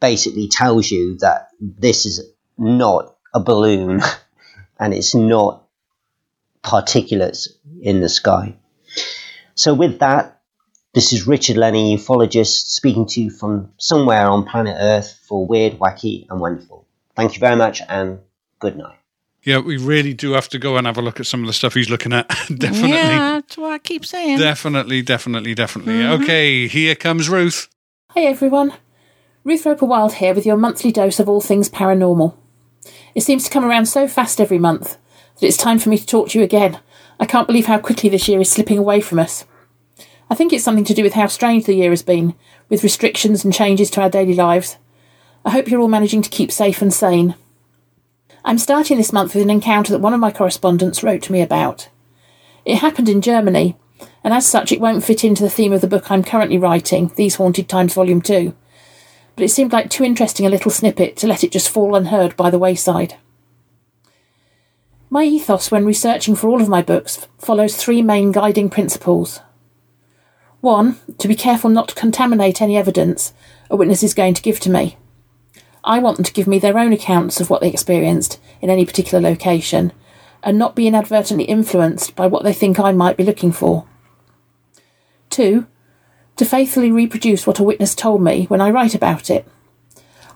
basically 0.00 0.48
tells 0.48 0.90
you 0.90 1.18
that 1.18 1.48
this 1.60 2.06
is 2.06 2.26
not 2.56 3.14
a 3.34 3.40
balloon 3.40 4.00
and 4.80 4.94
it's 4.94 5.14
not 5.14 5.64
particulates 6.62 7.48
in 7.80 8.00
the 8.00 8.08
sky. 8.08 8.56
So, 9.54 9.74
with 9.74 9.98
that, 10.00 10.40
this 10.94 11.12
is 11.12 11.26
Richard 11.26 11.56
Lenny, 11.56 11.96
ufologist, 11.96 12.68
speaking 12.68 13.06
to 13.06 13.20
you 13.20 13.30
from 13.30 13.72
somewhere 13.76 14.26
on 14.26 14.46
planet 14.46 14.76
Earth 14.78 15.20
for 15.28 15.46
Weird, 15.46 15.78
Wacky, 15.78 16.26
and 16.30 16.40
Wonderful. 16.40 16.86
Thank 17.14 17.34
you 17.34 17.40
very 17.40 17.56
much, 17.56 17.82
and 17.88 18.20
good 18.60 18.76
night. 18.76 18.97
Yeah, 19.48 19.60
we 19.60 19.78
really 19.78 20.12
do 20.12 20.32
have 20.32 20.50
to 20.50 20.58
go 20.58 20.76
and 20.76 20.86
have 20.86 20.98
a 20.98 21.00
look 21.00 21.20
at 21.20 21.24
some 21.24 21.40
of 21.40 21.46
the 21.46 21.54
stuff 21.54 21.72
he's 21.72 21.88
looking 21.88 22.12
at. 22.12 22.28
definitely. 22.54 22.90
Yeah, 22.90 23.36
that's 23.36 23.56
what 23.56 23.72
I 23.72 23.78
keep 23.78 24.04
saying. 24.04 24.36
Definitely, 24.36 25.00
definitely, 25.00 25.54
definitely. 25.54 25.94
Mm-hmm. 25.94 26.22
Okay, 26.22 26.68
here 26.68 26.94
comes 26.94 27.30
Ruth. 27.30 27.66
Hey 28.12 28.26
everyone. 28.26 28.74
Ruth 29.44 29.64
Roper 29.64 29.86
Wild 29.86 30.12
here 30.12 30.34
with 30.34 30.44
your 30.44 30.58
monthly 30.58 30.92
dose 30.92 31.18
of 31.18 31.30
all 31.30 31.40
things 31.40 31.70
paranormal. 31.70 32.36
It 33.14 33.22
seems 33.22 33.42
to 33.44 33.50
come 33.50 33.64
around 33.64 33.86
so 33.86 34.06
fast 34.06 34.38
every 34.38 34.58
month 34.58 34.98
that 35.40 35.46
it's 35.46 35.56
time 35.56 35.78
for 35.78 35.88
me 35.88 35.96
to 35.96 36.04
talk 36.04 36.28
to 36.28 36.38
you 36.38 36.44
again. 36.44 36.78
I 37.18 37.24
can't 37.24 37.46
believe 37.46 37.68
how 37.68 37.78
quickly 37.78 38.10
this 38.10 38.28
year 38.28 38.42
is 38.42 38.50
slipping 38.50 38.76
away 38.76 39.00
from 39.00 39.18
us. 39.18 39.46
I 40.28 40.34
think 40.34 40.52
it's 40.52 40.62
something 40.62 40.84
to 40.84 40.94
do 40.94 41.02
with 41.02 41.14
how 41.14 41.26
strange 41.26 41.64
the 41.64 41.72
year 41.72 41.88
has 41.88 42.02
been, 42.02 42.34
with 42.68 42.84
restrictions 42.84 43.46
and 43.46 43.54
changes 43.54 43.90
to 43.92 44.02
our 44.02 44.10
daily 44.10 44.34
lives. 44.34 44.76
I 45.42 45.52
hope 45.52 45.68
you're 45.68 45.80
all 45.80 45.88
managing 45.88 46.20
to 46.20 46.28
keep 46.28 46.52
safe 46.52 46.82
and 46.82 46.92
sane. 46.92 47.34
I'm 48.44 48.58
starting 48.58 48.96
this 48.96 49.12
month 49.12 49.34
with 49.34 49.42
an 49.42 49.50
encounter 49.50 49.92
that 49.92 50.00
one 50.00 50.14
of 50.14 50.20
my 50.20 50.30
correspondents 50.30 51.02
wrote 51.02 51.22
to 51.22 51.32
me 51.32 51.42
about. 51.42 51.88
It 52.64 52.76
happened 52.76 53.08
in 53.08 53.20
Germany, 53.20 53.76
and 54.22 54.32
as 54.32 54.46
such, 54.46 54.72
it 54.72 54.80
won't 54.80 55.04
fit 55.04 55.24
into 55.24 55.42
the 55.42 55.50
theme 55.50 55.72
of 55.72 55.80
the 55.80 55.88
book 55.88 56.10
I'm 56.10 56.22
currently 56.22 56.58
writing, 56.58 57.10
These 57.16 57.36
Haunted 57.36 57.68
Times 57.68 57.94
Volume 57.94 58.22
2. 58.22 58.54
But 59.34 59.44
it 59.44 59.50
seemed 59.50 59.72
like 59.72 59.90
too 59.90 60.04
interesting 60.04 60.46
a 60.46 60.50
little 60.50 60.70
snippet 60.70 61.16
to 61.18 61.26
let 61.26 61.44
it 61.44 61.52
just 61.52 61.70
fall 61.70 61.94
unheard 61.94 62.36
by 62.36 62.50
the 62.50 62.58
wayside. 62.58 63.16
My 65.10 65.24
ethos 65.24 65.70
when 65.70 65.86
researching 65.86 66.36
for 66.36 66.48
all 66.48 66.60
of 66.60 66.68
my 66.68 66.82
books 66.82 67.26
follows 67.38 67.76
three 67.76 68.02
main 68.02 68.30
guiding 68.30 68.68
principles. 68.68 69.40
One, 70.60 70.98
to 71.18 71.28
be 71.28 71.34
careful 71.34 71.70
not 71.70 71.88
to 71.88 71.94
contaminate 71.94 72.60
any 72.60 72.76
evidence 72.76 73.32
a 73.70 73.76
witness 73.76 74.02
is 74.02 74.14
going 74.14 74.34
to 74.34 74.42
give 74.42 74.60
to 74.60 74.70
me. 74.70 74.96
I 75.84 75.98
want 75.98 76.16
them 76.16 76.24
to 76.24 76.32
give 76.32 76.46
me 76.46 76.58
their 76.58 76.78
own 76.78 76.92
accounts 76.92 77.40
of 77.40 77.50
what 77.50 77.60
they 77.60 77.70
experienced 77.70 78.40
in 78.60 78.70
any 78.70 78.84
particular 78.84 79.20
location 79.20 79.92
and 80.42 80.58
not 80.58 80.76
be 80.76 80.86
inadvertently 80.86 81.44
influenced 81.44 82.14
by 82.14 82.26
what 82.26 82.44
they 82.44 82.52
think 82.52 82.78
I 82.78 82.92
might 82.92 83.16
be 83.16 83.24
looking 83.24 83.52
for. 83.52 83.86
Two, 85.30 85.66
to 86.36 86.44
faithfully 86.44 86.92
reproduce 86.92 87.46
what 87.46 87.58
a 87.58 87.64
witness 87.64 87.94
told 87.94 88.22
me 88.22 88.44
when 88.46 88.60
I 88.60 88.70
write 88.70 88.94
about 88.94 89.30
it. 89.30 89.46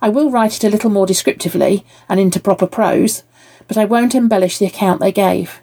I 0.01 0.09
will 0.09 0.31
write 0.31 0.57
it 0.57 0.65
a 0.65 0.71
little 0.71 0.91
more 0.91 1.07
descriptively 1.07 1.87
and 2.09 2.19
into 2.19 2.41
proper 2.41 2.67
prose, 2.67 3.23
but 3.69 3.79
I 3.79 3.85
won't 3.85 4.15
embellish 4.15 4.59
the 4.59 4.67
account 4.67 5.01
they 5.01 5.13
gave. 5.13 5.61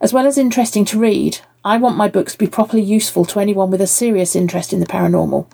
As 0.00 0.12
well 0.12 0.26
as 0.26 0.36
interesting 0.36 0.84
to 0.86 0.98
read, 0.98 1.38
I 1.64 1.78
want 1.78 1.96
my 1.96 2.08
books 2.08 2.32
to 2.32 2.38
be 2.38 2.46
properly 2.46 2.82
useful 2.82 3.24
to 3.24 3.40
anyone 3.40 3.70
with 3.70 3.80
a 3.80 3.86
serious 3.86 4.36
interest 4.36 4.72
in 4.72 4.80
the 4.80 4.86
paranormal, 4.86 5.46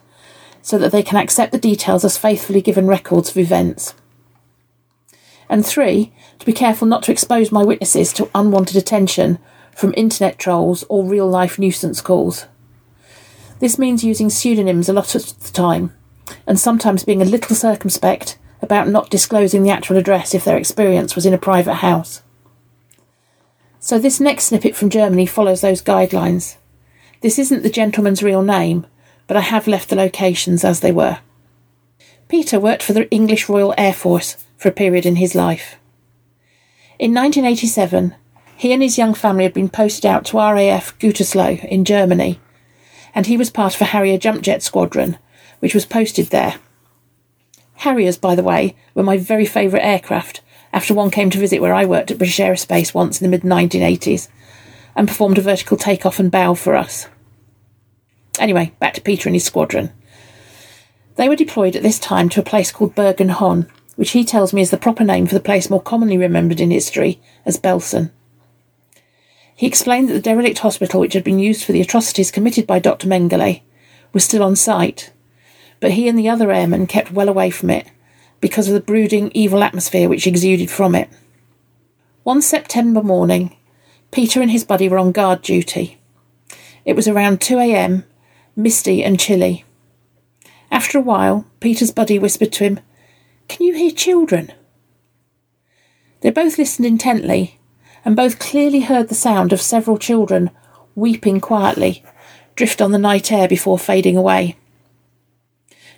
so 0.64 0.78
that 0.78 0.92
they 0.92 1.02
can 1.02 1.18
accept 1.18 1.52
the 1.52 1.58
details 1.58 2.06
as 2.06 2.16
faithfully 2.16 2.62
given 2.62 2.86
records 2.86 3.28
of 3.28 3.36
events. 3.36 3.94
And 5.46 5.64
three, 5.64 6.10
to 6.38 6.46
be 6.46 6.54
careful 6.54 6.88
not 6.88 7.02
to 7.02 7.12
expose 7.12 7.52
my 7.52 7.62
witnesses 7.62 8.14
to 8.14 8.30
unwanted 8.34 8.74
attention 8.74 9.38
from 9.76 9.92
internet 9.94 10.38
trolls 10.38 10.82
or 10.88 11.04
real 11.04 11.28
life 11.28 11.58
nuisance 11.58 12.00
calls. 12.00 12.46
This 13.60 13.78
means 13.78 14.04
using 14.04 14.30
pseudonyms 14.30 14.88
a 14.88 14.94
lot 14.94 15.14
of 15.14 15.38
the 15.38 15.52
time, 15.52 15.94
and 16.46 16.58
sometimes 16.58 17.04
being 17.04 17.20
a 17.20 17.26
little 17.26 17.54
circumspect 17.54 18.38
about 18.62 18.88
not 18.88 19.10
disclosing 19.10 19.64
the 19.64 19.70
actual 19.70 19.98
address 19.98 20.34
if 20.34 20.46
their 20.46 20.56
experience 20.56 21.14
was 21.14 21.26
in 21.26 21.34
a 21.34 21.38
private 21.38 21.74
house. 21.74 22.22
So 23.80 23.98
this 23.98 24.18
next 24.18 24.44
snippet 24.44 24.74
from 24.74 24.88
Germany 24.88 25.26
follows 25.26 25.60
those 25.60 25.82
guidelines. 25.82 26.56
This 27.20 27.38
isn't 27.38 27.62
the 27.62 27.68
gentleman's 27.68 28.22
real 28.22 28.40
name, 28.40 28.86
but 29.26 29.36
I 29.36 29.40
have 29.40 29.66
left 29.66 29.88
the 29.88 29.96
locations 29.96 30.64
as 30.64 30.80
they 30.80 30.92
were. 30.92 31.18
Peter 32.28 32.58
worked 32.58 32.82
for 32.82 32.92
the 32.92 33.10
English 33.10 33.48
Royal 33.48 33.74
Air 33.76 33.92
Force 33.92 34.36
for 34.56 34.68
a 34.68 34.72
period 34.72 35.06
in 35.06 35.16
his 35.16 35.34
life. 35.34 35.76
In 36.98 37.12
1987, 37.12 38.14
he 38.56 38.72
and 38.72 38.82
his 38.82 38.98
young 38.98 39.14
family 39.14 39.44
had 39.44 39.52
been 39.52 39.68
posted 39.68 40.06
out 40.06 40.24
to 40.26 40.36
RAF 40.38 40.98
Gütersloh 40.98 41.64
in 41.66 41.84
Germany, 41.84 42.40
and 43.14 43.26
he 43.26 43.36
was 43.36 43.50
part 43.50 43.74
of 43.74 43.80
a 43.80 43.86
Harrier 43.86 44.18
jump 44.18 44.42
jet 44.42 44.62
squadron, 44.62 45.18
which 45.58 45.74
was 45.74 45.86
posted 45.86 46.26
there. 46.26 46.56
Harriers, 47.78 48.16
by 48.16 48.34
the 48.34 48.42
way, 48.42 48.76
were 48.94 49.02
my 49.02 49.16
very 49.16 49.46
favourite 49.46 49.84
aircraft 49.84 50.40
after 50.72 50.94
one 50.94 51.10
came 51.10 51.30
to 51.30 51.38
visit 51.38 51.60
where 51.60 51.74
I 51.74 51.84
worked 51.84 52.10
at 52.10 52.18
British 52.18 52.38
Aerospace 52.38 52.94
once 52.94 53.20
in 53.20 53.30
the 53.30 53.36
mid 53.36 53.42
1980s 53.42 54.28
and 54.96 55.08
performed 55.08 55.38
a 55.38 55.42
vertical 55.42 55.76
takeoff 55.76 56.18
and 56.18 56.30
bow 56.30 56.54
for 56.54 56.74
us. 56.74 57.06
Anyway, 58.38 58.72
back 58.78 58.94
to 58.94 59.00
Peter 59.00 59.28
and 59.28 59.36
his 59.36 59.44
squadron. 59.44 59.92
They 61.16 61.28
were 61.28 61.36
deployed 61.36 61.76
at 61.76 61.82
this 61.82 61.98
time 61.98 62.28
to 62.30 62.40
a 62.40 62.44
place 62.44 62.72
called 62.72 62.94
Bergen 62.94 63.28
Hohne, 63.28 63.68
which 63.96 64.10
he 64.10 64.24
tells 64.24 64.52
me 64.52 64.60
is 64.60 64.70
the 64.70 64.76
proper 64.76 65.04
name 65.04 65.26
for 65.26 65.34
the 65.34 65.40
place 65.40 65.70
more 65.70 65.80
commonly 65.80 66.18
remembered 66.18 66.60
in 66.60 66.70
history 66.70 67.20
as 67.46 67.58
Belsen. 67.58 68.10
He 69.54 69.68
explained 69.68 70.08
that 70.08 70.14
the 70.14 70.20
derelict 70.20 70.58
hospital, 70.58 71.00
which 71.00 71.12
had 71.12 71.22
been 71.22 71.38
used 71.38 71.64
for 71.64 71.72
the 71.72 71.80
atrocities 71.80 72.32
committed 72.32 72.66
by 72.66 72.80
Dr. 72.80 73.06
Mengele, 73.06 73.62
was 74.12 74.24
still 74.24 74.42
on 74.42 74.56
site, 74.56 75.12
but 75.78 75.92
he 75.92 76.08
and 76.08 76.18
the 76.18 76.28
other 76.28 76.50
airmen 76.50 76.88
kept 76.88 77.12
well 77.12 77.28
away 77.28 77.50
from 77.50 77.70
it 77.70 77.86
because 78.40 78.66
of 78.68 78.74
the 78.74 78.80
brooding, 78.80 79.30
evil 79.32 79.62
atmosphere 79.62 80.08
which 80.08 80.26
exuded 80.26 80.70
from 80.70 80.94
it. 80.96 81.08
One 82.24 82.42
September 82.42 83.02
morning, 83.02 83.56
Peter 84.10 84.42
and 84.42 84.50
his 84.50 84.64
buddy 84.64 84.88
were 84.88 84.98
on 84.98 85.12
guard 85.12 85.42
duty. 85.42 85.98
It 86.84 86.96
was 86.96 87.06
around 87.06 87.40
2 87.40 87.58
a.m., 87.58 88.04
misty 88.56 89.02
and 89.02 89.18
chilly. 89.18 89.64
After 90.70 90.98
a 90.98 91.02
while, 91.02 91.46
Peter's 91.60 91.92
buddy 91.92 92.18
whispered 92.18 92.52
to 92.52 92.64
him, 92.64 92.80
Can 93.48 93.66
you 93.66 93.74
hear 93.74 93.90
children? 93.90 94.52
They 96.20 96.30
both 96.30 96.58
listened 96.58 96.86
intently, 96.86 97.60
and 98.04 98.16
both 98.16 98.38
clearly 98.38 98.80
heard 98.80 99.08
the 99.08 99.14
sound 99.14 99.52
of 99.52 99.60
several 99.60 99.98
children 99.98 100.50
weeping 100.94 101.40
quietly 101.40 102.04
drift 102.56 102.80
on 102.80 102.92
the 102.92 102.98
night 102.98 103.32
air 103.32 103.48
before 103.48 103.78
fading 103.78 104.16
away. 104.16 104.56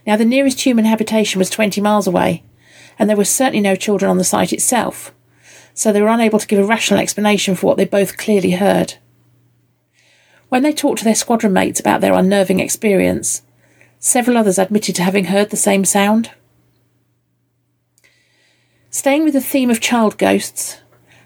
Now, 0.07 0.17
the 0.17 0.25
nearest 0.25 0.61
human 0.63 0.85
habitation 0.85 1.39
was 1.39 1.51
20 1.51 1.81
miles 1.81 2.07
away, 2.07 2.45
and 2.99 3.09
there 3.09 3.17
were 3.17 3.25
certainly 3.25 3.61
no 3.61 3.77
children 3.77 4.11
on 4.11 4.19
the 4.19 4.25
site 4.25 4.53
itself, 4.53 5.13
so 5.75 5.93
they 5.93 6.01
were 6.01 6.09
unable 6.09 6.39
to 6.39 6.47
give 6.47 6.59
a 6.59 6.65
rational 6.65 7.01
explanation 7.01 7.55
for 7.55 7.67
what 7.67 7.77
they 7.77 7.85
both 7.85 8.17
clearly 8.17 8.53
heard. 8.53 8.95
When 10.49 10.63
they 10.63 10.73
talked 10.73 10.99
to 10.99 11.05
their 11.05 11.15
squadron 11.15 11.53
mates 11.53 11.81
about 11.81 12.01
their 12.01 12.15
unnerving 12.15 12.61
experience, 12.61 13.43
several 13.99 14.37
others 14.37 14.59
admitted 14.59 14.95
to 14.97 15.03
having 15.03 15.27
heard 15.27 15.51
the 15.51 15.57
same 15.57 15.85
sound. 15.85 16.31
Staying 18.91 19.25
with 19.25 19.35
the 19.35 19.41
theme 19.41 19.71
of 19.71 19.81
child 19.81 20.17
ghosts, 20.19 20.79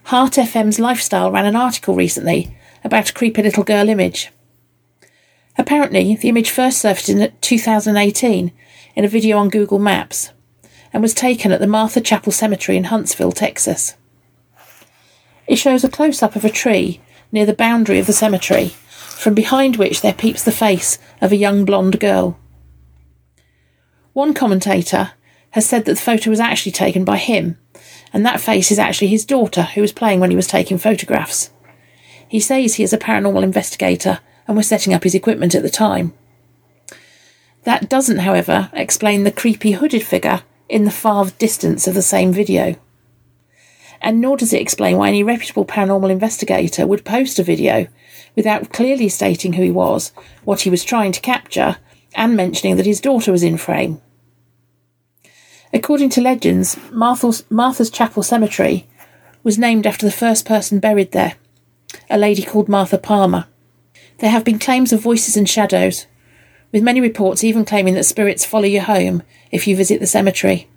Heart 0.05 0.33
FM's 0.33 0.81
Lifestyle 0.81 1.31
ran 1.31 1.47
an 1.47 1.55
article 1.55 1.95
recently 1.95 2.57
about 2.83 3.11
a 3.11 3.14
creepy 3.14 3.43
little 3.43 3.62
girl 3.62 3.89
image. 3.89 4.31
Apparently, 5.59 6.16
the 6.16 6.29
image 6.31 6.51
first 6.51 6.79
surfaced 6.79 7.11
in 7.11 7.33
2018 7.41 8.53
in 8.97 9.05
a 9.05 9.09
video 9.09 9.37
on 9.37 9.51
Google 9.51 9.79
Maps 9.79 10.33
and 10.93 11.03
was 11.03 11.14
taken 11.14 11.53
at 11.53 11.61
the 11.61 11.66
Martha 11.66 12.01
Chapel 12.01 12.33
Cemetery 12.33 12.77
in 12.77 12.85
Huntsville, 12.85 13.33
Texas. 13.33 13.95
It 15.47 15.57
shows 15.57 15.85
a 15.85 15.91
close 15.91 16.23
up 16.23 16.35
of 16.35 16.45
a 16.45 16.51
tree 16.51 17.01
near 17.31 17.47
the 17.47 17.53
boundary 17.53 17.99
of 17.99 18.07
the 18.07 18.12
cemetery, 18.12 18.73
from 19.21 19.35
behind 19.35 19.77
which 19.77 20.01
there 20.01 20.14
peeps 20.14 20.43
the 20.43 20.51
face 20.51 20.99
of 21.21 21.31
a 21.31 21.37
young 21.37 21.66
blonde 21.66 22.01
girl. 22.01 22.39
One 24.14 24.33
commentator 24.33 25.11
has 25.51 25.66
said 25.66 25.85
that 25.85 25.97
the 25.97 26.01
photo 26.01 26.31
was 26.31 26.41
actually 26.41 26.73
taken 26.73 27.05
by 27.05 27.18
him, 27.18 27.59
and 28.14 28.25
that 28.25 28.41
face 28.41 28.73
is 28.73 28.79
actually 28.79 29.09
his 29.09 29.27
daughter 29.27 29.64
who 29.64 29.83
was 29.83 29.93
playing 29.93 30.21
when 30.21 30.31
he 30.31 30.37
was 30.37 30.47
taking 30.47 30.79
photographs. 30.79 31.51
He 32.29 32.41
says 32.41 32.77
he 32.77 32.83
is 32.83 32.95
a 32.95 32.99
paranormal 32.99 33.43
investigator 33.43 34.21
and 34.49 34.57
was 34.57 34.66
setting 34.66 34.95
up 34.95 35.05
his 35.05 35.14
equipment 35.14 35.55
at 35.55 35.62
the 35.62 35.68
time. 35.68 36.14
That 37.64 37.91
doesn't, 37.91 38.21
however, 38.21 38.71
explain 38.73 39.25
the 39.25 39.31
creepy 39.31 39.73
hooded 39.73 40.03
figure 40.03 40.45
in 40.66 40.85
the 40.85 40.91
far 40.91 41.27
distance 41.27 41.87
of 41.87 41.93
the 41.93 42.01
same 42.01 42.33
video. 42.33 42.77
And 44.01 44.23
nor 44.23 44.39
does 44.39 44.55
it 44.55 44.62
explain 44.62 44.97
why 44.97 45.09
any 45.09 45.23
reputable 45.23 45.66
paranormal 45.66 46.11
investigator 46.11 46.87
would 46.87 47.05
post 47.05 47.39
a 47.39 47.43
video 47.43 47.89
without 48.37 48.72
clearly 48.72 49.09
stating 49.09 49.55
who 49.55 49.62
he 49.62 49.70
was, 49.70 50.12
what 50.45 50.62
he 50.62 50.70
was 50.70 50.85
trying 50.85 51.12
to 51.12 51.20
capture, 51.20 51.76
and 52.14 52.37
mentioning 52.37 52.76
that 52.76 52.87
his 52.87 53.01
daughter 53.01 53.33
was 53.33 53.43
in 53.43 53.57
frame. 53.57 54.01
According 55.72 56.11
to 56.11 56.20
legends, 56.20 56.76
Martha's, 56.91 57.45
Martha's 57.51 57.91
Chapel 57.91 58.22
Cemetery 58.22 58.89
was 59.43 59.59
named 59.59 59.87
after 59.87 60.05
the 60.05 60.12
first 60.12 60.45
person 60.45 60.81
buried 60.81 61.12
there, 61.12 61.35
a 62.09 62.18
lady 62.18 62.43
called 62.43 62.68
Martha 62.68 62.99
Palmer. 62.99 63.47
There 64.18 64.31
have 64.31 64.45
been 64.45 64.59
claims 64.59 64.93
of 64.93 65.01
voices 65.01 65.37
and 65.37 65.49
shadows, 65.49 66.07
with 66.72 66.83
many 66.83 67.01
reports 67.01 67.45
even 67.45 67.64
claiming 67.64 67.95
that 67.95 68.05
spirits 68.05 68.45
follow 68.45 68.66
you 68.66 68.81
home 68.81 69.22
if 69.51 69.66
you 69.66 69.76
visit 69.76 70.01
the 70.01 70.07
cemetery. 70.07 70.68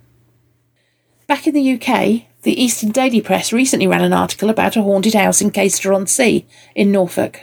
Back 1.26 1.46
in 1.46 1.54
the 1.54 1.74
UK, 1.74 2.26
the 2.44 2.62
Eastern 2.62 2.90
Daily 2.90 3.22
Press 3.22 3.54
recently 3.54 3.86
ran 3.86 4.04
an 4.04 4.12
article 4.12 4.50
about 4.50 4.76
a 4.76 4.82
haunted 4.82 5.14
house 5.14 5.40
in 5.40 5.50
Caister-on-Sea 5.50 6.46
in 6.74 6.92
Norfolk. 6.92 7.40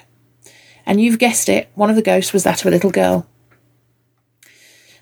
And 0.86 1.02
you've 1.02 1.18
guessed 1.18 1.49
it, 1.49 1.70
one 1.74 1.89
of 1.89 1.95
the 1.95 2.04
ghosts 2.04 2.34
was 2.34 2.43
that 2.43 2.62
of 2.62 2.68
a 2.68 2.70
little 2.70 2.91
girl. 2.91 3.26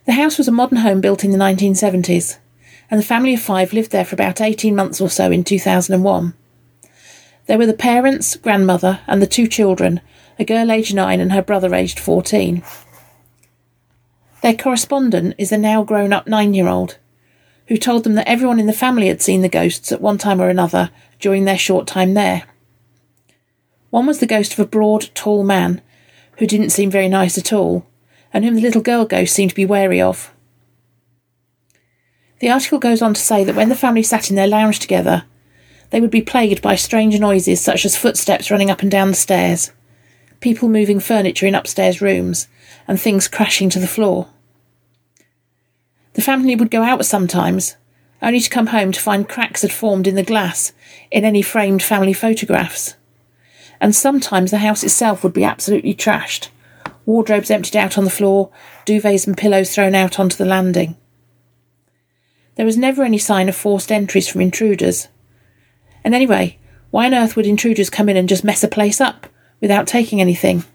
The 0.05 0.13
house 0.13 0.37
was 0.37 0.47
a 0.47 0.53
modern 0.53 0.77
home 0.79 1.01
built 1.01 1.25
in 1.25 1.31
the 1.31 1.37
1970s, 1.37 2.37
and 2.89 2.97
the 2.97 3.05
family 3.05 3.33
of 3.33 3.41
five 3.41 3.73
lived 3.73 3.91
there 3.91 4.05
for 4.05 4.15
about 4.15 4.39
18 4.39 4.73
months 4.73 5.01
or 5.01 5.09
so 5.09 5.31
in 5.31 5.43
2001. 5.43 6.33
There 7.47 7.57
were 7.57 7.65
the 7.65 7.73
parents, 7.73 8.37
grandmother, 8.37 9.01
and 9.05 9.21
the 9.21 9.27
two 9.27 9.47
children, 9.47 9.99
a 10.39 10.45
girl 10.45 10.71
aged 10.71 10.95
nine 10.95 11.19
and 11.19 11.33
her 11.33 11.41
brother 11.41 11.75
aged 11.75 11.99
14. 11.99 12.63
Their 14.41 14.55
correspondent 14.55 15.35
is 15.37 15.51
a 15.51 15.57
now 15.57 15.83
grown 15.83 16.13
up 16.13 16.25
nine 16.25 16.53
year 16.53 16.69
old, 16.69 16.98
who 17.69 17.77
told 17.77 18.03
them 18.03 18.15
that 18.15 18.27
everyone 18.27 18.59
in 18.59 18.65
the 18.65 18.73
family 18.73 19.07
had 19.07 19.21
seen 19.21 19.41
the 19.41 19.47
ghosts 19.47 19.91
at 19.91 20.01
one 20.01 20.17
time 20.17 20.41
or 20.41 20.49
another 20.49 20.89
during 21.19 21.45
their 21.45 21.57
short 21.57 21.85
time 21.85 22.15
there. 22.15 22.43
One 23.91 24.07
was 24.07 24.19
the 24.19 24.25
ghost 24.25 24.53
of 24.53 24.59
a 24.59 24.65
broad, 24.65 25.09
tall 25.13 25.43
man, 25.43 25.81
who 26.39 26.47
didn't 26.47 26.71
seem 26.71 26.89
very 26.89 27.07
nice 27.07 27.37
at 27.37 27.53
all, 27.53 27.85
and 28.33 28.43
whom 28.43 28.55
the 28.55 28.61
little 28.61 28.81
girl 28.81 29.05
ghost 29.05 29.35
seemed 29.35 29.51
to 29.51 29.55
be 29.55 29.67
wary 29.67 30.01
of. 30.01 30.33
The 32.39 32.49
article 32.49 32.79
goes 32.79 33.03
on 33.03 33.13
to 33.13 33.21
say 33.21 33.43
that 33.43 33.55
when 33.55 33.69
the 33.69 33.75
family 33.75 34.03
sat 34.03 34.31
in 34.31 34.35
their 34.35 34.47
lounge 34.47 34.79
together, 34.79 35.25
they 35.91 36.01
would 36.01 36.11
be 36.11 36.21
plagued 36.21 36.63
by 36.63 36.75
strange 36.75 37.19
noises 37.19 37.61
such 37.61 37.85
as 37.85 37.97
footsteps 37.97 38.49
running 38.49 38.71
up 38.71 38.81
and 38.81 38.89
down 38.89 39.09
the 39.09 39.15
stairs, 39.15 39.71
people 40.39 40.69
moving 40.69 40.99
furniture 40.99 41.45
in 41.45 41.53
upstairs 41.53 42.01
rooms, 42.01 42.47
and 42.87 42.99
things 42.99 43.27
crashing 43.27 43.69
to 43.69 43.79
the 43.79 43.87
floor. 43.87 44.27
The 46.13 46.21
family 46.21 46.55
would 46.55 46.71
go 46.71 46.83
out 46.83 47.05
sometimes, 47.05 47.75
only 48.21 48.39
to 48.39 48.49
come 48.49 48.67
home 48.67 48.91
to 48.91 48.99
find 48.99 49.29
cracks 49.29 49.61
had 49.61 49.71
formed 49.71 50.07
in 50.07 50.15
the 50.15 50.23
glass 50.23 50.73
in 51.11 51.23
any 51.23 51.41
framed 51.41 51.83
family 51.83 52.13
photographs. 52.13 52.95
And 53.79 53.95
sometimes 53.95 54.51
the 54.51 54.57
house 54.57 54.83
itself 54.83 55.23
would 55.23 55.33
be 55.33 55.43
absolutely 55.43 55.93
trashed, 55.93 56.49
wardrobes 57.05 57.49
emptied 57.49 57.77
out 57.77 57.97
on 57.97 58.03
the 58.03 58.09
floor, 58.09 58.51
duvets 58.85 59.25
and 59.25 59.37
pillows 59.37 59.73
thrown 59.73 59.95
out 59.95 60.19
onto 60.19 60.35
the 60.35 60.45
landing. 60.45 60.97
There 62.55 62.65
was 62.65 62.77
never 62.77 63.03
any 63.03 63.17
sign 63.17 63.47
of 63.47 63.55
forced 63.55 63.91
entries 63.91 64.27
from 64.27 64.41
intruders. 64.41 65.07
And 66.03 66.13
anyway, 66.13 66.59
why 66.91 67.05
on 67.05 67.13
earth 67.13 67.35
would 67.35 67.47
intruders 67.47 67.89
come 67.89 68.09
in 68.09 68.17
and 68.17 68.27
just 68.27 68.43
mess 68.43 68.63
a 68.63 68.67
place 68.67 68.99
up 68.99 69.27
without 69.61 69.87
taking 69.87 70.19
anything? 70.19 70.65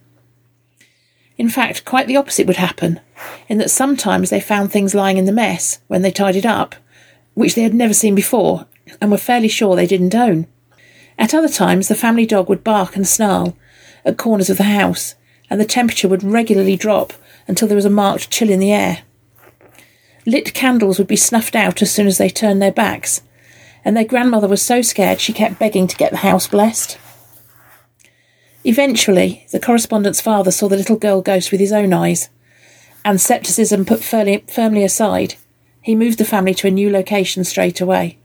In 1.36 1.48
fact, 1.48 1.84
quite 1.84 2.06
the 2.06 2.16
opposite 2.16 2.46
would 2.46 2.56
happen, 2.56 3.00
in 3.48 3.58
that 3.58 3.70
sometimes 3.70 4.30
they 4.30 4.40
found 4.40 4.70
things 4.70 4.94
lying 4.94 5.16
in 5.16 5.24
the 5.24 5.32
mess 5.32 5.80
when 5.88 6.02
they 6.02 6.10
tidied 6.10 6.46
up, 6.46 6.76
which 7.34 7.54
they 7.54 7.62
had 7.62 7.74
never 7.74 7.94
seen 7.94 8.14
before 8.14 8.66
and 9.00 9.10
were 9.10 9.16
fairly 9.18 9.48
sure 9.48 9.74
they 9.74 9.86
didn't 9.86 10.14
own. 10.14 10.46
At 11.18 11.34
other 11.34 11.48
times, 11.48 11.88
the 11.88 11.94
family 11.94 12.26
dog 12.26 12.48
would 12.48 12.64
bark 12.64 12.96
and 12.96 13.06
snarl 13.06 13.56
at 14.04 14.16
corners 14.16 14.50
of 14.50 14.58
the 14.58 14.64
house, 14.64 15.14
and 15.50 15.60
the 15.60 15.64
temperature 15.64 16.08
would 16.08 16.22
regularly 16.22 16.76
drop 16.76 17.12
until 17.46 17.68
there 17.68 17.76
was 17.76 17.84
a 17.84 17.90
marked 17.90 18.30
chill 18.30 18.50
in 18.50 18.60
the 18.60 18.72
air. 18.72 19.02
Lit 20.26 20.54
candles 20.54 20.98
would 20.98 21.08
be 21.08 21.16
snuffed 21.16 21.54
out 21.54 21.82
as 21.82 21.90
soon 21.90 22.06
as 22.06 22.18
they 22.18 22.30
turned 22.30 22.62
their 22.62 22.72
backs, 22.72 23.22
and 23.84 23.96
their 23.96 24.04
grandmother 24.04 24.48
was 24.48 24.62
so 24.62 24.82
scared 24.82 25.20
she 25.20 25.32
kept 25.32 25.58
begging 25.58 25.86
to 25.86 25.96
get 25.96 26.10
the 26.10 26.18
house 26.18 26.46
blessed. 26.46 26.98
Eventually, 28.64 29.46
the 29.52 29.60
correspondent's 29.60 30.22
father 30.22 30.50
saw 30.50 30.68
the 30.68 30.76
little 30.76 30.96
girl 30.96 31.20
ghost 31.20 31.52
with 31.52 31.60
his 31.60 31.72
own 31.72 31.92
eyes, 31.92 32.30
and 33.04 33.20
scepticism 33.20 33.84
put 33.84 34.02
firmly 34.02 34.42
firmly 34.48 34.82
aside, 34.82 35.34
he 35.82 35.94
moved 35.94 36.18
the 36.18 36.24
family 36.24 36.54
to 36.54 36.66
a 36.66 36.70
new 36.70 36.90
location 36.90 37.44
straight 37.44 37.78
away. 37.82 38.18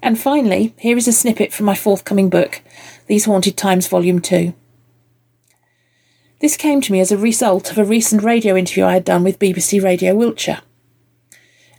And 0.00 0.18
finally, 0.18 0.74
here 0.78 0.96
is 0.96 1.08
a 1.08 1.12
snippet 1.12 1.52
from 1.52 1.66
my 1.66 1.74
forthcoming 1.74 2.30
book, 2.30 2.62
These 3.08 3.24
Haunted 3.24 3.56
Times 3.56 3.88
Volume 3.88 4.20
2. 4.20 4.54
This 6.38 6.56
came 6.56 6.80
to 6.80 6.92
me 6.92 7.00
as 7.00 7.10
a 7.10 7.18
result 7.18 7.72
of 7.72 7.78
a 7.78 7.84
recent 7.84 8.22
radio 8.22 8.56
interview 8.56 8.84
I 8.84 8.94
had 8.94 9.04
done 9.04 9.24
with 9.24 9.40
BBC 9.40 9.82
Radio 9.82 10.14
Wiltshire. 10.14 10.60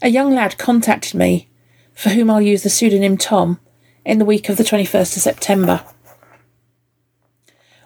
A 0.02 0.10
young 0.10 0.34
lad 0.34 0.58
contacted 0.58 1.16
me, 1.16 1.50
for 1.94 2.10
whom 2.10 2.30
I'll 2.30 2.42
use 2.42 2.64
the 2.64 2.70
pseudonym 2.70 3.18
Tom, 3.18 3.60
in 4.06 4.20
the 4.20 4.26
week 4.26 4.50
of 4.50 4.58
the 4.58 4.64
21st 4.64 5.16
of 5.16 5.22
September. 5.22 5.86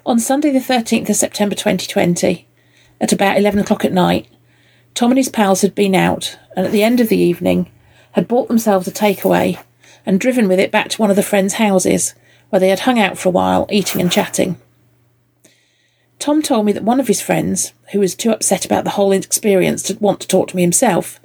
On 0.08 0.20
Sunday, 0.20 0.52
the 0.52 0.60
13th 0.60 1.10
of 1.10 1.18
September 1.18 1.54
2020, 1.54 2.48
at 3.02 3.12
about 3.12 3.36
11 3.36 3.60
o'clock 3.60 3.84
at 3.84 3.92
night, 3.92 4.30
Tom 4.94 5.12
and 5.12 5.18
his 5.18 5.28
pals 5.28 5.64
had 5.64 5.76
been 5.76 5.94
out 5.94 6.40
and 6.56 6.66
at 6.66 6.72
the 6.72 6.82
end 6.82 7.02
of 7.02 7.10
the 7.10 7.18
evening 7.18 7.70
had 8.14 8.26
bought 8.26 8.48
themselves 8.48 8.88
a 8.88 8.92
takeaway 8.92 9.62
and 10.06 10.18
driven 10.18 10.48
with 10.48 10.62
it 10.62 10.72
back 10.72 10.88
to 10.88 11.02
one 11.02 11.10
of 11.10 11.18
the 11.18 11.22
friends' 11.22 11.56
houses 11.56 12.16
where 12.50 12.62
they 12.62 12.70
had 12.70 12.80
hung 12.80 12.98
out 12.98 13.18
for 13.18 13.28
a 13.28 13.34
while, 13.34 13.68
eating 13.70 14.00
and 14.00 14.10
chatting. 14.10 14.56
Tom 16.20 16.42
told 16.42 16.66
me 16.66 16.72
that 16.72 16.86
one 16.86 17.02
of 17.02 17.10
his 17.10 17.20
friends, 17.20 17.74
who 17.92 18.00
was 18.00 18.16
too 18.16 18.32
upset 18.32 18.64
about 18.64 18.86
the 18.86 18.92
whole 18.92 19.12
experience 19.12 19.84
to 19.84 19.98
want 20.00 20.22
to 20.22 20.28
talk 20.30 20.48
to 20.48 20.56
me 20.56 20.62
himself, 20.62 21.20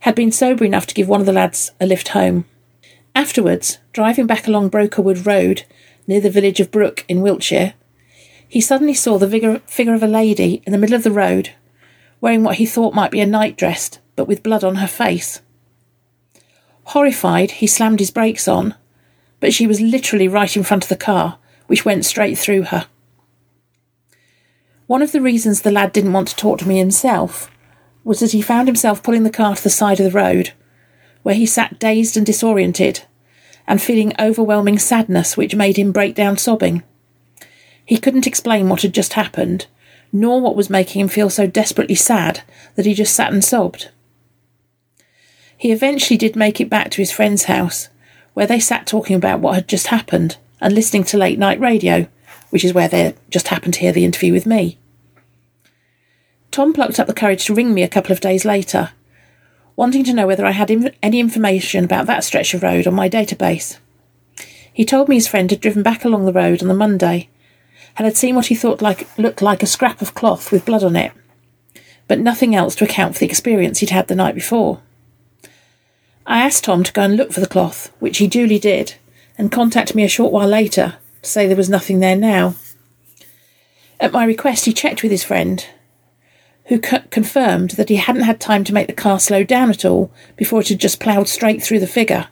had 0.00 0.16
been 0.16 0.32
sober 0.32 0.64
enough 0.64 0.88
to 0.88 0.94
give 0.94 1.06
one 1.06 1.20
of 1.20 1.26
the 1.26 1.32
lads 1.32 1.70
a 1.80 1.86
lift 1.86 2.08
home. 2.08 2.44
Afterwards, 3.14 3.78
driving 3.92 4.26
back 4.26 4.48
along 4.48 4.70
Brokerwood 4.70 5.24
Road 5.24 5.62
near 6.08 6.20
the 6.20 6.28
village 6.28 6.58
of 6.58 6.72
Brook 6.72 7.04
in 7.06 7.20
Wiltshire, 7.20 7.74
he 8.50 8.60
suddenly 8.60 8.94
saw 8.94 9.16
the 9.16 9.60
figure 9.66 9.94
of 9.94 10.02
a 10.02 10.08
lady 10.08 10.60
in 10.66 10.72
the 10.72 10.78
middle 10.78 10.96
of 10.96 11.04
the 11.04 11.12
road, 11.12 11.50
wearing 12.20 12.42
what 12.42 12.56
he 12.56 12.66
thought 12.66 12.92
might 12.92 13.12
be 13.12 13.20
a 13.20 13.26
nightdress, 13.26 14.00
but 14.16 14.26
with 14.26 14.42
blood 14.42 14.64
on 14.64 14.74
her 14.76 14.88
face. 14.88 15.40
Horrified, 16.86 17.52
he 17.52 17.68
slammed 17.68 18.00
his 18.00 18.10
brakes 18.10 18.48
on, 18.48 18.74
but 19.38 19.54
she 19.54 19.68
was 19.68 19.80
literally 19.80 20.26
right 20.26 20.56
in 20.56 20.64
front 20.64 20.82
of 20.82 20.88
the 20.88 20.96
car, 20.96 21.38
which 21.68 21.84
went 21.84 22.04
straight 22.04 22.36
through 22.36 22.62
her. 22.64 22.88
One 24.88 25.00
of 25.00 25.12
the 25.12 25.20
reasons 25.22 25.62
the 25.62 25.70
lad 25.70 25.92
didn't 25.92 26.12
want 26.12 26.26
to 26.26 26.36
talk 26.36 26.58
to 26.58 26.68
me 26.68 26.78
himself 26.78 27.48
was 28.02 28.18
that 28.18 28.32
he 28.32 28.42
found 28.42 28.66
himself 28.66 29.00
pulling 29.00 29.22
the 29.22 29.30
car 29.30 29.54
to 29.54 29.62
the 29.62 29.70
side 29.70 30.00
of 30.00 30.12
the 30.12 30.18
road, 30.18 30.54
where 31.22 31.36
he 31.36 31.46
sat 31.46 31.78
dazed 31.78 32.16
and 32.16 32.26
disoriented, 32.26 33.04
and 33.68 33.80
feeling 33.80 34.12
overwhelming 34.18 34.80
sadness 34.80 35.36
which 35.36 35.54
made 35.54 35.76
him 35.76 35.92
break 35.92 36.16
down 36.16 36.36
sobbing. 36.36 36.82
He 37.90 37.98
couldn't 37.98 38.28
explain 38.28 38.68
what 38.68 38.82
had 38.82 38.94
just 38.94 39.14
happened, 39.14 39.66
nor 40.12 40.40
what 40.40 40.54
was 40.54 40.70
making 40.70 41.00
him 41.00 41.08
feel 41.08 41.28
so 41.28 41.48
desperately 41.48 41.96
sad 41.96 42.42
that 42.76 42.86
he 42.86 42.94
just 42.94 43.16
sat 43.16 43.32
and 43.32 43.44
sobbed. 43.44 43.90
He 45.56 45.72
eventually 45.72 46.16
did 46.16 46.36
make 46.36 46.60
it 46.60 46.70
back 46.70 46.92
to 46.92 47.02
his 47.02 47.10
friend's 47.10 47.46
house, 47.46 47.88
where 48.32 48.46
they 48.46 48.60
sat 48.60 48.86
talking 48.86 49.16
about 49.16 49.40
what 49.40 49.56
had 49.56 49.66
just 49.66 49.88
happened 49.88 50.36
and 50.60 50.72
listening 50.72 51.02
to 51.02 51.18
late 51.18 51.36
night 51.36 51.58
radio, 51.58 52.06
which 52.50 52.64
is 52.64 52.72
where 52.72 52.86
they 52.86 53.12
just 53.28 53.48
happened 53.48 53.74
to 53.74 53.80
hear 53.80 53.90
the 53.90 54.04
interview 54.04 54.32
with 54.32 54.46
me. 54.46 54.78
Tom 56.52 56.72
plucked 56.72 57.00
up 57.00 57.08
the 57.08 57.12
courage 57.12 57.44
to 57.46 57.54
ring 57.56 57.74
me 57.74 57.82
a 57.82 57.88
couple 57.88 58.12
of 58.12 58.20
days 58.20 58.44
later, 58.44 58.90
wanting 59.74 60.04
to 60.04 60.14
know 60.14 60.28
whether 60.28 60.46
I 60.46 60.52
had 60.52 60.70
any 61.02 61.18
information 61.18 61.84
about 61.86 62.06
that 62.06 62.22
stretch 62.22 62.54
of 62.54 62.62
road 62.62 62.86
on 62.86 62.94
my 62.94 63.08
database. 63.08 63.78
He 64.72 64.84
told 64.84 65.08
me 65.08 65.16
his 65.16 65.26
friend 65.26 65.50
had 65.50 65.60
driven 65.60 65.82
back 65.82 66.04
along 66.04 66.24
the 66.24 66.32
road 66.32 66.62
on 66.62 66.68
the 66.68 66.74
Monday 66.74 67.28
and 67.96 68.04
had 68.04 68.16
seen 68.16 68.34
what 68.34 68.46
he 68.46 68.54
thought 68.54 68.82
like 68.82 69.08
looked 69.18 69.42
like 69.42 69.62
a 69.62 69.66
scrap 69.66 70.00
of 70.00 70.14
cloth 70.14 70.50
with 70.52 70.64
blood 70.64 70.82
on 70.82 70.96
it, 70.96 71.12
but 72.08 72.18
nothing 72.18 72.54
else 72.54 72.74
to 72.76 72.84
account 72.84 73.14
for 73.14 73.20
the 73.20 73.26
experience 73.26 73.78
he'd 73.78 73.90
had 73.90 74.08
the 74.08 74.14
night 74.14 74.34
before. 74.34 74.80
I 76.26 76.40
asked 76.40 76.64
Tom 76.64 76.84
to 76.84 76.92
go 76.92 77.02
and 77.02 77.16
look 77.16 77.32
for 77.32 77.40
the 77.40 77.46
cloth, 77.46 77.92
which 77.98 78.18
he 78.18 78.26
duly 78.26 78.58
did, 78.58 78.94
and 79.36 79.50
contacted 79.50 79.96
me 79.96 80.04
a 80.04 80.08
short 80.08 80.32
while 80.32 80.48
later 80.48 80.96
to 81.22 81.30
say 81.30 81.46
there 81.46 81.56
was 81.56 81.68
nothing 81.68 82.00
there 82.00 82.16
now. 82.16 82.54
At 83.98 84.12
my 84.12 84.24
request, 84.24 84.64
he 84.64 84.72
checked 84.72 85.02
with 85.02 85.12
his 85.12 85.24
friend, 85.24 85.66
who 86.66 86.78
confirmed 86.78 87.70
that 87.72 87.88
he 87.88 87.96
hadn't 87.96 88.22
had 88.22 88.40
time 88.40 88.64
to 88.64 88.72
make 88.72 88.86
the 88.86 88.92
car 88.92 89.18
slow 89.18 89.42
down 89.42 89.70
at 89.70 89.84
all 89.84 90.12
before 90.36 90.60
it 90.60 90.68
had 90.68 90.78
just 90.78 91.00
ploughed 91.00 91.28
straight 91.28 91.62
through 91.62 91.80
the 91.80 91.86
figure, 91.86 92.28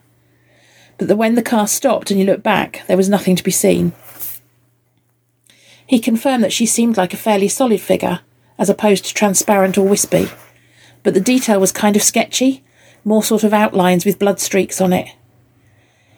but 0.97 1.09
that 1.09 1.17
when 1.17 1.35
the 1.35 1.43
car 1.43 1.67
stopped 1.67 2.11
and 2.11 2.21
he 2.21 2.27
looked 2.27 2.43
back, 2.43 2.83
there 2.87 2.97
was 2.97 3.09
nothing 3.09 3.37
to 3.37 3.43
be 3.43 3.51
seen. 3.51 3.93
He 5.89 5.99
confirmed 5.99 6.45
that 6.45 6.53
she 6.53 6.67
seemed 6.67 6.99
like 6.99 7.15
a 7.15 7.17
fairly 7.17 7.49
solid 7.49 7.81
figure, 7.81 8.21
as 8.59 8.69
opposed 8.69 9.07
to 9.07 9.15
transparent 9.15 9.79
or 9.79 9.89
wispy, 9.89 10.29
but 11.03 11.15
the 11.15 11.21
detail 11.21 11.59
was 11.59 11.73
kind 11.73 11.97
of 11.97 12.03
sketchy, 12.03 12.63
more 13.05 13.23
sort 13.23 13.43
of 13.43 13.55
outlines 13.55 14.05
with 14.05 14.19
blood 14.19 14.39
streaks 14.39 14.83
on 14.83 14.93
it. 14.93 15.09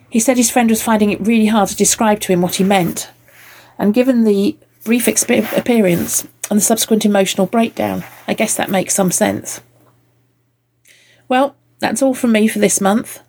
He 0.09 0.19
said 0.19 0.35
his 0.35 0.51
friend 0.51 0.69
was 0.69 0.83
finding 0.83 1.09
it 1.09 1.25
really 1.25 1.45
hard 1.45 1.69
to 1.69 1.75
describe 1.77 2.19
to 2.19 2.33
him 2.33 2.41
what 2.41 2.55
he 2.55 2.65
meant, 2.65 3.11
and 3.79 3.93
given 3.93 4.25
the 4.25 4.57
brief 4.83 5.05
exp- 5.05 5.57
appearance 5.57 6.27
and 6.49 6.57
the 6.57 6.61
subsequent 6.61 7.05
emotional 7.05 7.47
breakdown, 7.47 8.03
I 8.27 8.33
guess 8.33 8.57
that 8.57 8.69
makes 8.69 8.93
some 8.93 9.09
sense. 9.09 9.61
Well, 11.29 11.55
that's 11.79 12.01
all 12.01 12.13
from 12.13 12.33
me 12.33 12.49
for 12.49 12.59
this 12.59 12.81
month. 12.81 13.21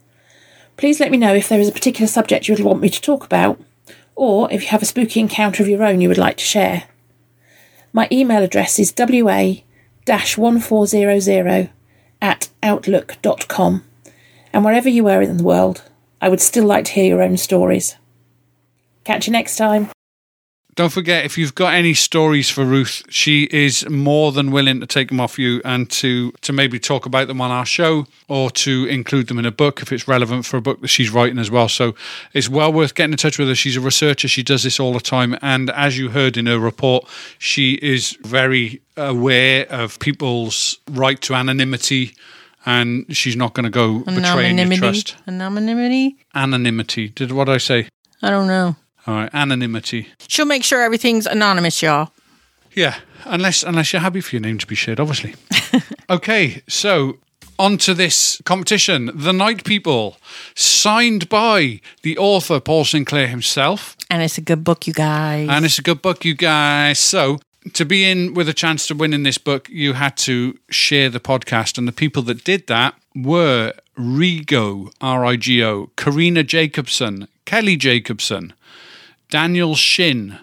Please 0.76 0.98
let 0.98 1.12
me 1.12 1.18
know 1.18 1.34
if 1.34 1.48
there 1.48 1.60
is 1.60 1.68
a 1.68 1.72
particular 1.72 2.08
subject 2.08 2.48
you 2.48 2.54
would 2.56 2.64
want 2.64 2.80
me 2.80 2.90
to 2.90 3.00
talk 3.00 3.24
about, 3.24 3.60
or 4.14 4.50
if 4.52 4.62
you 4.62 4.68
have 4.68 4.82
a 4.82 4.86
spooky 4.86 5.20
encounter 5.20 5.62
of 5.62 5.68
your 5.68 5.82
own 5.82 6.00
you 6.00 6.08
would 6.08 6.18
like 6.18 6.36
to 6.36 6.44
share. 6.44 6.84
My 7.92 8.08
email 8.10 8.42
address 8.42 8.78
is 8.78 8.92
wa 8.96 9.52
1400 10.06 11.70
at 12.20 12.48
outlook.com, 12.62 13.84
and 14.52 14.64
wherever 14.64 14.88
you 14.88 15.08
are 15.08 15.22
in 15.22 15.36
the 15.36 15.44
world, 15.44 15.82
I 16.20 16.28
would 16.28 16.40
still 16.40 16.64
like 16.64 16.84
to 16.86 16.92
hear 16.92 17.06
your 17.06 17.22
own 17.22 17.36
stories. 17.36 17.96
Catch 19.04 19.26
you 19.26 19.32
next 19.32 19.56
time. 19.56 19.90
Don't 20.74 20.90
forget, 20.90 21.26
if 21.26 21.36
you've 21.36 21.54
got 21.54 21.74
any 21.74 21.92
stories 21.92 22.48
for 22.48 22.64
Ruth, 22.64 23.02
she 23.10 23.44
is 23.50 23.86
more 23.90 24.32
than 24.32 24.50
willing 24.50 24.80
to 24.80 24.86
take 24.86 25.08
them 25.08 25.20
off 25.20 25.38
you 25.38 25.60
and 25.66 25.90
to, 25.90 26.32
to 26.40 26.52
maybe 26.52 26.78
talk 26.78 27.04
about 27.04 27.28
them 27.28 27.42
on 27.42 27.50
our 27.50 27.66
show 27.66 28.06
or 28.26 28.50
to 28.52 28.86
include 28.86 29.26
them 29.26 29.38
in 29.38 29.44
a 29.44 29.50
book 29.50 29.82
if 29.82 29.92
it's 29.92 30.08
relevant 30.08 30.46
for 30.46 30.56
a 30.56 30.62
book 30.62 30.80
that 30.80 30.88
she's 30.88 31.10
writing 31.10 31.38
as 31.38 31.50
well. 31.50 31.68
So 31.68 31.94
it's 32.32 32.48
well 32.48 32.72
worth 32.72 32.94
getting 32.94 33.12
in 33.12 33.18
touch 33.18 33.38
with 33.38 33.48
her. 33.48 33.54
She's 33.54 33.76
a 33.76 33.82
researcher, 33.82 34.28
she 34.28 34.42
does 34.42 34.62
this 34.62 34.80
all 34.80 34.94
the 34.94 35.00
time. 35.00 35.36
And 35.42 35.68
as 35.70 35.98
you 35.98 36.08
heard 36.08 36.38
in 36.38 36.46
her 36.46 36.58
report, 36.58 37.06
she 37.38 37.74
is 37.74 38.16
very 38.22 38.80
aware 38.96 39.66
of 39.70 39.98
people's 39.98 40.78
right 40.90 41.20
to 41.22 41.34
anonymity 41.34 42.14
and 42.64 43.04
she's 43.14 43.36
not 43.36 43.52
going 43.52 43.64
to 43.64 43.70
go 43.70 43.98
betraying 44.00 44.56
your 44.56 44.76
trust. 44.78 45.16
Anonymity? 45.26 46.16
Anonymity. 46.34 47.08
Did 47.10 47.32
what 47.32 47.50
I 47.50 47.58
say? 47.58 47.88
I 48.22 48.30
don't 48.30 48.46
know. 48.46 48.76
All 49.06 49.14
right, 49.14 49.30
anonymity. 49.34 50.08
She'll 50.28 50.46
make 50.46 50.64
sure 50.64 50.82
everything's 50.82 51.26
anonymous, 51.26 51.82
y'all. 51.82 52.12
Yeah, 52.72 53.00
unless 53.24 53.62
unless 53.62 53.92
you're 53.92 54.00
happy 54.00 54.20
for 54.20 54.36
your 54.36 54.40
name 54.40 54.58
to 54.58 54.66
be 54.66 54.74
shared, 54.74 55.00
obviously. 55.00 55.34
okay, 56.10 56.62
so 56.68 57.18
on 57.58 57.78
to 57.78 57.94
this 57.94 58.40
competition, 58.44 59.10
The 59.14 59.32
Night 59.32 59.64
People, 59.64 60.16
signed 60.54 61.28
by 61.28 61.80
the 62.02 62.16
author 62.18 62.60
Paul 62.60 62.84
Sinclair 62.84 63.26
himself. 63.28 63.96
And 64.10 64.22
it's 64.22 64.38
a 64.38 64.40
good 64.40 64.64
book, 64.64 64.86
you 64.86 64.92
guys. 64.92 65.48
And 65.50 65.64
it's 65.64 65.78
a 65.78 65.82
good 65.82 66.02
book, 66.02 66.24
you 66.24 66.34
guys. 66.34 66.98
So 66.98 67.40
to 67.74 67.84
be 67.84 68.10
in 68.10 68.34
with 68.34 68.48
a 68.48 68.54
chance 68.54 68.86
to 68.88 68.94
win 68.94 69.12
in 69.12 69.22
this 69.22 69.38
book, 69.38 69.68
you 69.68 69.92
had 69.92 70.16
to 70.18 70.58
share 70.70 71.08
the 71.08 71.20
podcast, 71.20 71.78
and 71.78 71.86
the 71.86 71.92
people 71.92 72.22
that 72.22 72.44
did 72.44 72.66
that 72.66 72.94
were 73.14 73.74
Rigo, 73.98 74.92
R 75.00 75.24
I 75.24 75.36
G 75.36 75.62
O, 75.62 75.90
Karina 75.96 76.42
Jacobson, 76.42 77.28
Kelly 77.44 77.76
Jacobson, 77.76 78.52
Daniel 79.32 79.74
Shin, 79.74 80.40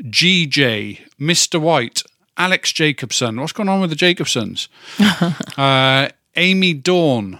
GJ, 0.00 1.00
Mr. 1.20 1.60
White, 1.60 2.02
Alex 2.38 2.72
Jacobson. 2.72 3.38
What's 3.38 3.52
going 3.52 3.68
on 3.68 3.82
with 3.82 3.90
the 3.90 3.96
Jacobsons? 3.96 4.68
uh, 5.58 6.08
Amy 6.34 6.72
Dawn. 6.72 7.38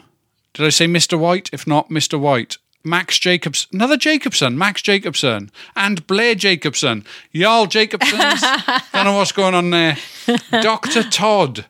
Did 0.52 0.66
I 0.66 0.68
say 0.68 0.86
Mr. 0.86 1.18
White? 1.18 1.48
If 1.54 1.66
not, 1.66 1.88
Mr. 1.88 2.20
White. 2.20 2.58
Max 2.84 3.18
Jacobs, 3.18 3.66
another 3.72 3.96
Jacobson, 3.96 4.58
Max 4.58 4.82
Jacobson, 4.82 5.50
and 5.74 6.06
Blair 6.06 6.34
Jacobson. 6.34 7.06
Y'all 7.32 7.66
Jacobsons. 7.66 8.42
Don't 8.92 9.06
know 9.06 9.16
what's 9.16 9.32
going 9.32 9.54
on 9.54 9.70
there. 9.70 9.96
Dr. 10.50 11.02
Todd. 11.04 11.64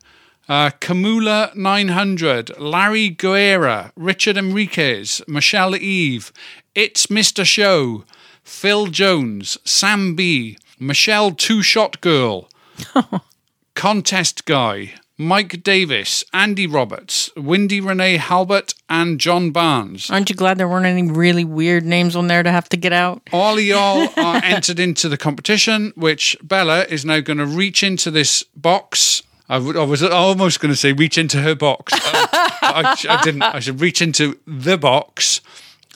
Uh, 0.49 0.71
Kamula 0.81 1.55
900, 1.55 2.59
Larry 2.59 3.11
Guerra, 3.11 3.93
Richard 3.95 4.37
Enriquez, 4.37 5.23
Michelle 5.29 5.77
Eve, 5.77 6.33
It's 6.75 7.07
Mr. 7.07 7.45
Show, 7.45 8.05
Phil 8.45 8.87
Jones, 8.89 9.59
Sam 9.65 10.15
B, 10.15 10.59
Michelle 10.79 11.33
Two 11.33 11.63
Shot 11.63 12.01
Girl, 12.01 12.49
Contest 13.75 14.45
Guy, 14.45 14.95
Mike 15.17 15.63
Davis, 15.63 16.25
Andy 16.33 16.67
Roberts, 16.67 17.31
Windy 17.37 17.81
Renee 17.81 18.19
Halbert, 18.19 18.75
and 18.89 19.19
John 19.19 19.51
Barnes. 19.51 20.11
Aren't 20.11 20.29
you 20.29 20.37
glad 20.37 20.59
there 20.59 20.69
weren't 20.69 20.87
any 20.87 21.11
really 21.11 21.45
weird 21.45 21.85
names 21.85 22.15
on 22.15 22.27
there 22.27 22.43
to 22.43 22.51
have 22.51 22.69
to 22.69 22.77
get 22.77 22.93
out? 22.93 23.23
All 23.33 23.57
of 23.57 23.65
y'all 23.65 24.09
are 24.17 24.43
entered 24.45 24.79
into 24.79 25.09
the 25.09 25.17
competition, 25.17 25.93
which 25.97 26.37
Bella 26.43 26.85
is 26.85 27.05
now 27.05 27.21
going 27.21 27.39
to 27.39 27.47
reach 27.47 27.83
into 27.83 28.11
this 28.11 28.43
box. 28.55 29.23
I, 29.49 29.59
was 29.59 30.03
almost 30.03 30.61
going 30.61 30.73
to 30.73 30.77
say 30.77 30.93
reach 30.93 31.19
into 31.19 31.43
her 31.43 31.55
box. 31.55 31.93
I, 31.95 32.97
I 33.09 33.23
didn't. 33.23 33.43
I 33.43 33.61
should 33.61 33.81
reach 33.81 34.01
into 34.03 34.39
the 34.47 34.79
box 34.79 35.41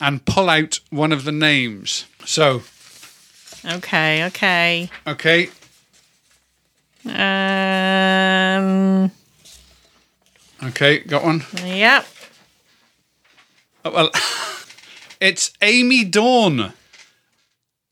and 0.00 0.24
pull 0.24 0.48
out 0.48 0.80
one 0.90 1.12
of 1.12 1.24
the 1.24 1.32
names. 1.32 2.06
So 2.24 2.62
Okay, 3.64 4.24
okay. 4.26 4.90
Okay. 5.06 5.48
Um. 7.06 9.10
Okay, 10.62 10.98
got 11.00 11.24
one. 11.24 11.44
Yep. 11.64 12.06
Oh, 13.84 13.92
well, 13.92 14.10
it's 15.20 15.52
Amy 15.62 16.04
Dawn. 16.04 16.72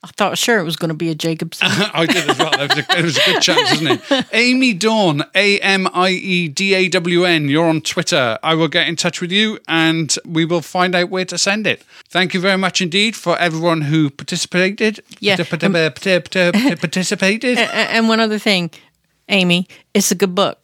I 0.07 0.11
thought 0.17 0.39
sure 0.39 0.61
it 0.61 0.63
was 0.63 0.77
going 0.77 0.91
to 0.91 0.95
be 0.95 1.11
a 1.11 1.15
Jacobson. 1.15 1.67
I 1.71 2.07
did 2.07 2.31
as 2.31 2.39
well. 2.39 2.53
It 2.61 2.69
was, 2.69 2.79
a, 2.79 2.99
it 2.99 3.05
was 3.05 3.19
a 3.19 3.25
good 3.25 3.43
chance, 3.43 3.73
isn't 3.73 4.01
it? 4.11 4.27
Amy 4.33 4.73
Dawn, 4.73 5.25
A 5.35 5.59
M 5.61 5.89
I 5.93 6.11
E 6.11 6.49
D 6.49 6.75
A 6.75 6.89
W 6.89 7.25
N. 7.25 7.49
You're 7.49 7.69
on 7.69 7.81
Twitter. 7.81 8.39
I 8.43 8.55
will 8.55 8.69
get 8.69 8.89
in 8.89 8.95
touch 8.95 9.21
with 9.21 9.33
you 9.33 9.59
and 9.67 10.15
we 10.25 10.45
will 10.45 10.63
find 10.63 10.95
out 10.95 11.11
where 11.11 11.25
to 11.25 11.37
send 11.37 11.67
it. 11.67 11.83
Thank 12.09 12.35
you 12.35 12.41
very 12.41 12.57
much 12.57 12.81
indeed 12.81 13.17
for 13.17 13.37
everyone 13.39 13.83
who 13.83 14.11
participated. 14.11 15.03
Yeah. 15.19 15.35
Um, 15.35 15.47
participated. 16.77 17.59
And 17.59 18.09
one 18.09 18.21
other 18.21 18.39
thing, 18.39 18.71
Amy, 19.29 19.67
it's 19.93 20.13
a 20.13 20.15
good 20.15 20.35
book. 20.35 20.61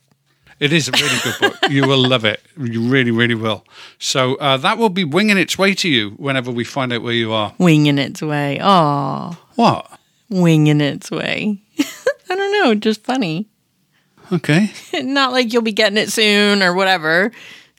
It 0.62 0.72
is 0.72 0.86
a 0.86 0.92
really 0.92 1.18
good 1.24 1.34
book. 1.40 1.70
You 1.72 1.88
will 1.88 1.98
love 1.98 2.24
it. 2.24 2.40
You 2.56 2.82
really, 2.82 3.10
really 3.10 3.34
will. 3.34 3.64
So 3.98 4.36
uh, 4.36 4.56
that 4.58 4.78
will 4.78 4.90
be 4.90 5.02
winging 5.02 5.36
its 5.36 5.58
way 5.58 5.74
to 5.74 5.88
you 5.88 6.10
whenever 6.10 6.52
we 6.52 6.62
find 6.62 6.92
out 6.92 7.02
where 7.02 7.12
you 7.12 7.32
are. 7.32 7.52
Winging 7.58 7.98
its 7.98 8.22
way. 8.22 8.60
Oh, 8.62 9.36
What? 9.56 9.90
winging 10.30 10.80
its 10.80 11.10
way. 11.10 11.60
I 12.30 12.34
don't 12.36 12.52
know, 12.62 12.74
just 12.76 13.02
funny. 13.02 13.48
Okay. 14.30 14.70
Not 15.02 15.32
like 15.32 15.52
you'll 15.52 15.62
be 15.62 15.72
getting 15.72 15.98
it 15.98 16.10
soon 16.12 16.62
or 16.62 16.74
whatever. 16.74 17.32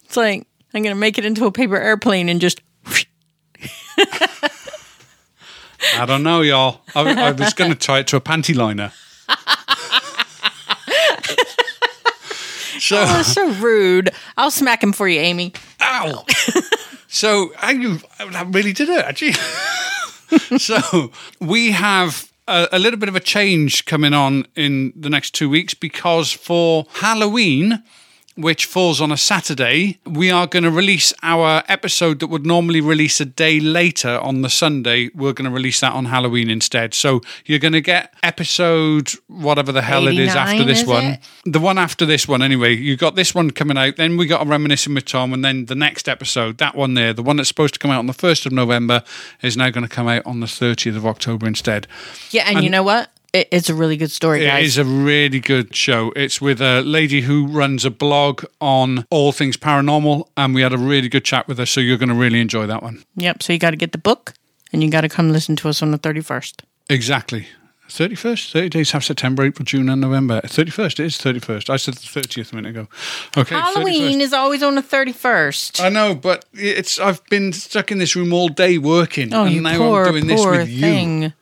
It's 0.03 0.17
like 0.17 0.45
I'm 0.73 0.83
going 0.83 0.93
to 0.93 0.99
make 0.99 1.17
it 1.17 1.23
into 1.23 1.45
a 1.45 1.51
paper 1.53 1.77
airplane 1.77 2.27
and 2.27 2.41
just. 2.41 2.59
I 5.95 6.05
don't 6.05 6.23
know, 6.23 6.41
y'all. 6.41 6.81
I, 6.95 7.27
I 7.27 7.31
was 7.31 7.53
going 7.53 7.71
to 7.71 7.77
tie 7.77 7.99
it 7.99 8.07
to 8.07 8.17
a 8.17 8.21
panty 8.21 8.53
liner. 8.55 8.91
So, 12.93 13.05
Oh, 13.19 13.21
so 13.23 13.51
rude. 13.61 14.09
I'll 14.37 14.51
smack 14.51 14.83
him 14.83 14.93
for 14.93 15.07
you, 15.07 15.19
Amy. 15.19 15.53
ow. 15.81 16.25
So, 17.07 17.53
I, 17.59 17.99
I 18.19 18.41
really 18.41 18.73
did 18.73 18.89
it, 18.89 19.05
actually. 19.05 19.33
so, 20.57 21.11
we 21.39 21.69
have 21.71 22.31
a, 22.47 22.67
a 22.71 22.79
little 22.79 22.97
bit 22.99 23.07
of 23.07 23.15
a 23.15 23.19
change 23.19 23.85
coming 23.85 24.15
on 24.15 24.47
in 24.55 24.93
the 24.95 25.11
next 25.11 25.35
two 25.35 25.47
weeks 25.47 25.75
because 25.75 26.31
for 26.31 26.87
Halloween, 26.95 27.83
which 28.35 28.65
falls 28.65 28.99
on 28.99 29.11
a 29.11 29.17
Saturday, 29.17 29.99
we 30.05 30.31
are 30.31 30.47
going 30.47 30.63
to 30.63 30.71
release 30.71 31.13
our 31.21 31.63
episode 31.67 32.19
that 32.19 32.27
would 32.27 32.45
normally 32.45 32.81
release 32.81 33.21
a 33.21 33.25
day 33.25 33.59
later 33.59 34.19
on 34.19 34.41
the 34.41 34.49
Sunday. 34.49 35.09
We're 35.13 35.33
going 35.33 35.49
to 35.49 35.55
release 35.55 35.81
that 35.81 35.93
on 35.93 36.05
Halloween 36.05 36.49
instead. 36.49 36.93
So 36.93 37.21
you're 37.45 37.59
going 37.59 37.73
to 37.73 37.81
get 37.81 38.13
episode 38.23 39.11
whatever 39.27 39.71
the 39.71 39.81
hell 39.81 40.07
it 40.07 40.17
is 40.17 40.35
after 40.35 40.63
this 40.63 40.81
is 40.81 40.87
one. 40.87 41.03
it? 41.03 41.19
The 41.45 41.59
one 41.59 41.77
after 41.77 42.05
this 42.05 42.27
one, 42.27 42.41
anyway. 42.41 42.75
You 42.75 42.97
got 42.97 43.15
this 43.15 43.35
one 43.35 43.51
coming 43.51 43.77
out, 43.77 43.97
then 43.97 44.17
we 44.17 44.25
got 44.25 44.45
a 44.45 44.49
reminiscing 44.49 44.95
with 44.95 45.05
Tom, 45.05 45.33
and 45.33 45.45
then 45.45 45.65
the 45.65 45.75
next 45.75 46.09
episode, 46.09 46.57
that 46.57 46.75
one 46.75 46.95
there, 46.95 47.13
the 47.13 47.23
one 47.23 47.37
that's 47.37 47.49
supposed 47.49 47.75
to 47.75 47.79
come 47.79 47.91
out 47.91 47.99
on 47.99 48.07
the 48.07 48.13
1st 48.13 48.47
of 48.47 48.51
November, 48.51 49.03
is 49.41 49.55
now 49.55 49.69
going 49.69 49.87
to 49.87 49.93
come 49.93 50.07
out 50.07 50.25
on 50.25 50.39
the 50.39 50.47
30th 50.47 50.97
of 50.97 51.05
October 51.05 51.45
instead. 51.45 51.87
Yeah, 52.31 52.49
and, 52.49 52.63
you 52.63 52.69
know 52.69 52.83
what? 52.83 53.11
It, 53.33 53.47
it's 53.51 53.67
a 53.69 53.73
really 53.73 53.97
good 53.97 54.11
story, 54.11 54.43
It 54.43 54.47
guys. 54.47 54.65
is 54.67 54.77
a 54.77 54.85
really 54.85 55.39
good 55.39 55.75
show. 55.75 56.13
It's 56.15 56.39
with 56.39 56.61
a 56.61 56.81
lady 56.81 57.21
who 57.21 57.47
runs 57.47 57.83
a 57.83 57.89
blog 57.91 58.45
on 58.61 59.05
all 59.09 59.31
things 59.31 59.57
paranormal, 59.57 60.27
and 60.37 60.53
we 60.53 60.61
had 60.61 60.71
a 60.71 60.77
really 60.77 61.09
good 61.09 61.25
chat 61.25 61.47
with 61.47 61.57
her. 61.57 61.65
So 61.65 61.81
you're 61.81 61.97
going 61.97 62.09
to 62.09 62.15
really 62.15 62.39
enjoy 62.39 62.67
that 62.67 62.83
one. 62.83 63.03
Yep. 63.15 63.41
So 63.41 63.51
you 63.53 63.59
got 63.59 63.71
to 63.71 63.75
get 63.77 63.91
the 63.91 63.97
book, 63.97 64.33
and 64.71 64.83
you 64.83 64.89
got 64.91 65.01
to 65.01 65.09
come 65.09 65.31
listen 65.31 65.55
to 65.57 65.69
us 65.69 65.81
on 65.81 65.89
the 65.91 65.97
thirty 65.97 66.21
first. 66.21 66.61
Exactly. 66.89 67.47
31st, 67.89 68.51
30 68.53 68.69
days 68.69 68.91
have 68.91 69.03
September, 69.03 69.43
April, 69.43 69.65
June, 69.65 69.87
and 69.89 70.01
November. 70.01 70.41
31st, 70.41 70.91
it 70.93 70.99
is 71.01 71.17
31st. 71.17 71.69
I 71.69 71.75
said 71.75 71.93
the 71.95 71.99
30th 72.21 72.51
a 72.51 72.55
minute 72.55 72.69
ago. 72.69 72.87
Okay. 73.37 73.53
Halloween 73.53 74.17
31st. 74.19 74.21
is 74.21 74.33
always 74.33 74.63
on 74.63 74.75
the 74.75 74.81
thirty 74.81 75.11
first. 75.11 75.79
I 75.81 75.89
know, 75.89 76.15
but 76.15 76.45
it's 76.53 76.97
I've 76.99 77.23
been 77.25 77.51
stuck 77.53 77.91
in 77.91 77.97
this 77.99 78.15
room 78.15 78.33
all 78.33 78.47
day 78.49 78.77
working, 78.77 79.33
Oh, 79.33 79.43
and 79.43 79.53
you 79.53 79.61
now 79.61 79.77
poor, 79.77 80.05
I'm 80.05 80.11
doing 80.13 80.27
this 80.27 80.41
poor 80.41 80.51
with 80.57 80.69
you. 80.69 81.33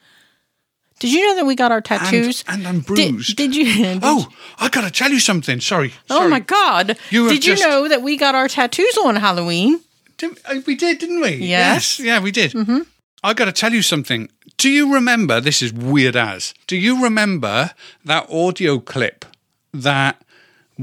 Did 1.02 1.14
you 1.14 1.26
know 1.28 1.36
that 1.36 1.46
we 1.48 1.56
got 1.56 1.72
our 1.72 1.82
tattoos? 1.82 2.44
and 2.48 2.68
I'm 2.68 2.82
bruised. 2.82 3.36
did 3.36 3.56
you? 3.56 3.66
did 3.84 4.00
oh, 4.04 4.30
I 4.60 4.70
got 4.70 4.82
to 4.82 4.92
tell 4.92 5.12
you 5.12 5.20
something. 5.20 5.60
Sorry. 5.60 5.94
Oh 6.12 6.18
sorry. 6.18 6.30
my 6.30 6.40
God! 6.40 6.96
You 7.10 7.28
did 7.28 7.44
you 7.44 7.56
just- 7.56 7.64
know 7.64 7.88
that 7.88 8.04
we 8.04 8.18
got 8.18 8.36
our 8.36 8.48
tattoos 8.48 8.98
on 9.04 9.16
Halloween? 9.16 9.82
Did, 10.18 10.38
uh, 10.46 10.62
we 10.68 10.76
did, 10.76 11.00
didn't 11.00 11.20
we? 11.20 11.38
Yes. 11.38 12.00
Yeah, 12.00 12.22
we 12.22 12.32
did. 12.32 12.52
Mm-hmm. 12.52 12.82
I 13.24 13.34
got 13.34 13.46
to 13.46 13.52
tell 13.52 13.74
you 13.74 13.82
something. 13.82 14.30
Do 14.58 14.70
you 14.70 14.94
remember? 14.94 15.42
This 15.42 15.64
is 15.64 15.74
weird 15.74 16.16
as. 16.16 16.54
Do 16.68 16.78
you 16.78 17.04
remember 17.04 17.72
that 18.06 18.30
audio 18.30 18.78
clip 18.78 19.26
that 19.74 20.22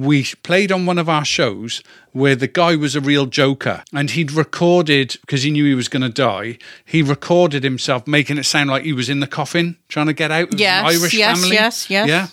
we 0.07 0.24
played 0.42 0.70
on 0.70 0.86
one 0.86 0.99
of 0.99 1.09
our 1.09 1.24
shows 1.24 1.82
where 2.12 2.36
the 2.36 2.46
guy 2.46 2.76
was 2.76 2.94
a 2.94 3.01
real 3.01 3.26
joker 3.26 3.82
and 3.92 4.11
he'd 4.11 4.30
recorded 4.32 5.16
because 5.22 5.42
he 5.42 5.51
knew 5.51 5.64
he 5.64 5.74
was 5.74 5.88
going 5.88 6.03
to 6.03 6.09
die. 6.09 6.59
He 6.84 7.03
recorded 7.03 7.64
himself 7.64 8.07
making 8.07 8.38
it 8.38 8.44
sound 8.44 8.70
like 8.70 8.84
he 8.84 8.92
was 8.92 9.09
in 9.09 9.20
the 9.20 9.26
coffin 9.26 9.76
trying 9.88 10.07
to 10.07 10.12
get 10.12 10.30
out. 10.30 10.53
An 10.53 10.59
Yes, 10.59 10.84
Irish 11.01 11.14
yes, 11.14 11.40
family. 11.40 11.55
yes, 11.57 11.90
yes. 11.90 12.09
Yeah. 12.09 12.26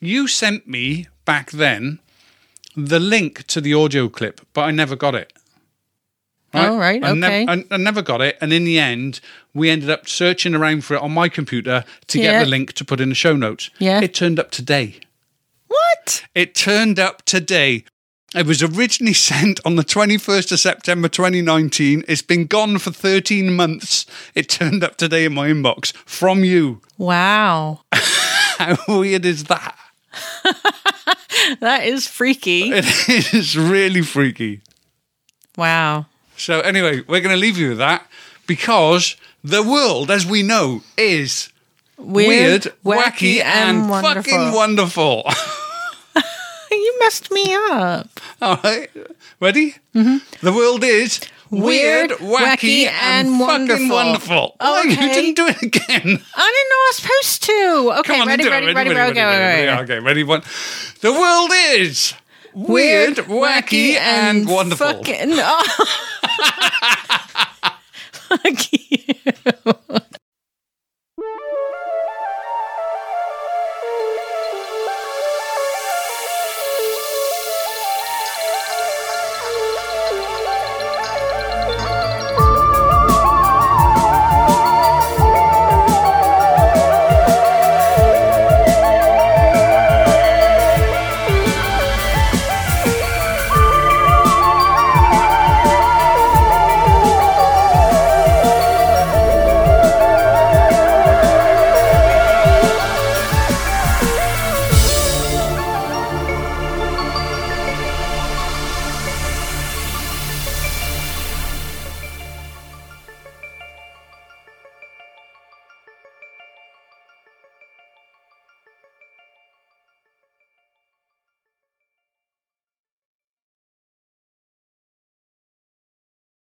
You 0.00 0.28
sent 0.28 0.68
me 0.68 1.06
back 1.24 1.50
then 1.50 1.98
the 2.76 3.00
link 3.00 3.46
to 3.48 3.60
the 3.60 3.74
audio 3.74 4.08
clip, 4.08 4.40
but 4.52 4.62
I 4.62 4.70
never 4.70 4.94
got 4.94 5.14
it. 5.14 5.32
Oh, 6.54 6.78
right, 6.78 7.02
I, 7.04 7.12
nev- 7.12 7.30
okay. 7.30 7.46
I, 7.70 7.74
I 7.74 7.76
never 7.76 8.00
got 8.00 8.22
it, 8.22 8.38
and 8.40 8.54
in 8.54 8.64
the 8.64 8.78
end, 8.78 9.20
we 9.52 9.68
ended 9.68 9.90
up 9.90 10.08
searching 10.08 10.54
around 10.54 10.82
for 10.82 10.94
it 10.94 11.02
on 11.02 11.12
my 11.12 11.28
computer 11.28 11.84
to 12.06 12.18
Yeah. 12.18 12.32
get 12.32 12.44
the 12.44 12.50
link 12.50 12.72
to 12.74 12.84
put 12.86 13.00
in 13.00 13.10
the 13.10 13.14
show 13.14 13.36
notes. 13.36 13.68
Yeah. 13.78 14.00
it 14.00 14.14
turned 14.14 14.38
up 14.40 14.50
today. 14.50 15.00
What? 15.78 16.24
It 16.34 16.54
turned 16.54 16.98
up 16.98 17.24
today. 17.24 17.84
It 18.34 18.46
was 18.46 18.62
originally 18.62 19.14
sent 19.30 19.60
on 19.64 19.76
the 19.76 19.84
21st 19.84 20.52
of 20.52 20.60
September 20.60 21.08
2019. 21.08 22.04
It's 22.08 22.22
been 22.22 22.46
gone 22.46 22.78
for 22.78 22.90
13 22.90 23.54
months. 23.54 24.06
It 24.34 24.48
turned 24.48 24.84
up 24.84 24.96
today 24.96 25.24
in 25.24 25.34
my 25.34 25.48
inbox 25.48 25.92
from 26.04 26.44
you. 26.44 26.80
Wow, 26.96 27.80
How 27.92 28.76
weird 28.88 29.24
is 29.24 29.44
that? 29.44 29.76
that 31.60 31.84
is 31.84 32.08
freaky. 32.08 32.70
It 32.72 33.32
is 33.32 33.56
really 33.56 34.02
freaky. 34.02 34.62
Wow. 35.56 36.06
So, 36.36 36.60
anyway, 36.60 37.02
we're 37.06 37.20
going 37.20 37.34
to 37.34 37.40
leave 37.40 37.56
you 37.56 37.70
with 37.70 37.78
that 37.78 38.06
because 38.48 39.16
the 39.44 39.62
world, 39.62 40.10
as 40.10 40.26
we 40.26 40.42
know, 40.42 40.82
is 40.96 41.50
Weird, 41.96 42.72
weird, 42.82 42.98
wacky, 43.02 43.40
and, 43.42 43.88
wonderful. 43.88 44.22
fucking 44.32 44.52
wonderful. 44.52 45.22
You 46.78 46.96
messed 47.00 47.30
me 47.30 47.54
up. 47.70 48.08
All 48.40 48.58
right, 48.62 48.90
ready? 49.40 49.76
Mm-hmm. 49.94 50.18
The 50.44 50.52
world 50.52 50.82
is 50.84 51.20
weird, 51.50 52.10
Weird, 52.10 52.20
wacky, 52.20 52.84
wacky, 52.84 52.86
and, 52.86 53.28
and 53.28 53.38
fucking 53.38 53.46
wonderful. 53.46 53.88
wonderful. 53.88 54.56
Oh, 54.60 54.82
you 54.82 54.96
didn't 54.96 55.34
do 55.34 55.46
it 55.46 55.62
again. 55.62 56.02
I 56.02 56.02
didn't 56.04 56.68
know 56.70 56.76
I 56.76 56.88
was 56.90 56.96
supposed 56.96 57.42
to. 57.44 57.94
Okay, 58.00 58.20
on, 58.20 58.26
ready, 58.28 58.48
ready, 58.48 58.66
ready, 58.66 58.74
ready, 58.74 58.90
ready, 58.94 59.10
okay, 59.10 59.24
ready, 59.24 59.62
okay, 59.62 59.66
ready. 59.66 59.82
Okay, 59.82 59.98
ready. 60.00 60.24
One. 60.24 60.42
The 61.00 61.12
world 61.12 61.50
is 61.54 62.14
weird, 62.54 63.16
wacky, 63.16 63.94
and, 63.94 64.46
wonderful. 64.48 64.86
Fucking, 64.86 65.32
oh. 65.32 65.86
Fuck 68.12 68.72
you. 68.72 69.98